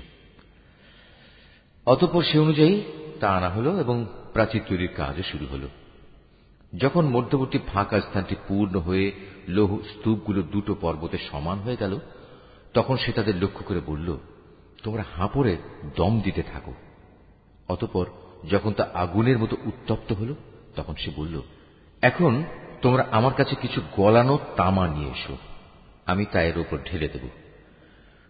অতপর 1.85 2.23
সে 2.23 2.39
অনুযায়ী 2.39 2.81
তা 3.19 3.30
আনা 3.30 3.49
হল 3.49 3.80
এবং 3.80 4.06
প্রাচীর 4.34 4.61
তৈরির 4.68 4.89
কাজও 4.98 5.23
শুরু 5.23 5.45
হল। 5.45 5.68
যখন 6.77 7.06
মধ্যবর্তী 7.06 7.60
ফাঁকা 7.68 7.99
স্থানটি 7.99 8.35
পূর্ণ 8.48 8.80
হয়ে 8.80 9.11
লৌহ 9.48 9.77
স্তূপগুলো 9.81 10.41
দুটো 10.41 10.76
পর্বতে 10.81 11.18
সমান 11.18 11.60
হয়ে 11.60 11.76
গেল, 11.76 11.99
তখন 12.73 12.98
সে 12.98 13.11
তাদের 13.11 13.43
লক্ষ্য 13.43 13.65
করে 13.65 13.81
বলল, 13.85 14.18
তোমরা 14.84 15.03
হাঁপড়ে 15.18 15.57
দম 15.95 16.22
দিতে 16.22 16.43
থাকো। 16.43 16.73
অতপর 17.68 18.06
যখন 18.52 18.73
তা 18.73 18.89
আগুনের 18.93 19.38
মতো 19.38 19.57
উত্তপ্ত 19.65 20.14
হল, 20.14 20.35
তখন 20.76 20.95
সে 20.95 21.11
বলল 21.15 21.41
এখন 22.02 22.44
তোমরা 22.82 23.07
আমার 23.11 23.34
কাছে 23.34 23.56
কিছু 23.56 23.82
গলানো 23.98 24.40
তামা 24.56 24.88
নিয়ে 24.88 25.10
এসো। 25.10 25.38
আমি 26.06 26.26
তা 26.26 26.41
এর 26.41 26.57
উপর 26.57 26.78
ঢেলে 26.91 27.07
দেব। 27.07 27.30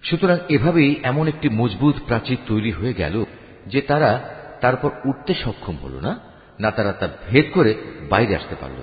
সুতরাং 0.04 0.38
এভাবেই 0.50 1.00
এমন 1.04 1.28
একটি 1.28 1.50
মজবুত 1.50 1.96
প্রাচীর 2.06 2.38
তৈরি 2.48 2.72
হয়ে 2.72 2.94
গেল 2.94 3.26
যে 3.68 3.82
তারা 3.82 4.30
তারপর 4.62 4.92
উঠতে 5.06 5.34
সক্ষম 5.34 5.76
হল 5.78 6.00
না 6.00 6.20
না 6.60 6.72
তারা 6.72 6.94
তার 6.94 7.10
ভেদ 7.30 7.46
করে 7.54 7.76
বাইরে 8.10 8.36
আসতে 8.36 8.56
পারল। 8.62 8.82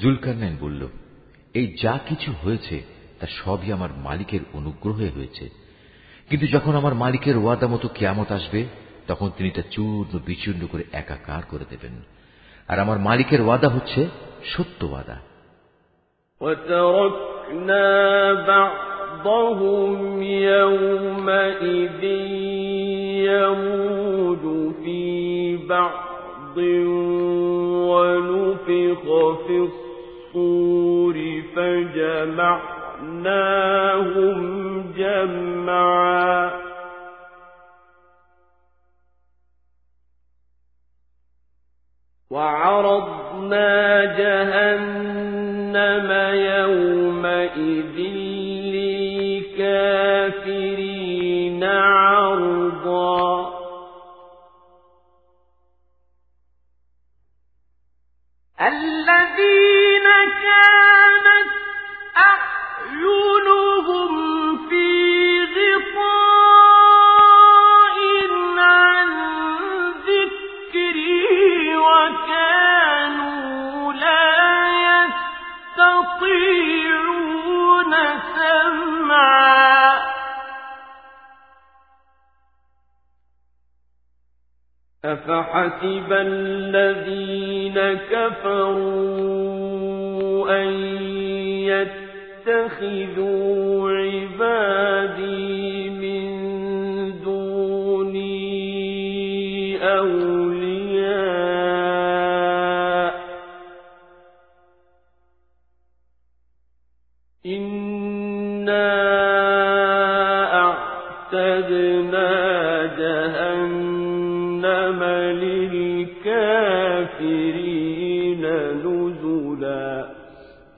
জুলকারনাইন 0.00 0.56
বলল, 0.60 0.88
এই 1.54 1.76
যা 1.82 1.98
কিছু 2.06 2.32
হয়েছে, 2.32 2.82
তা 3.20 3.26
সবই 3.26 3.72
আমার 3.72 3.88
মালিকের 3.96 4.40
অনুগ্রহে 4.52 5.08
হয়েছে। 5.08 5.48
কিন্তু 6.30 6.46
যখন 6.46 6.76
আমার 6.76 6.94
মালিকের 6.94 7.36
ওয়াদা 7.36 7.66
মতো 7.66 7.88
কেয়ামত 7.88 8.32
আসবে, 8.32 8.64
তখন 9.06 9.30
তিনি 9.36 9.50
তা 9.50 9.62
চূর্ণ 9.70 10.18
বিচূর্ণ 10.18 10.66
করে 10.66 10.84
একাকার 10.92 11.42
করে 11.48 11.64
দেবেন। 11.70 12.02
আর 12.67 12.77
আমার 12.79 12.97
মালিকের 12.99 13.41
ওয়াদা 13.41 13.69
হচ্ছে 13.75 14.01
সত্য 14.53 14.81
ওয়াদা 14.91 15.17
وتركنا 16.41 17.87
بعضهم 18.53 20.21
يومئذ 20.23 22.03
يموج 23.29 24.43
في 24.83 25.01
بعض 25.69 26.57
ونفخ 27.91 29.03
في 29.47 29.57
الصور 29.67 31.15
فجمعناهم 33.47 34.37
جمعا 34.97 36.60
وعرضنا 42.32 44.04
جهنم 44.04 46.10
يومئذ 46.32 47.98
للكافرين 49.52 51.64
عرضا. 51.64 53.52
الذين 58.60 60.06
كانت 60.42 60.91
أفحسب 85.12 86.12
الذين 86.12 87.78
كفروا 88.10 89.42
أن 90.62 90.68
يتخذوا 92.46 93.90
عبادي 93.90 95.81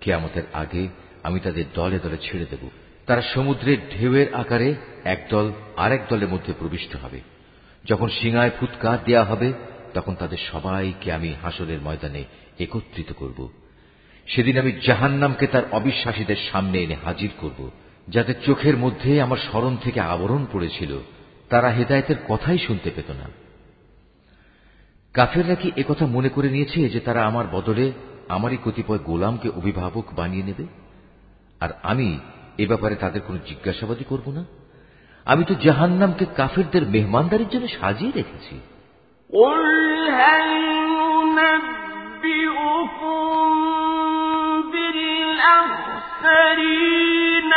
কেয়ামতের 0.04 0.42
আগে 0.52 0.88
আমি 1.22 1.40
তাদের 1.40 1.64
দলে 1.74 1.98
দলে 1.98 2.16
ছেড়ে 2.18 2.46
দেব। 2.50 2.68
তারা 3.06 3.22
সমুদ্রের 3.22 3.78
ঢেউয়ের 3.90 4.34
আকারে 4.34 4.74
একদল 5.04 5.52
আরেক 5.76 6.00
দলের 6.08 6.28
মধ্যে 6.28 6.52
প্রবিষ্ট 6.58 6.96
হবে। 6.96 7.20
যখন 7.84 8.08
সিঙায় 8.08 8.50
ফুৎকার 8.60 8.98
দেয়া 9.04 9.24
হবে, 9.24 9.52
তখন 9.94 10.14
তাদের 10.14 10.38
সবাইকে 10.52 11.12
আমি 11.12 11.34
হাসরের 11.42 11.80
ময়দানে 11.80 12.24
একত্রিত 12.58 13.12
করব। 13.12 13.50
সেদিন 14.26 14.58
আমি 14.58 14.72
জাহান্নামকে 14.72 15.46
তার 15.46 15.62
অবিশ্বাসীদের 15.70 16.36
সামনে 16.52 16.82
এনে 16.82 16.96
হাজির 17.04 17.30
করব 17.38 17.70
যাদের 18.08 18.34
চোখের 18.46 18.76
মধ্যে 18.76 19.20
আমার 19.20 19.38
স্মরণ 19.38 19.76
থেকে 19.76 20.00
আবরণ 20.00 20.46
পড়েছিল। 20.52 20.98
তারা 21.48 21.68
হেদায়েতের 21.68 22.16
কথাই 22.28 22.58
শুনতে 22.58 22.90
পেত 22.96 23.10
না। 23.10 23.30
কাফেররা 25.12 25.54
কি 25.54 25.72
একথা 25.76 26.06
মনে 26.06 26.28
করে 26.28 26.50
নিয়েছে 26.50 26.88
যে 26.88 27.00
তারা 27.00 27.24
আমার 27.24 27.46
বদলে 27.46 27.92
আমারই 28.29 28.59
কতিপয় 28.63 29.01
গোলামকে 29.03 29.47
অভিভাবক 29.49 30.05
বানিয়ে 30.15 30.47
নেবে 30.49 30.65
আর 31.61 31.71
আমি 31.83 32.09
এ 32.57 32.65
ব্যাপারে 32.67 32.95
তাদের 32.95 33.21
কোনো 33.21 33.39
জিজ্ঞাসাবাদই 33.47 34.03
করব 34.03 34.27
না 34.31 34.43
আমি 35.27 35.43
তো 35.45 35.53
জাহান্নামকে 35.65 36.25
কাফেরদের 36.37 36.83
মেহমানদারির 36.87 37.51
জন্য 37.53 37.65
সাজিয়ে 37.79 38.11
রেখেছি 38.11 38.55
قل 39.33 39.61
هل 40.11 40.47
ننبئكم 41.39 43.19
بالأخسرين 46.21 47.53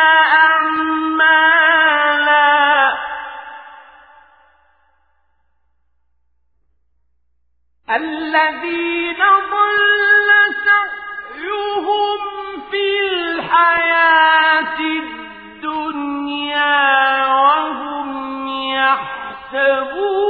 أعمالا 1.15 2.49
الذين 7.89 9.21
ضل 9.51 9.83
سعيهم 9.83 9.96
في 19.52 20.27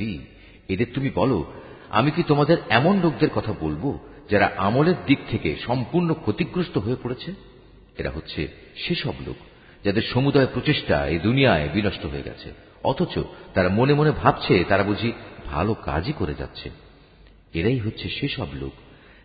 নবী 0.01 0.17
এদের 0.69 0.85
তুমি 0.93 1.09
বলো, 1.15 1.53
আমি 1.89 2.11
কি 2.11 2.23
তোমাদের 2.23 2.57
এমন 2.69 3.01
লোকদের 3.01 3.29
কথা 3.35 3.53
বলব 3.59 3.97
যারা 4.31 4.51
আমলের 4.57 4.95
দিক 5.05 5.19
থেকে 5.29 5.55
সম্পূর্ণ 5.65 6.13
ক্ষতিগ্রস্ত 6.13 6.77
হয়ে 6.77 6.95
পড়েছে? 7.03 7.33
এরা 7.97 8.09
হচ্ছে 8.09 8.47
সেসব 8.75 9.13
লোক 9.27 9.35
যাদের 9.85 10.01
সমুদায় 10.01 10.47
প্রচেষ্টা 10.53 11.05
এই 11.05 11.19
দুনিয়ায় 11.19 11.69
বিনষ্ট 11.73 12.05
হয়ে 12.05 12.21
গেছে। 12.21 12.53
অথচ 12.83 13.19
তারা 13.53 13.69
মনে 13.69 13.93
মনে 13.93 14.11
ভাবছে, 14.11 14.63
তারা 14.63 14.83
বুঝি 14.83 15.11
ভালো 15.45 15.73
কাজই 15.73 16.13
করে 16.13 16.33
যাচ্ছে। 16.33 16.69
এরাই 17.53 17.79
হচ্ছে 17.79 18.09
সেসব 18.09 18.47
লোক 18.53 18.73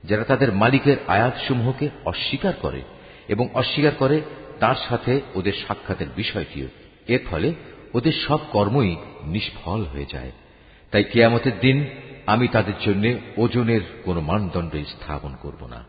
যারা 0.05 0.25
তাদের 0.25 0.53
মালিকের 0.53 0.97
আয়াতসমূহকে 1.09 1.89
অস্বীকার 2.05 2.53
করে 2.63 2.83
এবং 3.29 3.49
অস্বীকার 3.55 3.93
করে 3.99 4.21
তার 4.61 4.75
সাথে 4.89 5.21
ওদের 5.35 5.53
সাক্ষাতের 5.69 6.07
বিষয়টিও। 6.17 6.69
এর 7.09 7.21
ফলে 7.31 7.55
ওদের 7.95 8.13
সব 8.13 8.39
কর্মই 8.53 8.97
নিষ্ফল 9.25 9.85
হয়ে 9.85 10.07
যায়। 10.13 10.33
তাই 10.93 11.05
কেয়ামতের 11.05 11.61
দিন 11.61 11.87
আমি 12.27 12.49
তাদের 12.49 12.75
জন্য 12.87 13.19
ওজনের 13.37 13.81
কোন 14.05 14.21
মানদণ্ড 14.21 14.77
স্থাপন 14.77 15.37
করব 15.43 15.67
না। 15.67 15.85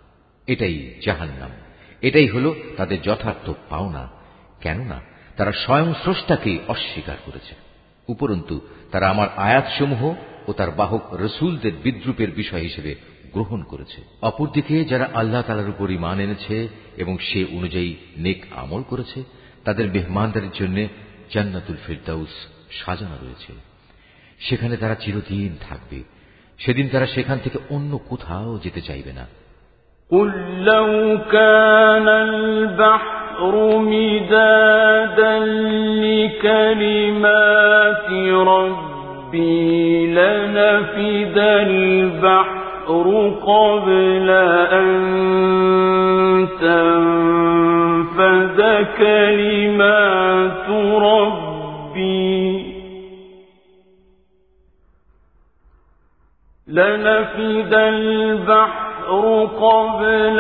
এটাই 0.48 0.94
জাহান্নাম। 1.06 1.50
এটাই 2.02 2.28
হল 2.28 2.54
তাদের 2.78 3.02
যথার্থ 3.02 3.52
পাওনা। 3.70 4.10
কেননা 4.62 5.02
তারা 5.38 5.52
স্বয়ং 5.52 5.94
স্রষ্টাকে 5.94 6.60
অস্বীকার 6.68 7.18
করেছে। 7.26 7.56
উপরন্তু 8.08 8.62
তারা 8.92 9.10
আমার 9.10 9.28
আয়াতসমূহ 9.38 10.16
ও 10.48 10.54
তার 10.54 10.72
বাহক 10.72 11.14
রসুলদের 11.14 11.72
বিদ্রুপের 11.84 12.32
বিষয় 12.32 12.62
হিসেবে 12.62 12.96
গ্রহণ 13.34 13.64
করেছে। 13.64 14.02
অপরদিকে 14.22 14.86
যারা 14.86 15.10
আল্লাহ 15.14 15.42
তালার 15.42 15.70
উপর 15.70 15.92
ইমান 15.92 16.20
এনেছে 16.20 16.68
এবং 16.98 17.18
সে 17.18 17.46
অনুযায়ী 17.52 17.96
নেক 18.18 18.46
আমল 18.56 18.84
করেছে, 18.84 19.24
তাদের 19.64 19.92
মেহমানদারির 19.92 20.52
জন্য 20.54 20.88
জান্নাতুল 21.34 21.76
ফিরদাউস 21.88 22.48
সাজানো 22.86 23.16
রয়েছে। 23.22 23.73
সেখানে 24.43 24.77
তারা 24.77 24.95
চিরদিন 24.95 25.53
থাকবে 25.69 26.03
সেদিন 26.59 26.89
তারা 26.89 27.07
সেখান 27.07 27.39
থেকে 27.39 27.59
অন্য 27.71 28.01
কোথাও 28.11 28.59
যেতে 28.65 28.81
চাইবে 28.81 29.13
না 29.13 29.27
قل 30.11 30.31
لو 30.65 31.19
كان 31.33 32.09
البحر 32.09 33.55
مدادا 33.93 35.39
لكلمات 36.05 38.11
ربي 38.53 40.07
لنفد 40.19 41.39
البحر 41.39 43.07
قبل 43.47 44.31
أن 44.81 44.89
تنفد 46.61 48.61
كلمات 48.99 50.69
ربي 51.03 51.42
لنفد 56.73 57.75
البحر 57.75 59.09
قبل 59.59 60.39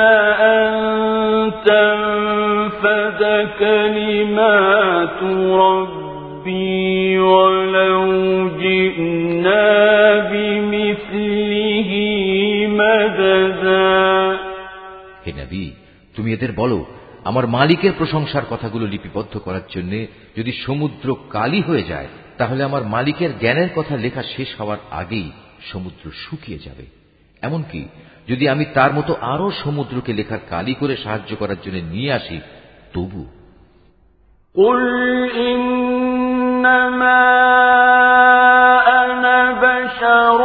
أن 0.49 0.73
تنفد 1.67 3.23
كلمات 3.59 5.21
ربي 5.65 7.19
ولو 7.19 8.01
جئنا 8.59 9.69
بمثله 10.31 11.91
مددا 12.81 14.39
হে 15.27 15.33
নবী 15.33 15.65
তুমি 16.17 16.29
এদের 16.33 16.53
বলো 16.53 16.79
আমার 17.25 17.45
মালিকের 17.47 17.93
প্রশংসার 17.99 18.45
কথাগুলো 18.51 18.85
লিপিবদ্ধ 18.87 19.35
করার 19.39 19.67
জন্য 19.75 19.93
যদি 20.37 20.53
সমুদ্র 20.67 21.07
কালি 21.31 21.61
হয়ে 21.61 21.89
যায় 21.89 22.09
তাহলে 22.39 22.61
আমার 22.63 22.83
মালিকের 22.85 23.31
জ্ঞানের 23.41 23.71
কথা 23.77 23.95
লেখা 23.97 24.23
শেষ 24.37 24.49
হওয়ার 24.61 24.81
আগেই 24.91 25.29
সমুদ্র 25.73 26.05
শুকিয়ে 26.15 26.59
যাবে 26.59 26.85
এমনকি 27.43 27.81
যদি 28.29 28.45
আমি 28.49 28.65
তার 28.75 28.91
মতো 28.93 29.13
আরো 29.15 29.47
সমুদ্রকে 29.65 30.13
লেখার 30.13 30.43
কালি 30.51 30.75
করে 30.75 30.95
সাহায্য 30.97 31.31
করার 31.37 31.61
জন্য 31.63 31.79
নিয়ে 31.91 32.11
আসি 32.13 32.39
তবু 32.95 33.23
قل 34.55 34.81
إنما 35.49 37.25
أنا 39.01 39.39
بشر 39.63 40.39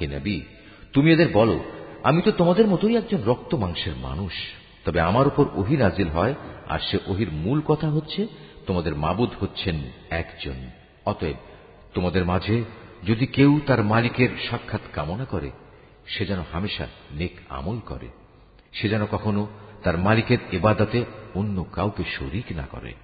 হে 0.00 0.06
নবী, 0.06 0.40
তুমি 0.92 1.12
এদের 1.12 1.28
বলো, 1.32 1.64
আমি 2.02 2.22
তো 2.22 2.30
তোমাদের 2.30 2.66
মতোই 2.66 2.96
একজন 2.96 3.18
রক্ত 3.24 3.54
মাংসের 3.54 3.96
মানুষ। 3.96 4.32
তবে 4.84 5.00
আমার 5.00 5.26
উপর 5.26 5.44
ওহি 5.54 5.76
নাজিল 5.76 6.08
হয়, 6.08 6.34
আর 6.68 6.78
সে 6.78 6.98
ওহির 7.06 7.30
মূল 7.32 7.60
কথা 7.60 7.88
হচ্ছে, 7.88 8.26
তোমাদের 8.66 8.96
মাবুদ 8.96 9.30
হচ্ছেন 9.40 9.80
একজন। 10.10 10.70
অতএব 11.06 11.36
তোমাদের 11.94 12.24
মাঝে 12.24 12.64
যদি 13.04 13.26
কেউ 13.26 13.60
তার 13.66 13.84
মালিকের 13.84 14.28
সাক্ষাৎ 14.50 14.80
কামনা 14.92 15.24
করে, 15.24 15.50
সে 16.06 16.26
যেন 16.26 16.38
হামেশা 16.52 16.86
নেক 17.10 17.32
আমল 17.48 17.80
করে। 17.80 18.08
সে 18.72 18.88
যেন 18.88 19.06
কখনো 19.06 19.46
তার 19.82 19.98
মালিকের 19.98 20.38
এবাদাতে 20.52 21.04
অন্য 21.34 21.66
কাউকে 21.72 22.02
শরিক 22.18 22.44
না 22.50 22.66
করে। 22.70 22.94